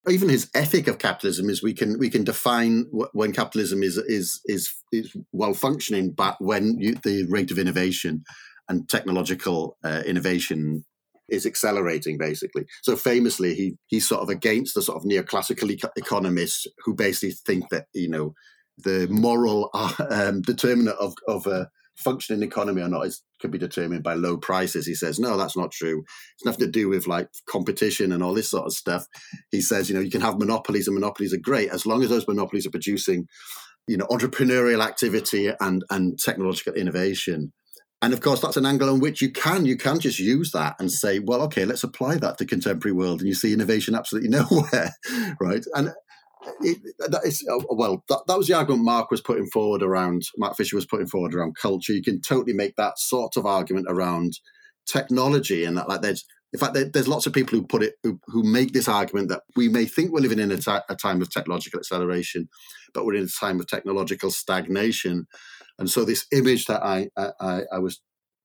[0.09, 3.97] even his ethic of capitalism is we can we can define wh- when capitalism is
[3.97, 8.23] is is is well functioning, but when you, the rate of innovation
[8.69, 10.85] and technological uh, innovation
[11.27, 12.65] is accelerating, basically.
[12.83, 17.35] So famously, he he's sort of against the sort of neoclassical eco- economists who basically
[17.45, 18.33] think that you know
[18.77, 23.57] the moral uh, um, determinant of of a functioning economy or not is could be
[23.57, 24.85] determined by low prices.
[24.85, 26.03] He says no, that's not true.
[26.35, 29.05] It's nothing to do with like competition and all this sort of stuff
[29.51, 32.09] he says, you know, you can have monopolies and monopolies are great as long as
[32.09, 33.27] those monopolies are producing,
[33.87, 37.53] you know, entrepreneurial activity and and technological innovation.
[38.01, 40.75] And of course, that's an angle on which you can you can just use that
[40.79, 44.29] and say, well, okay, let's apply that to contemporary world, and you see innovation absolutely
[44.51, 44.91] nowhere,
[45.39, 45.65] right?
[45.73, 45.93] And
[46.61, 50.23] it, that is uh, well, that, that was the argument Mark was putting forward around
[50.37, 51.93] Mark Fisher was putting forward around culture.
[51.93, 54.33] You can totally make that sort of argument around
[54.85, 57.95] technology, and that like there's in fact, there, there's lots of people who put it
[58.03, 60.95] who, who make this argument that we may think we're living in a ti- a
[60.95, 62.47] time of technological acceleration,
[62.93, 65.25] but we're in a time of technological stagnation.
[65.79, 68.01] And so, this image that I I, I- I was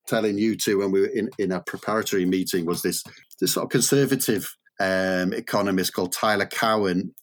[0.07, 3.05] telling you to when we were in, in a preparatory meeting was this
[3.41, 7.15] this sort of conservative um, economist called Tyler Cowen,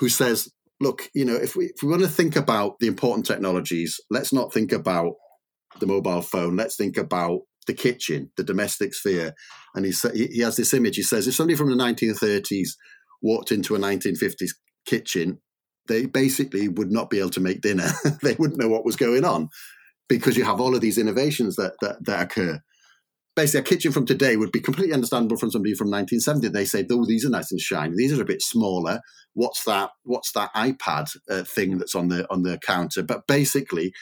[0.00, 3.26] who says, "Look, you know, if we if we want to think about the important
[3.26, 5.12] technologies, let's not think about
[5.78, 6.56] the mobile phone.
[6.56, 9.34] Let's think about the kitchen, the domestic sphere."
[9.74, 10.96] And he he has this image.
[10.96, 12.70] He says, if somebody from the 1930s
[13.22, 14.50] walked into a 1950s
[14.86, 15.40] kitchen,
[15.86, 17.90] they basically would not be able to make dinner.
[18.22, 19.48] they wouldn't know what was going on
[20.08, 22.60] because you have all of these innovations that that, that occur.
[23.36, 26.48] Basically, a kitchen from today would be completely understandable from somebody from 1970.
[26.48, 27.94] They say, "Oh, these are nice and shiny.
[27.96, 29.00] These are a bit smaller.
[29.34, 29.90] What's that?
[30.02, 33.92] What's that iPad uh, thing that's on the on the counter?" But basically,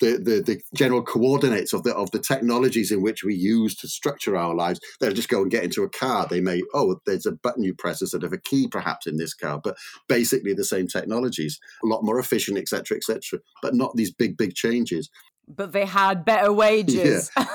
[0.00, 3.88] the, the the general coordinates of the of the technologies in which we use to
[3.88, 4.80] structure our lives.
[5.00, 6.26] They'll just go and get into a car.
[6.28, 9.34] They may oh, there's a button you press instead of a key, perhaps in this
[9.34, 9.76] car, but
[10.08, 13.40] basically the same technologies, a lot more efficient, etc., etc.
[13.62, 15.10] But not these big big changes.
[15.46, 17.30] But they had better wages.
[17.36, 17.46] Yeah,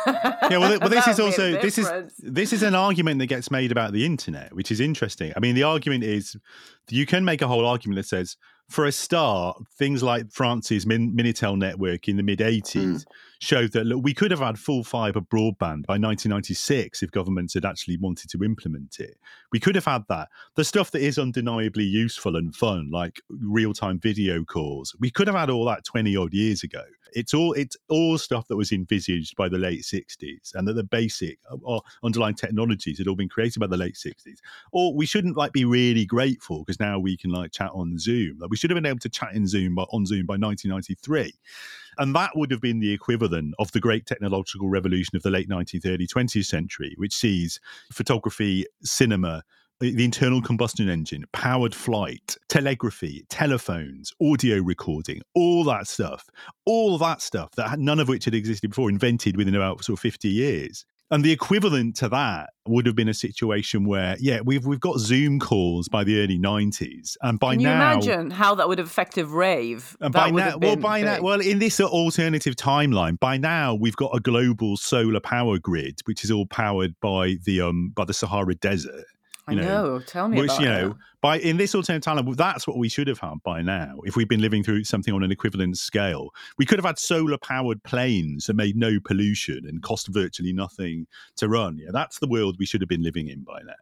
[0.51, 3.19] well, well this That is would be a also this is this is an argument
[3.19, 5.33] that gets made about the internet, which is interesting.
[5.35, 6.35] I mean, the argument is
[6.89, 8.37] you can make a whole argument that says,
[8.69, 13.05] for a start, things like France's Min- Minitel network in the mid '80s mm.
[13.39, 17.65] showed that look, we could have had full fiber broadband by 1996 if governments had
[17.65, 19.17] actually wanted to implement it.
[19.51, 20.29] We could have had that.
[20.55, 25.27] The stuff that is undeniably useful and fun, like real time video calls, we could
[25.27, 26.83] have had all that 20 odd years ago.
[27.13, 30.83] It's all it's all stuff that was envisaged by the late 60s, and that the
[30.83, 34.37] basic or underlying technologies had all been created by the late 60s.
[34.71, 38.39] Or we shouldn't like be really grateful because now we can like chat on Zoom.
[38.39, 41.33] Like we should have been able to chat in Zoom by, on Zoom by 1993.
[41.97, 45.49] And that would have been the equivalent of the great technological revolution of the late
[45.49, 47.59] 19th, early 20th century, which sees
[47.91, 49.43] photography, cinema,
[49.79, 56.25] the internal combustion engine, powered flight, telegraphy, telephones, audio recording, all that stuff,
[56.65, 60.01] all that stuff that none of which had existed before, invented within about sort of
[60.01, 60.85] 50 years.
[61.11, 64.99] And the equivalent to that would have been a situation where, yeah, we've we've got
[64.99, 68.77] Zoom calls by the early nineties, and by Can you now, imagine how that would
[68.77, 69.97] have affected rave?
[70.01, 74.11] and by now, well, by now, well, in this alternative timeline, by now we've got
[74.15, 78.53] a global solar power grid, which is all powered by the um by the Sahara
[78.53, 79.05] Desert.
[79.49, 79.99] I know, know.
[79.99, 83.07] Tell me which about you know by in this alternative timeline that's what we should
[83.07, 86.33] have had by now if we'd been living through something on an equivalent scale.
[86.57, 91.07] We could have had solar powered planes that made no pollution and cost virtually nothing
[91.37, 91.77] to run.
[91.77, 93.73] Yeah that's the world we should have been living in by now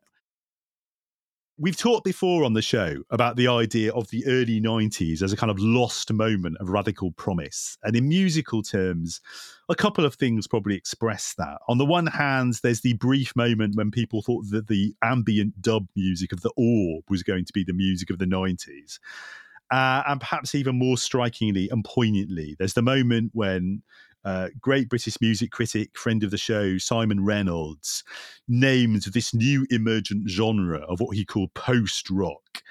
[1.60, 5.36] We've talked before on the show about the idea of the early 90s as a
[5.36, 7.80] kind of lost moment of radical promise.
[7.82, 9.22] And in musical terms,
[9.68, 11.58] a couple of things probably express that.
[11.68, 15.88] On the one hand, there's the brief moment when people thought that the ambient dub
[15.96, 19.00] music of the orb was going to be the music of the 90s.
[19.72, 23.82] Uh, and perhaps even more strikingly and poignantly, there's the moment when
[24.60, 28.04] great British music critic, friend of the show, Simon Reynolds,
[28.48, 32.62] named this new emergent genre of what he called post rock.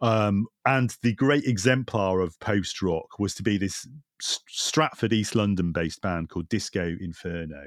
[0.00, 3.86] Um, and the great exemplar of post rock was to be this
[4.20, 7.64] Stratford, East London based band called Disco Inferno.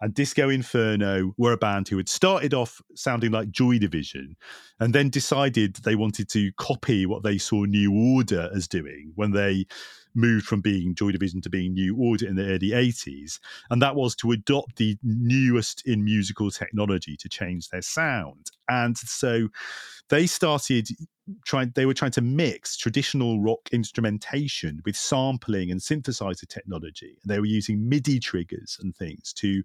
[0.00, 4.36] And Disco Inferno were a band who had started off sounding like Joy Division
[4.78, 9.30] and then decided they wanted to copy what they saw New Order as doing when
[9.30, 9.66] they
[10.14, 13.38] moved from being Joy Division to being New Order in the early 80s.
[13.70, 18.50] And that was to adopt the newest in musical technology to change their sound.
[18.68, 19.48] And so
[20.08, 20.88] they started
[21.46, 27.18] trying they were trying to mix traditional rock instrumentation with sampling and synthesizer technology.
[27.22, 29.62] And they were using MIDI triggers and things to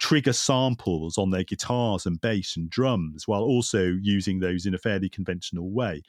[0.00, 4.78] trigger samples on their guitars and bass and drums while also using those in a
[4.78, 6.02] fairly conventional way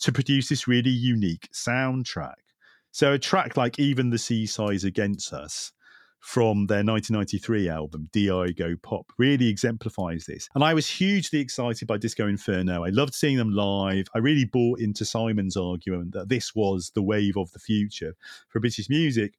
[0.00, 2.34] to produce this really unique soundtrack.
[2.96, 4.48] So a track like Even the Sea
[4.82, 5.70] Against Us
[6.20, 10.48] from their 1993 album DI Go Pop really exemplifies this.
[10.54, 12.86] And I was hugely excited by Disco Inferno.
[12.86, 14.06] I loved seeing them live.
[14.14, 18.16] I really bought into Simon's argument that this was the wave of the future
[18.48, 19.34] for British music.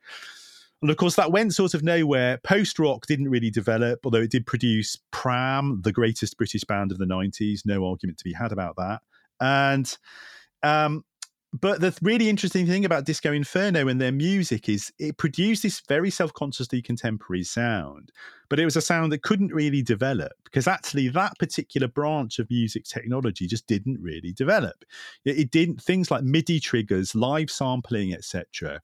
[0.84, 2.38] And of course, that went sort of nowhere.
[2.43, 6.99] Post rock didn't really develop, although it did produce Pram, the greatest British band of
[6.99, 7.61] the 90s.
[7.65, 9.01] No argument to be had about that.
[9.41, 9.97] And
[10.61, 11.03] um,
[11.53, 15.82] but the really interesting thing about Disco Inferno and their music is it produced this
[15.88, 18.11] very self consciously contemporary sound,
[18.49, 22.49] but it was a sound that couldn't really develop because actually that particular branch of
[22.49, 24.84] music technology just didn't really develop.
[25.24, 28.82] It, it didn't, things like MIDI triggers, live sampling, etc.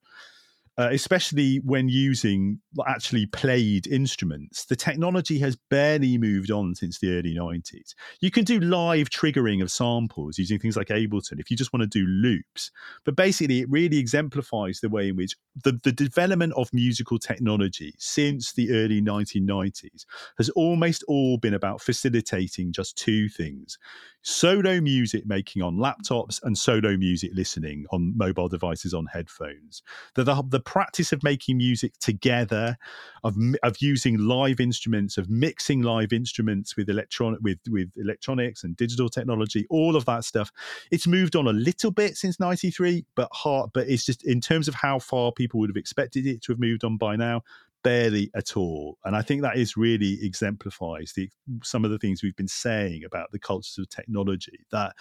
[0.76, 7.16] Uh, especially when using actually played instruments, the technology has barely moved on since the
[7.16, 7.94] early 90s.
[8.20, 11.82] You can do live triggering of samples using things like Ableton if you just want
[11.82, 12.72] to do loops.
[13.04, 17.94] But basically, it really exemplifies the way in which the, the development of musical technology
[17.98, 20.06] since the early 1990s
[20.38, 23.78] has almost all been about facilitating just two things
[24.24, 29.82] solo music making on laptops and solo music listening on mobile devices on headphones.
[30.14, 32.76] The, the, the practice of making music together,
[33.22, 38.76] of, of using live instruments, of mixing live instruments with electronic with, with electronics and
[38.76, 40.50] digital technology, all of that stuff.
[40.90, 44.68] It's moved on a little bit since 93, but hard, but it's just in terms
[44.68, 47.42] of how far people would have expected it to have moved on by now,
[47.84, 48.98] barely at all.
[49.04, 51.30] And I think that is really exemplifies the
[51.62, 54.58] some of the things we've been saying about the cultures of technology.
[54.72, 54.94] That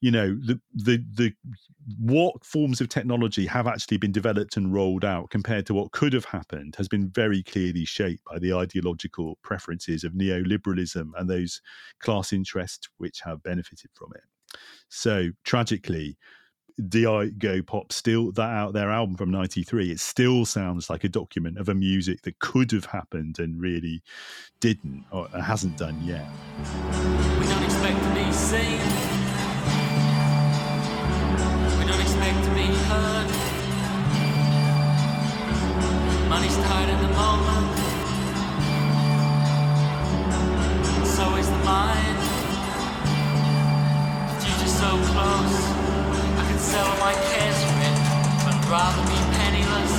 [0.00, 1.32] you know the the the
[1.98, 6.14] what forms of technology have actually been developed and rolled out compared to what could
[6.14, 11.60] have happened has been very clearly shaped by the ideological preferences of neoliberalism and those
[12.00, 14.22] class interests which have benefited from it.
[14.88, 16.16] So tragically,
[16.88, 19.92] Di Go Pop still that out their album from '93.
[19.92, 24.02] It still sounds like a document of a music that could have happened and really
[24.60, 26.26] didn't or uh, hasn't done yet.
[27.38, 28.80] We don't expect to be seen.
[31.78, 33.30] We don't expect to be heard.
[36.28, 37.78] Money's in the moment.
[41.06, 42.18] So is the mind.
[44.28, 45.73] The future's so close.
[46.70, 47.96] Sell my cares for it,
[48.44, 49.94] but rather be penniless.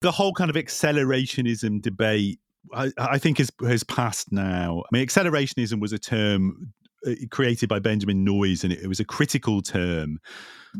[0.00, 2.40] The whole kind of accelerationism debate
[2.74, 4.82] I, I think has has passed now.
[4.84, 6.72] I mean, accelerationism was a term
[7.06, 10.20] Uh, created by Benjamin Noys, and it, it was a critical term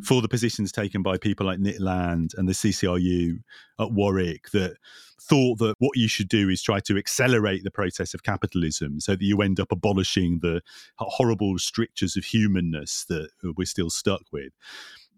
[0.04, 3.40] for the positions taken by people like Nick Land and the CCRU
[3.78, 4.76] at Warwick that
[5.20, 9.12] thought that what you should do is try to accelerate the process of capitalism so
[9.12, 10.60] that you end up abolishing the
[10.98, 14.52] horrible strictures of humanness that uh, we're still stuck with.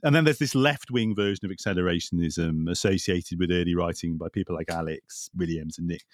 [0.02, 4.54] And then there's this left wing version of accelerationism associated with early writing by people
[4.54, 6.04] like Alex Williams and Nick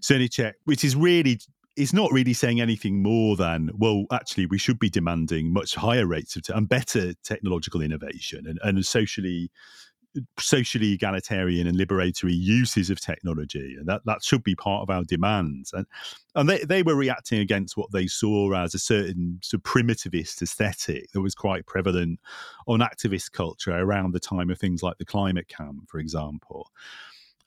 [0.00, 1.38] Srnicek, which is really
[1.80, 6.06] is not really saying anything more than, well, actually, we should be demanding much higher
[6.06, 9.50] rates of te- and better technological innovation and, and socially
[10.40, 15.04] socially egalitarian and liberatory uses of technology and that that should be part of our
[15.04, 15.72] demands.
[15.72, 15.86] And
[16.34, 20.42] and they, they were reacting against what they saw as a certain sort of primitivist
[20.42, 22.18] aesthetic that was quite prevalent
[22.66, 26.70] on activist culture around the time of things like the climate camp for example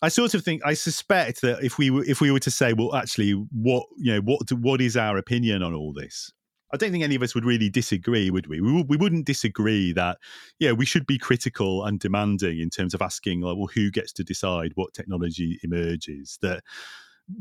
[0.03, 2.73] I sort of think I suspect that if we were, if we were to say,
[2.73, 6.29] well, actually, what you know, what what is our opinion on all this?
[6.73, 8.59] I don't think any of us would really disagree, would we?
[8.59, 10.17] We, we wouldn't disagree that,
[10.59, 14.11] yeah, we should be critical and demanding in terms of asking, like, well, who gets
[14.13, 16.37] to decide what technology emerges?
[16.41, 16.63] That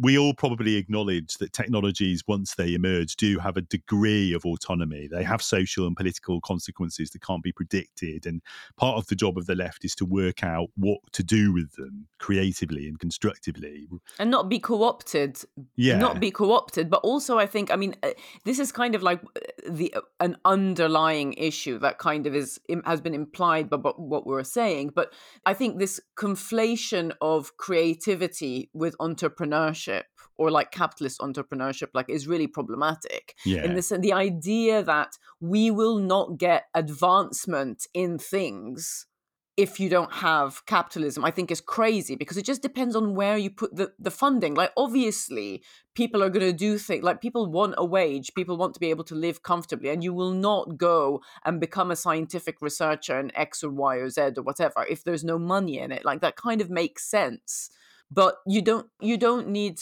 [0.00, 5.08] we all probably acknowledge that technologies, once they emerge, do have a degree of autonomy.
[5.08, 8.24] They have social and political consequences that can't be predicted.
[8.24, 8.42] And
[8.76, 11.72] part of the job of the left is to work out what to do with
[11.72, 13.88] them creatively and constructively.
[14.20, 15.38] And not be co opted.
[15.74, 15.98] Yeah.
[15.98, 16.88] Not be co opted.
[16.88, 18.10] But also, I think, I mean, uh,
[18.44, 22.60] this is kind of like uh, the uh, an underlying issue that kind of is
[22.84, 24.92] has been implied by what we're saying.
[24.94, 25.12] But
[25.44, 30.02] I think this conflation of creativity with entrepreneurship entrepreneurship
[30.36, 33.64] or like capitalist entrepreneurship like is really problematic yeah.
[33.64, 39.06] in this the idea that we will not get advancement in things
[39.54, 41.26] if you don't have capitalism.
[41.26, 44.54] I think is crazy because it just depends on where you put the, the funding.
[44.54, 45.62] Like obviously
[45.94, 48.88] people are going to do things like people want a wage people want to be
[48.88, 53.30] able to live comfortably and you will not go and become a scientific researcher in
[53.36, 56.02] x or y or z or whatever if there's no money in it.
[56.02, 57.68] Like that kind of makes sense
[58.12, 59.80] but you don't you don't need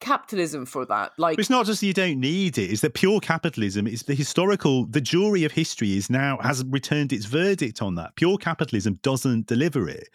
[0.00, 3.20] capitalism for that like but it's not just you don't need it it's that pure
[3.20, 7.94] capitalism is the historical the jury of history is now has returned its verdict on
[7.96, 8.16] that.
[8.16, 10.08] Pure capitalism doesn't deliver it.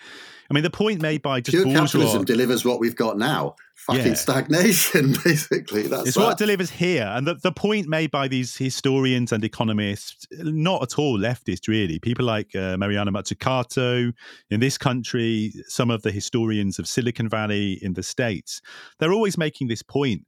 [0.50, 3.56] I mean the point made by just pure bourgeois, capitalism delivers what we've got now
[3.76, 4.14] fucking Yeah.
[4.14, 6.24] stagnation basically that's It's that.
[6.24, 7.06] what delivers here.
[7.14, 12.00] And the, the point made by these historians and economists, not at all leftist, really.
[12.00, 14.12] People like uh, Mariana Mazzucato
[14.50, 18.62] in this country, some of the historians of Silicon Valley in the States,
[19.00, 20.24] they're always making this point.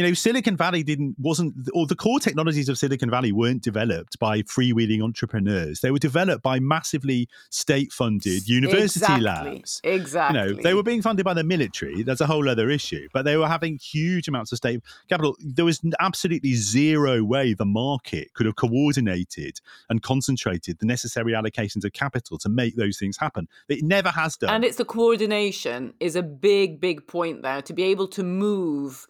[0.00, 4.18] You know, Silicon Valley didn't, wasn't, or the core technologies of Silicon Valley weren't developed
[4.18, 5.80] by freewheeling entrepreneurs.
[5.80, 9.78] They were developed by massively state funded university exactly, labs.
[9.84, 12.02] exactly You know, they were being funded by the military.
[12.02, 13.10] That's a whole other issue.
[13.12, 15.36] But they were having huge amounts of state capital.
[15.38, 19.60] There was absolutely zero way the market could have coordinated
[19.90, 23.48] and concentrated the necessary allocations of capital to make those things happen.
[23.68, 24.48] It never has done.
[24.48, 29.06] and it's the coordination is a big big point there to be able to move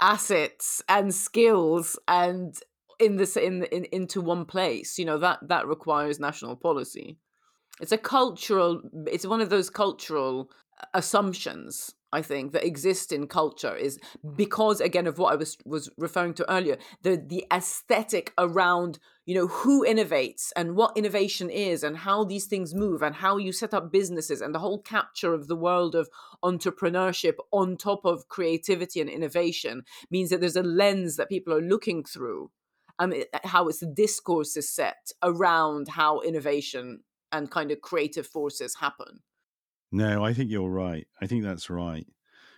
[0.00, 2.60] assets and skills and
[2.98, 7.16] in this in, in into one place you know that that requires national policy.
[7.80, 10.50] It's a cultural it's one of those cultural
[10.80, 13.98] uh, assumptions i think that exist in culture is
[14.36, 18.98] because again of what i was was referring to earlier the the aesthetic around
[19.28, 23.36] you know who innovates and what innovation is and how these things move and how
[23.36, 26.08] you set up businesses and the whole capture of the world of
[26.42, 31.60] entrepreneurship on top of creativity and innovation means that there's a lens that people are
[31.60, 32.50] looking through
[32.98, 33.12] um,
[33.44, 37.00] how it's discourse is set around how innovation
[37.30, 39.20] and kind of creative forces happen
[39.90, 41.06] no, I think you're right.
[41.20, 42.06] I think that's right.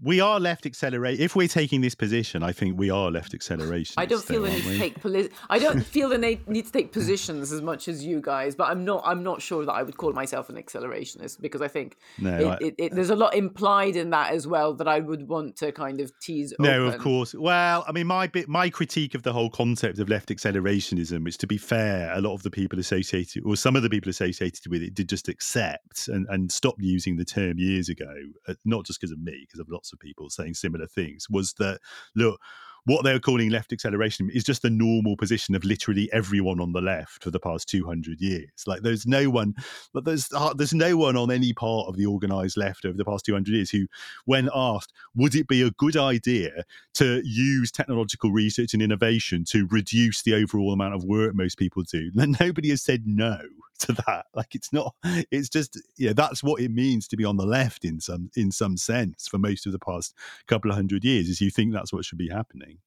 [0.02, 1.20] We are left accelerate.
[1.20, 3.94] If we're taking this position, I think we are left acceleration.
[3.98, 6.72] I don't feel the need to take poli- I don't feel the need, need to
[6.72, 9.02] take positions as much as you guys, but I'm not.
[9.04, 12.46] I'm not sure that I would call myself an accelerationist because I think No, it,
[12.46, 15.56] I- it, it, there's a lot implied in that as well that I would want
[15.56, 16.54] to kind of tease.
[16.58, 17.34] No, of course.
[17.34, 21.38] Well, I mean, my bit, my critique of the whole concept of left accelerationism, which,
[21.38, 24.66] to be fair, a lot of the people associated, or some of the people associated
[24.68, 28.12] with it, did just accept and, and stop using the term years ago.
[28.48, 31.28] uh, Not just because of me, because of lots of people saying similar things.
[31.30, 31.80] Was that
[32.14, 32.40] look?
[32.84, 36.80] What they're calling left acceleration is just the normal position of literally everyone on the
[36.80, 38.50] left for the past 200 years.
[38.66, 39.54] Like there's no one,
[39.92, 43.04] but there's uh, there's no one on any part of the organized left over the
[43.04, 43.86] past 200 years who,
[44.24, 49.66] when asked, would it be a good idea to use technological research and innovation to
[49.70, 52.10] reduce the overall amount of work most people do.
[52.20, 53.40] Then nobody has said no
[53.78, 54.26] to that.
[54.34, 54.94] Like it's not.
[55.30, 56.12] It's just yeah.
[56.12, 59.38] That's what it means to be on the left in some in some sense for
[59.38, 60.14] most of the past
[60.46, 61.30] couple of hundred years.
[61.30, 62.79] Is you think that's what should be happening.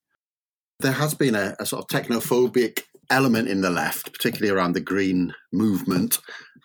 [0.84, 4.82] There has been a, a sort of technophobic element in the left, particularly around the
[4.82, 6.20] green movement.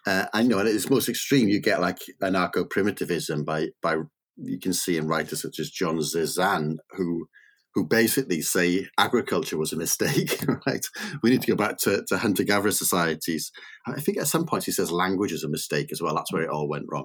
[0.07, 3.97] Uh, and you know, at its most extreme, you get like anarcho primitivism by by
[4.37, 7.29] you can see in writers such as John Zerzan, who
[7.75, 10.85] who basically say agriculture was a mistake, right?
[11.23, 13.53] We need to go back to, to hunter gatherer societies.
[13.87, 16.15] I think at some point he says language is a mistake as well.
[16.15, 17.05] That's where it all went wrong.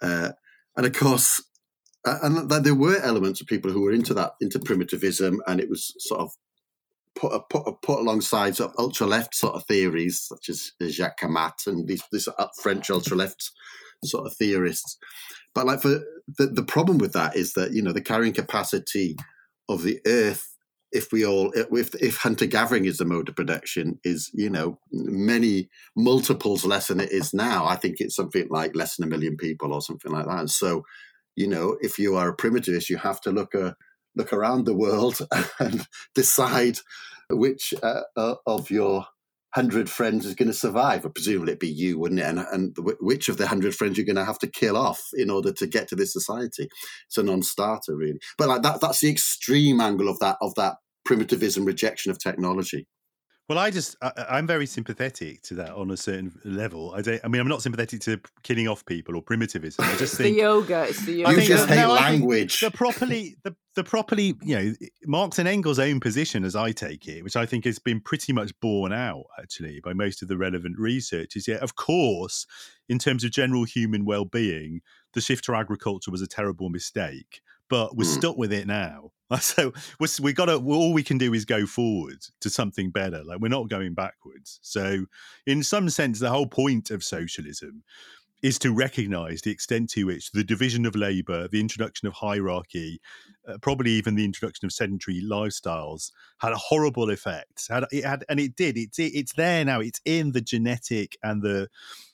[0.00, 0.30] Uh,
[0.76, 1.42] and of course,
[2.04, 5.68] uh, and there were elements of people who were into that, into primitivism, and it
[5.68, 6.30] was sort of
[7.14, 11.66] put put put alongside sort of ultra left sort of theories such as Jacques Camatte
[11.66, 12.28] and these, these
[12.60, 13.50] French ultra left
[14.04, 14.98] sort of theorists.
[15.54, 16.00] But like for
[16.38, 19.16] the, the problem with that is that you know the carrying capacity
[19.68, 20.48] of the earth
[20.92, 24.78] if we all if if hunter gathering is the mode of production is you know
[24.90, 29.10] many multiples less than it is now i think it's something like less than a
[29.10, 30.82] million people or something like that and so
[31.36, 33.72] you know if you are a primitivist you have to look a, uh,
[34.14, 35.26] look around the world
[35.58, 36.78] and decide
[37.30, 39.06] which uh, uh, of your
[39.54, 41.04] hundred friends is going to survive.
[41.04, 42.26] Or presumably it'd be you, wouldn't it?
[42.26, 45.30] And, and which of the hundred friends you're going to have to kill off in
[45.30, 46.68] order to get to this society?
[47.06, 48.18] It's a non-starter, really.
[48.38, 52.86] But like that, that's the extreme angle of that of that primitivism rejection of technology.
[53.48, 56.94] Well, I just I, am very sympathetic to that on a certain level.
[56.94, 57.20] I don't.
[57.24, 59.84] I mean, I'm not sympathetic to killing off people or primitivism.
[59.84, 60.84] I just think the yoga.
[60.84, 61.42] It's the yoga.
[61.42, 62.60] You just hate no, language.
[62.60, 64.72] The properly the the properly you know
[65.06, 68.32] Marx and Engels' own position, as I take it, which I think has been pretty
[68.32, 72.46] much borne out actually by most of the relevant research, is yeah, of course,
[72.88, 74.82] in terms of general human well-being,
[75.14, 77.42] the shift to agriculture was a terrible mistake
[77.72, 78.14] but we're mm.
[78.18, 79.10] stuck with it now.
[79.40, 79.72] So
[80.20, 80.56] we got to.
[80.56, 83.22] All we can do is go forward to something better.
[83.24, 84.58] Like we're not going backwards.
[84.62, 85.06] So,
[85.46, 87.82] in some sense, the whole point of socialism
[88.42, 93.00] is to recognize the extent to which the division of labor, the introduction of hierarchy,
[93.46, 97.68] uh, probably even the introduction of sedentary lifestyles had a horrible effect.
[97.70, 98.76] Had, it had, and it did.
[98.76, 99.80] It's it, it's there now.
[99.80, 101.68] It's in the genetic and the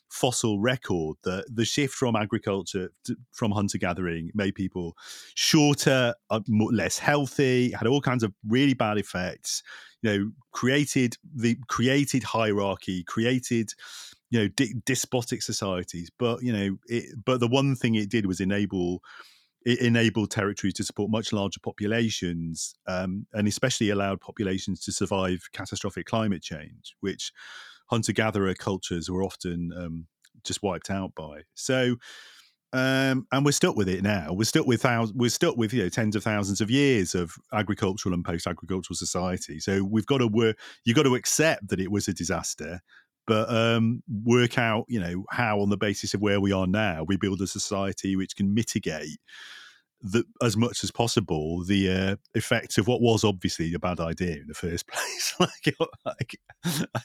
[0.09, 4.95] fossil record that the shift from agriculture to, from hunter gathering made people
[5.35, 9.63] shorter, uh, less healthy, had all kinds of really bad effects.
[10.01, 13.71] You know, created the created hierarchy, created
[14.29, 16.09] you know di- despotic societies.
[16.17, 19.01] But you know, it, but the one thing it did was enable
[19.65, 25.41] it enabled territories to support much larger populations um, and especially allowed populations to survive
[25.51, 27.33] catastrophic climate change, which
[27.89, 30.07] hunter gatherer cultures were often um,
[30.43, 31.41] just wiped out by.
[31.55, 31.95] So,
[32.71, 34.31] um, and we're stuck with it now.
[34.31, 35.17] We're stuck with thousands.
[35.17, 39.59] We're stuck with you know tens of thousands of years of agricultural and post-agricultural society.
[39.59, 40.57] So we've got to work.
[40.85, 42.81] You've got to accept that it was a disaster,
[43.25, 47.03] but um, work out you know how on the basis of where we are now
[47.07, 49.19] we build a society which can mitigate
[50.01, 54.33] the, as much as possible the uh, effects of what was obviously a bad idea
[54.33, 55.35] in the first place.
[55.39, 56.39] like, like,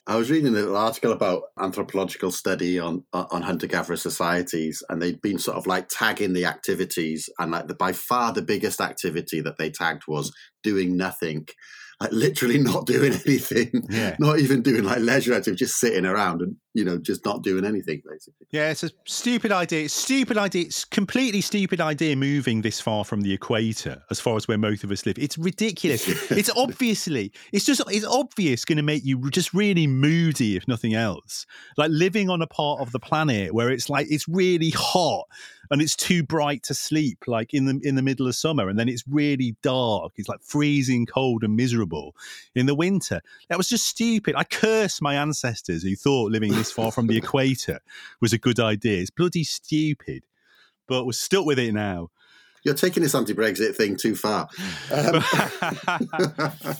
[0.07, 5.21] I was reading an article about anthropological study on on hunter gatherer societies, and they'd
[5.21, 9.41] been sort of like tagging the activities, and like the by far the biggest activity
[9.41, 11.47] that they tagged was doing nothing
[12.01, 14.16] like literally not doing anything, yeah.
[14.19, 17.65] not even doing like leisure activity, just sitting around and you know just not doing
[17.65, 18.47] anything basically.
[18.51, 19.85] Yeah, it's a stupid idea.
[19.85, 20.62] It's stupid idea.
[20.62, 24.85] It's completely stupid idea moving this far from the equator, as far as where most
[24.85, 25.19] of us live.
[25.19, 26.07] It's ridiculous.
[26.31, 30.95] it's obviously, it's just, it's obvious going to make you just really moody, if nothing
[30.95, 31.47] else.
[31.77, 35.27] Like living on a part of the planet where it's like it's really hot
[35.74, 38.78] and it's too bright to sleep like in the in the middle of summer and
[38.78, 42.14] then it's really dark it's like freezing cold and miserable
[42.55, 46.70] in the winter that was just stupid i curse my ancestors who thought living this
[46.70, 47.80] far from the equator
[48.20, 50.24] was a good idea it's bloody stupid
[50.86, 52.09] but we're stuck with it now
[52.62, 54.48] you're taking this anti-brexit thing too far
[54.92, 55.24] um.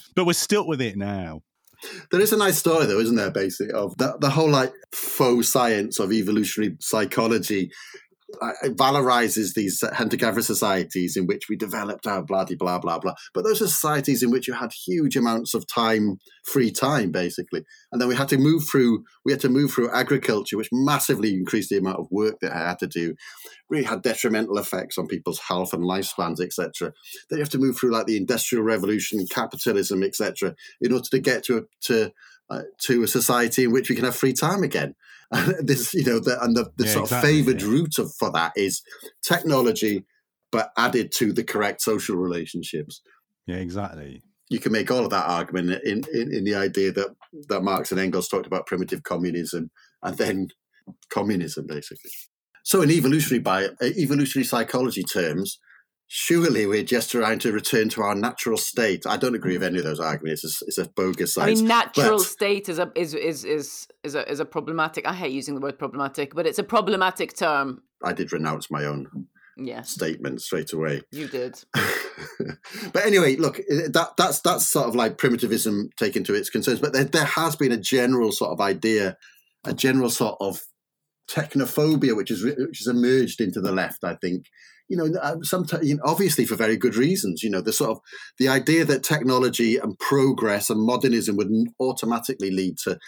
[0.15, 1.43] but we're stuck with it now
[2.11, 3.31] there is a nice story, though, isn't there?
[3.31, 7.71] Basically, of the, the whole like faux science of evolutionary psychology
[8.65, 13.15] valorizes these hunter-gatherer societies in which we developed our blah blah blah blah.
[13.33, 17.65] But those are societies in which you had huge amounts of time, free time, basically,
[17.93, 19.05] and then we had to move through.
[19.25, 22.69] We had to move through agriculture, which massively increased the amount of work that I
[22.69, 23.15] had to do.
[23.71, 26.93] Really had detrimental effects on people's health and lifespans, etc.
[27.29, 31.19] Then you have to move through like the industrial revolution, capitalism, etc., in order to
[31.19, 32.13] get to a, to
[32.51, 34.95] uh, to a society in which we can have free time again.
[35.31, 37.69] And this, you know, the, and the, the yeah, sort exactly, of favoured yeah.
[37.69, 38.83] route of, for that is
[39.27, 40.05] technology,
[40.53, 43.01] but added to the correct social relationships.
[43.47, 44.23] Yeah, exactly.
[44.51, 47.15] You can make all of that argument in, in, in the idea that,
[47.49, 49.71] that Marx and Engels talked about primitive communism
[50.03, 50.49] and then
[51.11, 52.11] communism, basically.
[52.63, 55.59] So, in evolutionary by evolutionary psychology terms,
[56.07, 59.07] surely we're just trying to return to our natural state.
[59.07, 60.45] I don't agree with any of those arguments.
[60.45, 63.89] It's a, it's a bogus I mean, natural But- state is a is is is
[64.03, 65.07] is a is a problematic.
[65.07, 67.83] I hate using the word problematic, but it's a problematic term.
[68.03, 69.27] I did renounce my own
[69.57, 71.03] Yes, statement straight away.
[71.13, 71.63] you did.
[72.93, 76.81] but anyway, look, eh, that that's that's sort of like primitivism taken to its concerns.
[76.81, 79.17] But there, there has been a general sort of idea,
[79.65, 80.63] a general sort of
[81.31, 84.05] technophobia, which is which has emerged into the left.
[84.05, 84.47] I think,
[84.89, 87.43] you know, uh, sometimes you know, obviously for very good reasons.
[87.43, 88.01] You know, the sort of
[88.39, 91.51] the idea that technology and progress and modernism would
[91.81, 92.99] automatically lead to.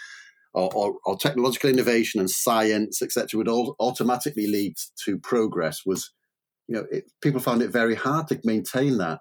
[0.53, 4.73] Or, or, or technological innovation and science, etc., would all automatically lead
[5.05, 6.11] to progress was
[6.67, 9.19] you know, it, people found it very hard to maintain that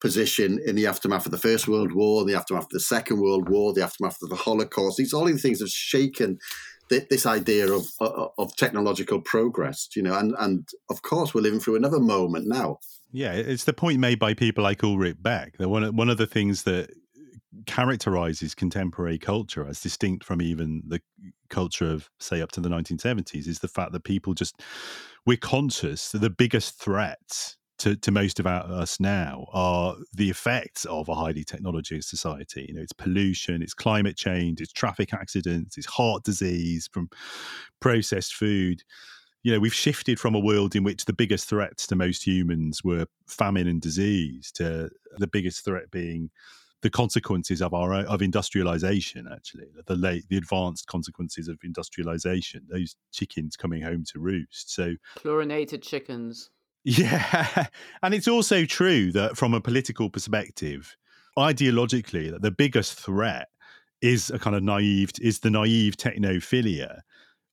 [0.00, 3.48] position in the aftermath of the First World War, the aftermath of the Second World
[3.48, 4.98] War, the aftermath of the Holocaust.
[4.98, 6.38] These all these things have shaken
[6.88, 9.88] th- this idea of, of of technological progress.
[9.94, 12.78] You know, and and of course we're living through another moment now.
[13.12, 15.58] Yeah, it's the point made by people like Ulrich Beck.
[15.58, 16.90] That one one of the things that
[17.64, 21.00] characterizes contemporary culture as distinct from even the
[21.48, 24.60] culture of say up to the 1970s is the fact that people just
[25.24, 30.30] we're conscious that the biggest threats to, to most of our, us now are the
[30.30, 32.66] effects of a highly technology society.
[32.68, 37.08] You know, it's pollution, it's climate change, it's traffic accidents, it's heart disease from
[37.80, 38.82] processed food.
[39.42, 42.82] You know, we've shifted from a world in which the biggest threats to most humans
[42.82, 46.30] were famine and disease to the biggest threat being
[46.82, 52.94] the consequences of our of industrialization actually the late the advanced consequences of industrialization those
[53.12, 56.50] chickens coming home to roost so Chlorinated chickens.
[56.86, 57.66] Yeah
[58.02, 60.96] and it's also true that from a political perspective
[61.36, 63.48] ideologically that the biggest threat
[64.00, 67.00] is a kind of naive is the naive technophilia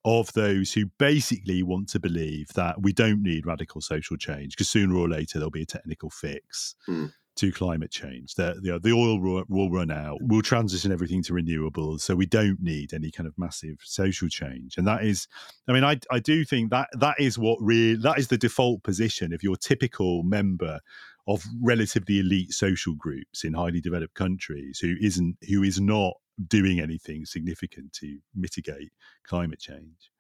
[0.06, 4.70] of those who basically want to believe that we don't need radical social change because
[4.70, 7.08] sooner or later there'll be a technical fix Hmm.
[7.36, 8.36] To climate change.
[8.36, 10.20] The, the, the oil will, will run out.
[10.22, 12.02] We'll transition everything to renewables.
[12.02, 14.78] So we don't need any kind of massive social change.
[14.78, 15.28] And that is,
[15.68, 18.84] I mean, I, I do think that that is what really, that is the default
[18.84, 20.80] position of your typical member
[21.28, 26.14] of relatively elite social groups in highly developed countries who isn't, who is not
[26.48, 28.92] doing anything significant to mitigate
[29.26, 30.12] climate change.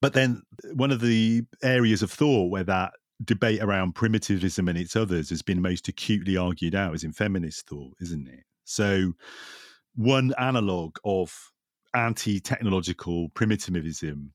[0.00, 0.42] But then
[0.74, 2.92] one of the areas of thought where that
[3.24, 7.66] debate around primitivism and its others has been most acutely argued out is in feminist
[7.66, 8.44] thought, isn't it?
[8.64, 9.12] So,
[9.94, 11.32] one analog of
[11.94, 14.32] anti technological primitivism,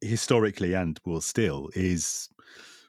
[0.00, 2.28] historically and will still, is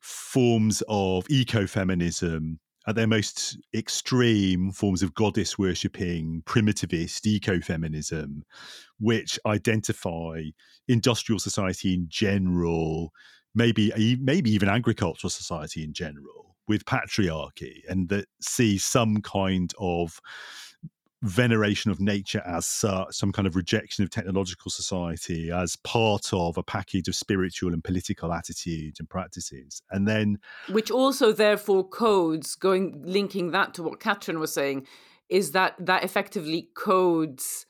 [0.02, 2.58] forms of ecofeminism.
[2.88, 8.42] At their most extreme forms of goddess worshipping, primitivist ecofeminism,
[9.00, 10.42] which identify
[10.88, 13.12] industrial society in general,
[13.54, 20.22] maybe maybe even agricultural society in general with patriarchy and that see some kind of
[21.24, 26.58] veneration of nature as such, some kind of rejection of technological society as part of
[26.58, 29.82] a package of spiritual and political attitudes and practices.
[29.92, 34.88] And then which also therefore codes going linking that to what Katrine was saying
[35.30, 37.66] is that that effectively codes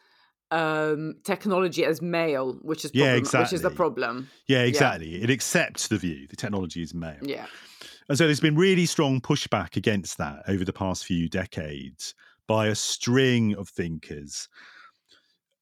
[0.52, 5.22] um technology as male which is Yeah, problem, which is the problem yeah, exactly.
[5.22, 7.18] It accepts the view the technology is male.
[7.22, 7.46] yeah
[8.10, 12.14] And so there's been really strong pushback against that over the past few decades
[12.48, 14.50] by a string of thinkers.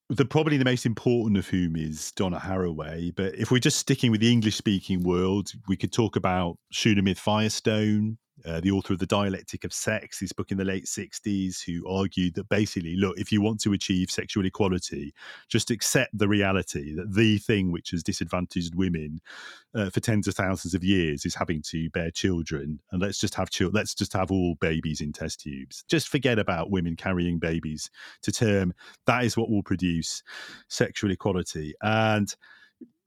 [0.10, 3.14] The probably the most important of whom is Donna Haraway.
[3.16, 7.20] But if we're just sticking with the English speaking world, we could talk about Shulamith
[7.20, 11.64] Firestone, uh, the author of The Dialectic of Sex, this book in the late 60s,
[11.64, 15.14] who argued that basically, look, if you want to achieve sexual equality,
[15.48, 19.22] just accept the reality that the thing which has disadvantaged women
[19.76, 23.36] uh, for tens of thousands of years is having to bear children, and let's just
[23.36, 23.76] have children.
[23.76, 25.84] Let's just have all babies in test tubes.
[25.88, 27.90] Just forget about women carrying babies
[28.24, 28.74] to term.
[29.06, 30.24] That is what will produce
[30.68, 31.74] sexual equality.
[31.82, 32.34] And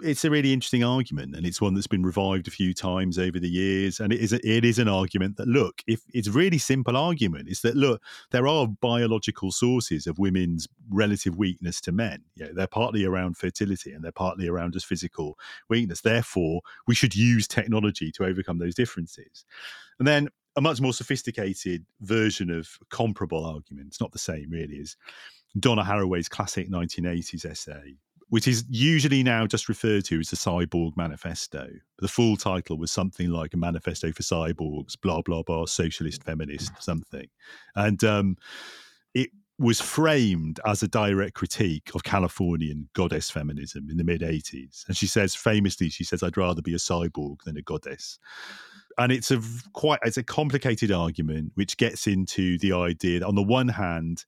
[0.02, 3.38] it's a really interesting argument, and it's one that's been revived a few times over
[3.38, 4.00] the years.
[4.00, 6.96] And it is a, it is an argument that look, if it's a really simple
[6.96, 12.22] argument, is that look, there are biological sources of women's relative weakness to men.
[12.34, 15.38] You know, they're partly around fertility and they're partly around just physical
[15.68, 16.00] weakness.
[16.00, 19.44] Therefore, we should use technology to overcome those differences.
[19.98, 24.96] And then a much more sophisticated version of comparable arguments, not the same really, is
[25.58, 27.96] Donna Haraway's classic 1980s essay,
[28.32, 31.68] which is usually now just referred to as the Cyborg Manifesto.
[31.98, 36.72] The full title was something like a manifesto for cyborgs, blah, blah, blah, socialist, feminist,
[36.82, 37.26] something.
[37.76, 38.38] And um,
[39.12, 39.28] it
[39.58, 44.88] was framed as a direct critique of Californian goddess feminism in the mid 80s.
[44.88, 48.18] And she says, famously, she says, I'd rather be a cyborg than a goddess.
[48.96, 49.42] and it's a
[49.74, 54.24] quite it's a complicated argument which gets into the idea that on the one hand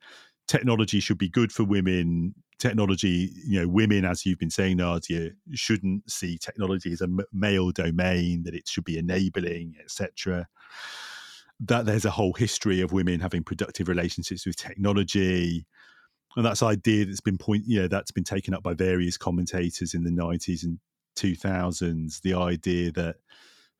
[0.47, 2.35] technology should be good for women
[2.66, 7.70] technology you know women as you've been saying nadia shouldn't see technology as a male
[7.70, 10.48] domain that it should be enabling etc
[11.60, 15.66] that there's a whole history of women having productive relationships with technology.
[16.36, 19.94] And that's idea that's been point you know that's been taken up by various commentators
[19.94, 20.78] in the 90s and
[21.16, 23.16] 2000s the idea that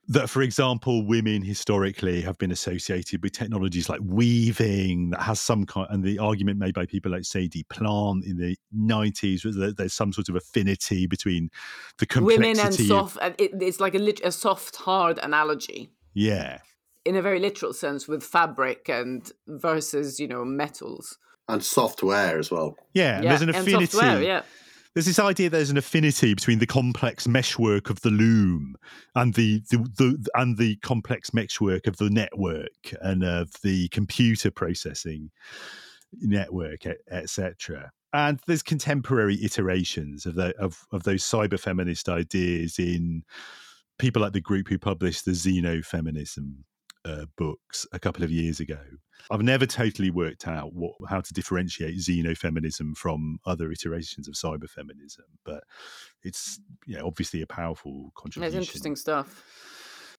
[0.07, 5.65] that for example women historically have been associated with technologies like weaving that has some
[5.65, 9.77] kind and the argument made by people like sadie plant in the 90s was that
[9.77, 11.49] there's some sort of affinity between
[11.97, 13.17] the complexity Women and soft.
[13.21, 16.59] uh, It, it's like a, lit- a soft, hard analogy yeah
[17.03, 21.17] in a very literal sense with fabric and versus you know metals.
[21.47, 22.75] and software as well.
[22.93, 24.41] yeah, and there's an and affinity software, yeah.
[24.95, 28.75] There's this idea there's an affinity between the complex meshwork of the loom
[29.13, 34.49] and the, the, the and the complex meshwork of the network and of the computer
[34.49, 35.29] processing
[36.21, 43.23] network etc and there's contemporary iterations of, the, of of those cyber feminist ideas in
[43.99, 46.53] people like the group who published the xenofeminism
[47.05, 48.79] uh, books a couple of years ago.
[49.31, 55.21] I've never totally worked out what how to differentiate xenofeminism from other iterations of cyberfeminism,
[55.43, 55.63] but
[56.23, 58.57] it's you know, obviously a powerful contribution.
[58.57, 59.43] It's interesting stuff.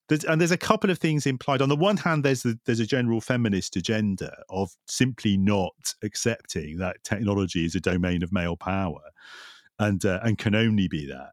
[0.09, 1.61] There's, and there's a couple of things implied.
[1.61, 6.79] On the one hand, there's the, there's a general feminist agenda of simply not accepting
[6.79, 9.01] that technology is a domain of male power,
[9.79, 11.33] and uh, and can only be that.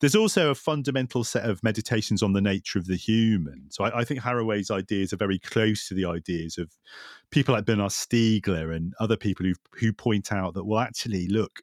[0.00, 3.66] There's also a fundamental set of meditations on the nature of the human.
[3.70, 6.70] So I, I think Haraway's ideas are very close to the ideas of
[7.30, 11.60] people like Bernard Stiegler and other people who who point out that well, actually, look,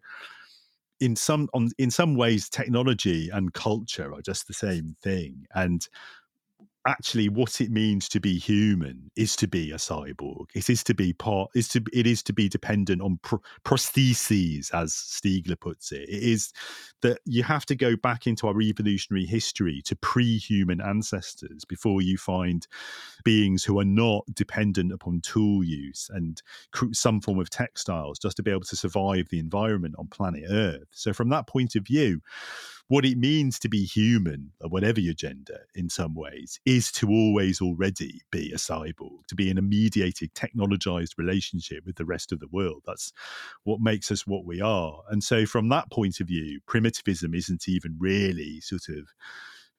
[0.99, 5.87] in some on in some ways, technology and culture are just the same thing, and
[6.87, 10.45] actually what it means to be human is to be a cyborg.
[10.55, 13.35] It is to be part is to it is to be dependent on pr-
[13.65, 16.07] prostheses as stiegler puts it.
[16.09, 16.53] It is
[17.01, 22.17] that you have to go back into our evolutionary history to pre-human ancestors before you
[22.17, 22.67] find
[23.23, 26.41] beings who are not dependent upon tool use and
[26.71, 30.43] cr- some form of textiles just to be able to survive the environment on planet
[30.49, 30.87] earth.
[30.91, 32.21] So from that point of view
[32.89, 37.59] what it means to be human, whatever your gender, in some ways, is to always
[37.59, 42.39] already be a cyborg, to be in a mediated, technologized relationship with the rest of
[42.39, 42.83] the world.
[42.85, 43.11] That's
[43.63, 45.01] what makes us what we are.
[45.09, 49.09] And so, from that point of view, primitivism isn't even really sort of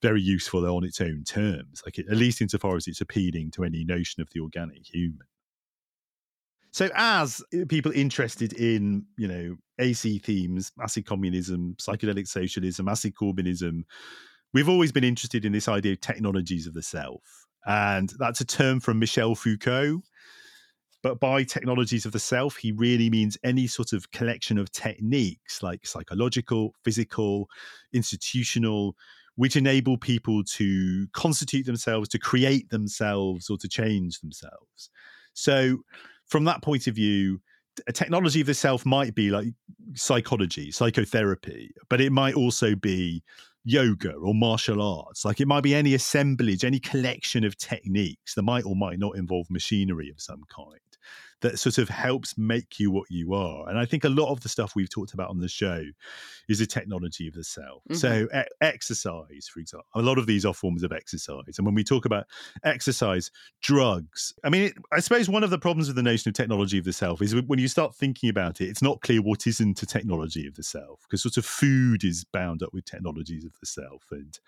[0.02, 3.85] very useful on its own terms, like at least insofar as it's appealing to any
[3.85, 5.26] notion of the organic human.
[6.72, 13.14] So, as uh, people interested in, you know, AC themes, acid communism, psychedelic socialism, acid
[13.14, 13.84] Corbynism,
[14.52, 17.46] we've always been interested in this idea of technologies of the self.
[17.66, 20.02] And that's a term from Michel Foucault.
[21.02, 25.62] But by technologies of the self, he really means any sort of collection of techniques
[25.62, 27.48] like psychological, physical,
[27.92, 28.96] institutional,
[29.36, 34.90] which enable people to constitute themselves, to create themselves, or to change themselves.
[35.34, 35.78] So,
[36.26, 37.40] from that point of view,
[37.86, 39.48] a technology of the self might be like
[39.94, 43.22] psychology, psychotherapy, but it might also be
[43.64, 45.24] yoga or martial arts.
[45.24, 49.16] Like it might be any assemblage, any collection of techniques that might or might not
[49.16, 50.80] involve machinery of some kind
[51.40, 53.69] that sort of helps make you what you are.
[53.69, 55.85] And I think a lot of the stuff we've talked about on the show
[56.48, 57.82] is a technology of the self.
[57.85, 57.94] Mm-hmm.
[57.94, 61.59] So e- exercise, for example, a lot of these are forms of exercise.
[61.59, 62.27] And when we talk about
[62.65, 63.31] exercise,
[63.62, 66.78] drugs, I mean, it, I suppose one of the problems with the notion of technology
[66.78, 69.82] of the self is when you start thinking about it, it's not clear what isn't
[69.82, 73.52] a technology of the self because sort of food is bound up with technologies of
[73.60, 74.05] the self.
[74.10, 74.39] And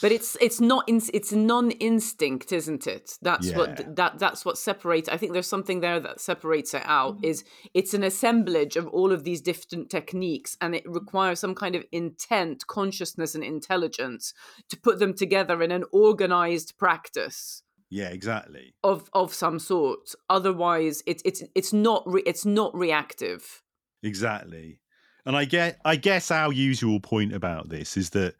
[0.00, 3.18] But it's it's not in, it's non instinct, isn't it?
[3.20, 3.58] That's Yeah.
[3.58, 5.08] what that that's what separates.
[5.08, 7.16] I think there's something there that separates it out.
[7.16, 7.26] Mm-hmm.
[7.26, 11.74] Is it's an assemblage of all of these different techniques, and it requires some kind
[11.74, 14.34] of intent, consciousness, and intelligence
[14.68, 17.62] to put them together in an organized practice
[17.94, 18.74] yeah, exactly.
[18.82, 20.16] of of some sort.
[20.28, 23.62] Otherwise, it's it's it's not re- it's not reactive.
[24.02, 24.80] Exactly.
[25.24, 28.34] And I get I guess our usual point about this is that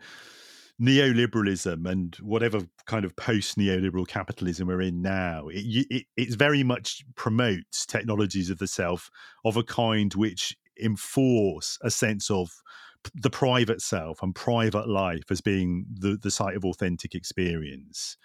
[0.81, 6.65] neoliberalism and whatever kind of post neoliberal capitalism we're in now it, it it very
[6.65, 9.09] much promotes technologies of the self
[9.45, 12.51] of a kind which enforce a sense of
[13.15, 18.17] the private self and private life as being the the site of authentic experience.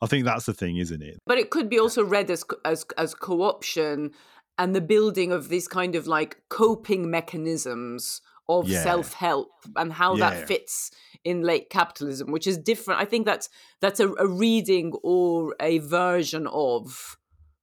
[0.00, 1.18] I think that's the thing isn't it?
[1.26, 4.12] But it could be also read as as as co-option
[4.58, 8.82] and the building of these kind of like coping mechanisms of Yeah.
[8.82, 10.30] self-help and how Yeah.
[10.30, 10.90] that fits
[11.24, 13.48] in late capitalism which is different i think that's
[13.80, 17.16] that's a, a reading or a version of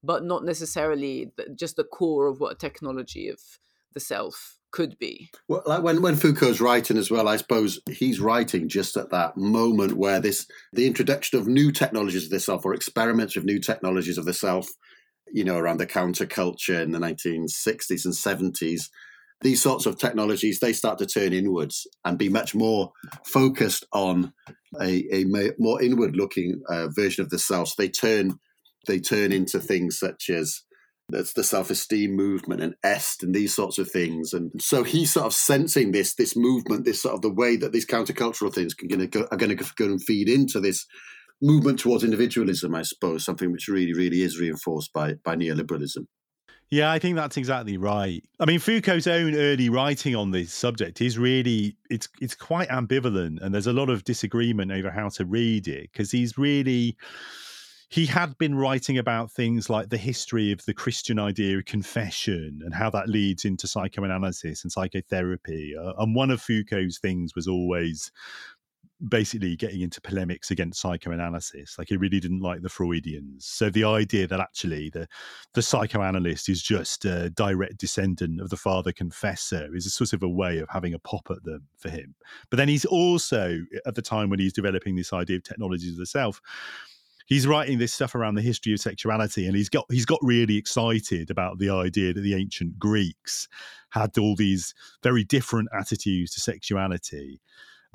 [0.04, 3.40] but not necessarily the, just the core of what a technology of
[3.94, 8.20] the self could be Well, like when, when Foucault's writing as well, I suppose he's
[8.20, 12.66] writing just at that moment where this the introduction of new technologies of the self
[12.66, 14.68] or experiments with new technologies of the self,
[15.32, 18.90] you know, around the counterculture in the 1960s and 70s,
[19.42, 22.92] these sorts of technologies they start to turn inwards and be much more
[23.26, 24.34] focused on
[24.82, 25.26] a, a
[25.60, 27.70] more inward looking uh, version of the self.
[27.70, 28.40] So they turn
[28.88, 30.62] they turn into things such as
[31.10, 35.26] that's the self-esteem movement and est and these sorts of things and so he's sort
[35.26, 38.92] of sensing this this movement this sort of the way that these countercultural things can
[38.92, 40.86] are going to go and feed into this
[41.42, 46.06] movement towards individualism i suppose something which really really is reinforced by by neoliberalism
[46.72, 48.24] Yeah, I think that's exactly right.
[48.40, 53.42] I mean, Foucault's own early writing on this subject is really it's it's quite ambivalent,
[53.42, 56.98] and there's a lot of disagreement over how to read it because he's really
[57.90, 62.62] he had been writing about things like the history of the Christian idea of confession
[62.66, 65.76] and how that leads into psychoanalysis and psychotherapy.
[65.80, 68.12] Uh, and one of Foucault's things was always
[69.10, 71.78] basically getting into polemics against psychoanalysis.
[71.78, 73.46] Like he really didn't like the Freudians.
[73.46, 75.08] So the idea that actually the
[75.54, 80.24] the psychoanalyst is just a direct descendant of the father confessor is a sort of
[80.24, 82.16] a way of having a pop at them for him.
[82.50, 85.98] But then he's also at the time when he's developing this idea of technologies of
[85.98, 86.42] the self,
[87.26, 90.58] he's writing this stuff around the history of sexuality and he's got he's got really
[90.58, 93.48] excited about the idea that the ancient Greeks
[93.90, 94.74] had all these
[95.04, 97.42] very different attitudes to sexuality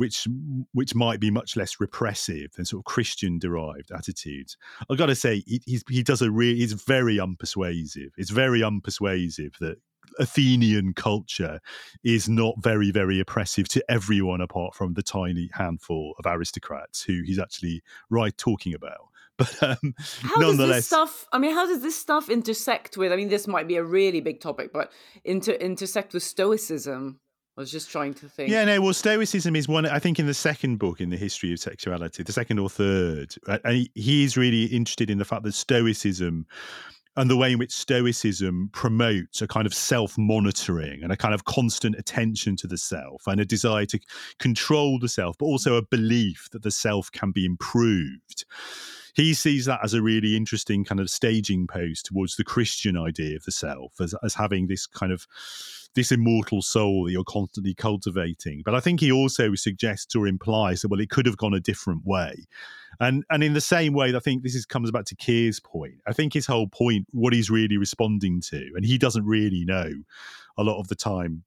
[0.00, 0.26] which
[0.72, 4.56] which might be much less repressive than sort of Christian derived attitudes.
[4.88, 8.08] I've got to say, he, he's, he does a really, he's very unpersuasive.
[8.16, 9.76] It's very unpersuasive that
[10.18, 11.60] Athenian culture
[12.02, 17.20] is not very, very oppressive to everyone apart from the tiny handful of aristocrats who
[17.22, 18.96] he's actually right talking about.
[19.40, 23.10] But um, how does nonetheless, this stuff i mean how does this stuff intersect with
[23.10, 24.92] i mean this might be a really big topic but
[25.24, 27.20] inter intersect with stoicism
[27.56, 28.80] i was just trying to think Yeah, no.
[28.80, 29.86] Well, Stoicism is one.
[29.86, 33.34] I think in the second book in the history of sexuality, the second or third,
[33.46, 36.46] and he, he's really interested in the fact that Stoicism
[37.16, 41.44] and the way in which Stoicism promotes a kind of self-monitoring and a kind of
[41.44, 43.98] constant attention to the self and a desire to
[44.38, 48.44] control the self, but also a belief that the self can be improved
[49.14, 53.36] he sees that as a really interesting kind of staging post towards the Christian idea
[53.36, 55.26] of the self as, as having this kind of
[55.94, 58.62] this immortal soul that you're constantly cultivating.
[58.64, 61.60] But I think he also suggests or implies that well, it could have gone a
[61.60, 62.46] different way.
[63.00, 65.94] And and in the same way, I think this is comes back to Keir's point.
[66.06, 69.92] I think his whole point, what he's really responding to, and he doesn't really know
[70.58, 71.44] a lot of the time,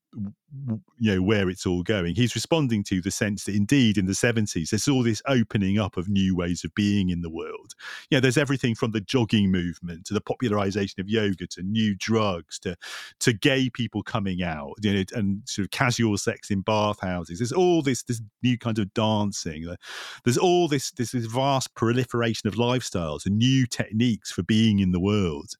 [0.98, 2.14] you know, where it's all going.
[2.14, 5.96] He's responding to the sense that indeed in the 70s, there's all this opening up
[5.96, 7.74] of new ways of being in the world.
[8.10, 11.94] You know, there's everything from the jogging movement to the popularization of yoga to new
[11.98, 12.76] drugs to
[13.20, 17.38] to gay people coming out, you know, and sort of casual sex in bathhouses.
[17.40, 19.66] There's all this this new kind of dancing.
[20.24, 24.92] There's all this this, this vast proliferation of lifestyles and new techniques for being in
[24.92, 25.52] the world.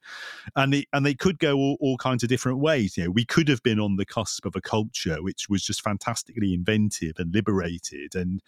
[0.54, 2.96] And it, and they could go all, all kinds of different ways.
[2.96, 5.82] You know, we could have been on the cusp of a culture which was just
[5.82, 8.42] fantastically inventive and liberated and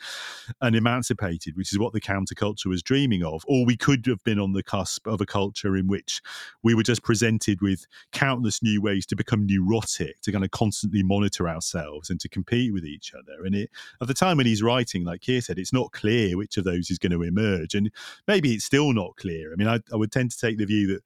[0.60, 3.44] and emancipated, which is what the counterculture was dreaming of.
[3.46, 6.20] Or we could have been on the cusp of a culture in which
[6.62, 11.02] we were just presented with countless new ways to become neurotic, to kind of constantly
[11.02, 13.44] monitor ourselves and to compete with each other.
[13.44, 13.70] And it
[14.00, 16.90] at the time when he's writing, like Keir said, it's not clear which of those
[16.90, 17.74] is going to emerge.
[17.74, 17.90] And
[18.26, 19.52] maybe it's still not clear.
[19.52, 21.02] I mean, I, I would tend to take the view that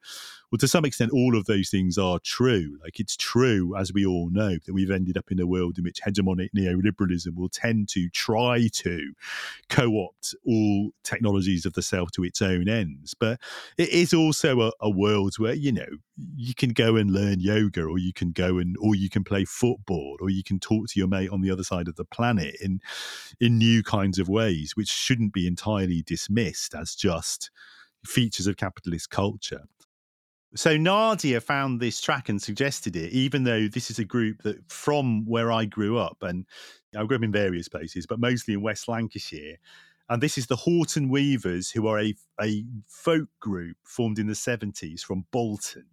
[0.51, 2.77] well, to some extent, all of those things are true.
[2.83, 5.85] Like it's true, as we all know, that we've ended up in a world in
[5.85, 9.13] which hegemonic neoliberalism will tend to try to
[9.69, 13.13] co opt all technologies of the self to its own ends.
[13.17, 13.39] But
[13.77, 15.87] it is also a, a world where, you know,
[16.35, 19.45] you can go and learn yoga or you can go and or you can play
[19.45, 22.55] football or you can talk to your mate on the other side of the planet
[22.61, 22.79] in
[23.39, 27.49] in new kinds of ways which shouldn't be entirely dismissed as just
[28.05, 29.63] features of capitalist culture
[30.55, 34.69] so Nadia found this track and suggested it, even though this is a group that
[34.71, 36.45] from where I grew up, and
[36.95, 39.57] I grew up in various places, but mostly in West Lancashire.
[40.09, 44.33] And this is the Houghton Weavers, who are a, a folk group formed in the
[44.33, 45.85] 70s from Bolton.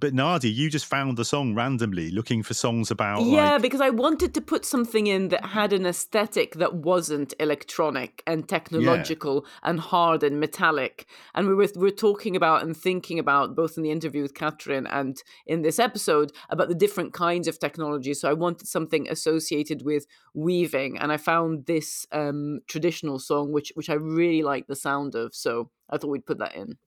[0.00, 3.22] But Nadia, you just found the song randomly, looking for songs about.
[3.22, 7.34] Yeah, like, because I wanted to put something in that had an aesthetic that wasn't
[7.38, 11.06] electronic and technological and hard and metallic.
[11.34, 14.32] And we were we were talking about and thinking about both in the interview with
[14.34, 18.14] Katrine and in this episode about the different kinds of technology.
[18.14, 23.70] So I wanted something associated with weaving, and I found this um, traditional song, which
[23.74, 25.34] which I really like the sound of.
[25.34, 26.78] So I thought we'd put that in.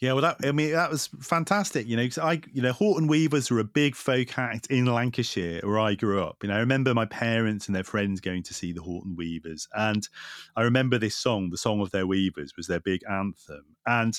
[0.00, 1.86] Yeah, well, that I mean, that was fantastic.
[1.86, 5.60] You know, 'cause I, you know, Houghton Weavers were a big folk act in Lancashire
[5.62, 6.38] where I grew up.
[6.42, 9.68] You know, I remember my parents and their friends going to see the Houghton Weavers,
[9.74, 10.08] and
[10.56, 14.18] I remember this song, the song of their weavers, was their big anthem, and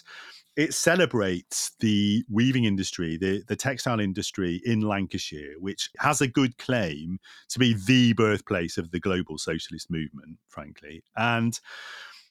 [0.58, 6.58] it celebrates the weaving industry, the the textile industry in Lancashire, which has a good
[6.58, 11.60] claim to be the birthplace of the global socialist movement, frankly, and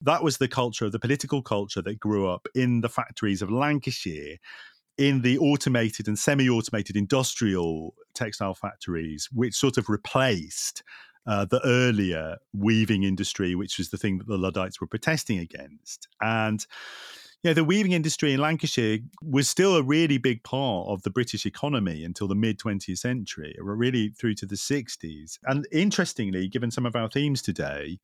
[0.02, 3.50] that was the culture, of the political culture that grew up in the factories of
[3.50, 4.36] Lancashire,
[4.98, 10.82] in the automated and semi automated industrial textile factories, which sort of replaced.
[11.26, 16.08] Uh, the earlier weaving industry, which was the thing that the Luddites were protesting against.
[16.22, 16.64] And
[17.42, 21.46] yeah, the weaving industry in Lancashire was still a really big part of the British
[21.46, 25.38] economy until the mid 20th century, or really through to the 60s.
[25.44, 27.98] And interestingly, given some of our themes today,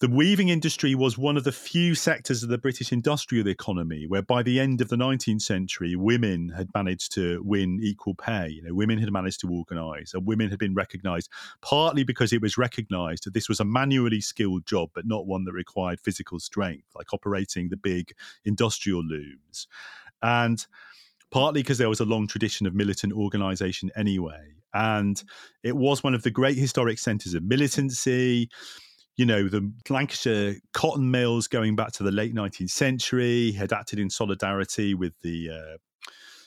[0.00, 4.22] the weaving industry was one of the few sectors of the British industrial economy where,
[4.22, 8.48] by the end of the 19th century, women had managed to win equal pay.
[8.48, 11.30] You know, women had managed to organise, and women had been recognised
[11.62, 15.44] partly because it was recognised that this was a manually skilled job, but not one
[15.44, 18.12] that required physical strength, like operating the big
[18.44, 19.66] industrial looms,
[20.22, 20.64] and
[21.32, 24.54] partly because there was a long tradition of militant organisation anyway.
[24.74, 25.20] And
[25.62, 28.48] it was one of the great historic centres of militancy
[29.18, 33.98] you know, the Lancashire cotton mills going back to the late 19th century had acted
[33.98, 35.76] in solidarity with the uh,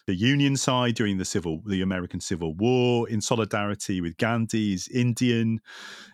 [0.07, 5.59] the Union side during the civil, the American Civil War, in solidarity with Gandhi's Indian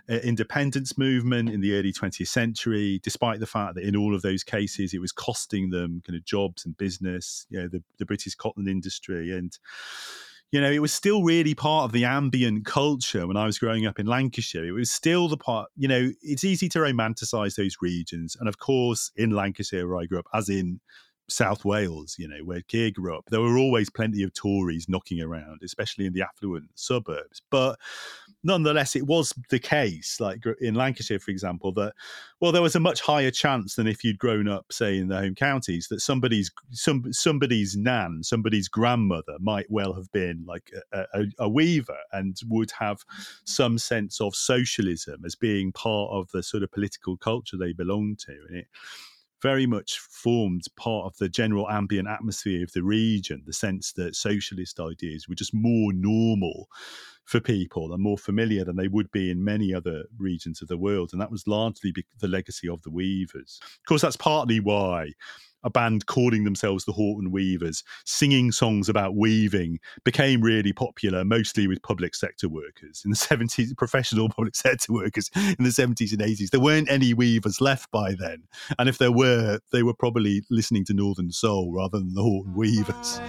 [0.09, 2.99] uh, independence movement in the early 20th century.
[3.03, 6.25] Despite the fact that in all of those cases it was costing them kind of
[6.25, 9.57] jobs and business, you know, the, the British cotton industry and
[10.51, 13.85] you know, it was still really part of the ambient culture when I was growing
[13.85, 14.65] up in Lancashire.
[14.65, 18.37] It was still the part, you know, it's easy to romanticize those regions.
[18.39, 20.79] And of course, in Lancashire, where I grew up, as in
[21.29, 25.21] South Wales, you know, where Keir grew up, there were always plenty of Tories knocking
[25.21, 27.41] around, especially in the affluent suburbs.
[27.49, 27.77] But
[28.43, 31.93] nonetheless, it was the case, like in Lancashire, for example, that
[32.39, 35.17] well, there was a much higher chance than if you'd grown up, say, in the
[35.17, 41.05] home counties, that somebody's some somebody's nan, somebody's grandmother might well have been like a,
[41.13, 43.03] a, a weaver and would have
[43.43, 48.19] some sense of socialism as being part of the sort of political culture they belonged
[48.19, 48.37] to.
[48.47, 48.67] And it
[49.41, 54.15] very much formed part of the general ambient atmosphere of the region, the sense that
[54.15, 56.67] socialist ideas were just more normal
[57.25, 60.77] for people and more familiar than they would be in many other regions of the
[60.77, 61.09] world.
[61.11, 63.59] And that was largely the legacy of the Weavers.
[63.63, 65.11] Of course, that's partly why
[65.63, 71.67] a band calling themselves the Houghton Weavers, singing songs about weaving, became really popular, mostly
[71.67, 76.21] with public sector workers in the 70s, professional public sector workers in the 70s and
[76.21, 76.49] 80s.
[76.49, 78.43] There weren't any weavers left by then.
[78.79, 82.55] And if there were, they were probably listening to Northern Soul rather than the Houghton
[82.55, 83.19] Weavers.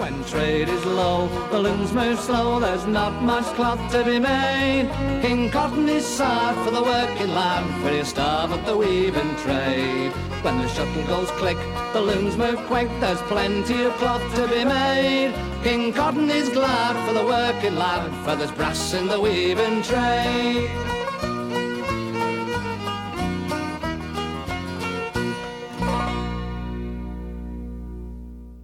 [0.00, 4.88] When trade is low, the looms move slow, there's not much cloth to be made.
[5.20, 10.10] King Cotton is sad for the working lad, for you starve at the weaving trade.
[10.40, 11.58] When the shuttle goes click,
[11.92, 15.34] the looms move quick, there's plenty of cloth to be made.
[15.62, 20.70] King Cotton is glad for the working lad, for there's brass in the weaving trade.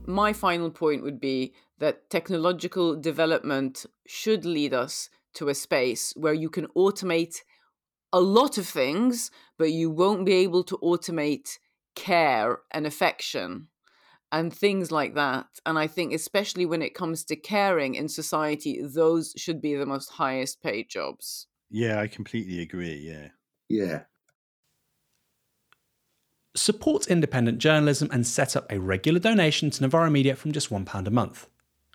[0.07, 6.35] My final point would be that technological development should lead us to a space where
[6.35, 7.43] you can automate
[8.12, 11.59] a lot of things, but you won't be able to automate
[11.95, 13.69] care and affection
[14.33, 15.47] and things like that.
[15.66, 19.87] And I think, especially when it comes to caring in society, those should be the
[19.87, 21.49] most highest paid jobs.
[21.70, 22.97] Yeah, I completely agree.
[22.97, 23.31] Yeah.
[23.69, 24.05] Yeah.
[26.57, 31.07] Support independent journalism and set up a regular donation to Novara Media from just £1
[31.07, 31.49] a month.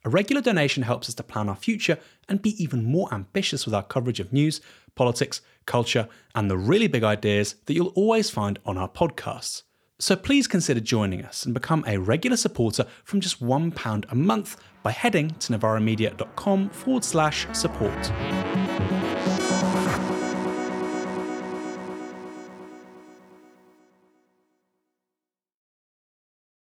[0.05, 1.97] A regular donation helps us to plan our future
[2.29, 4.61] and be even more ambitious with our coverage of news,
[4.93, 9.63] politics, culture, and the really big ideas that you'll always find on our podcasts.
[9.97, 14.61] So please consider joining us and become a regular supporter from just £1 a month
[14.83, 19.10] by heading to novaramedia.com forward slash support.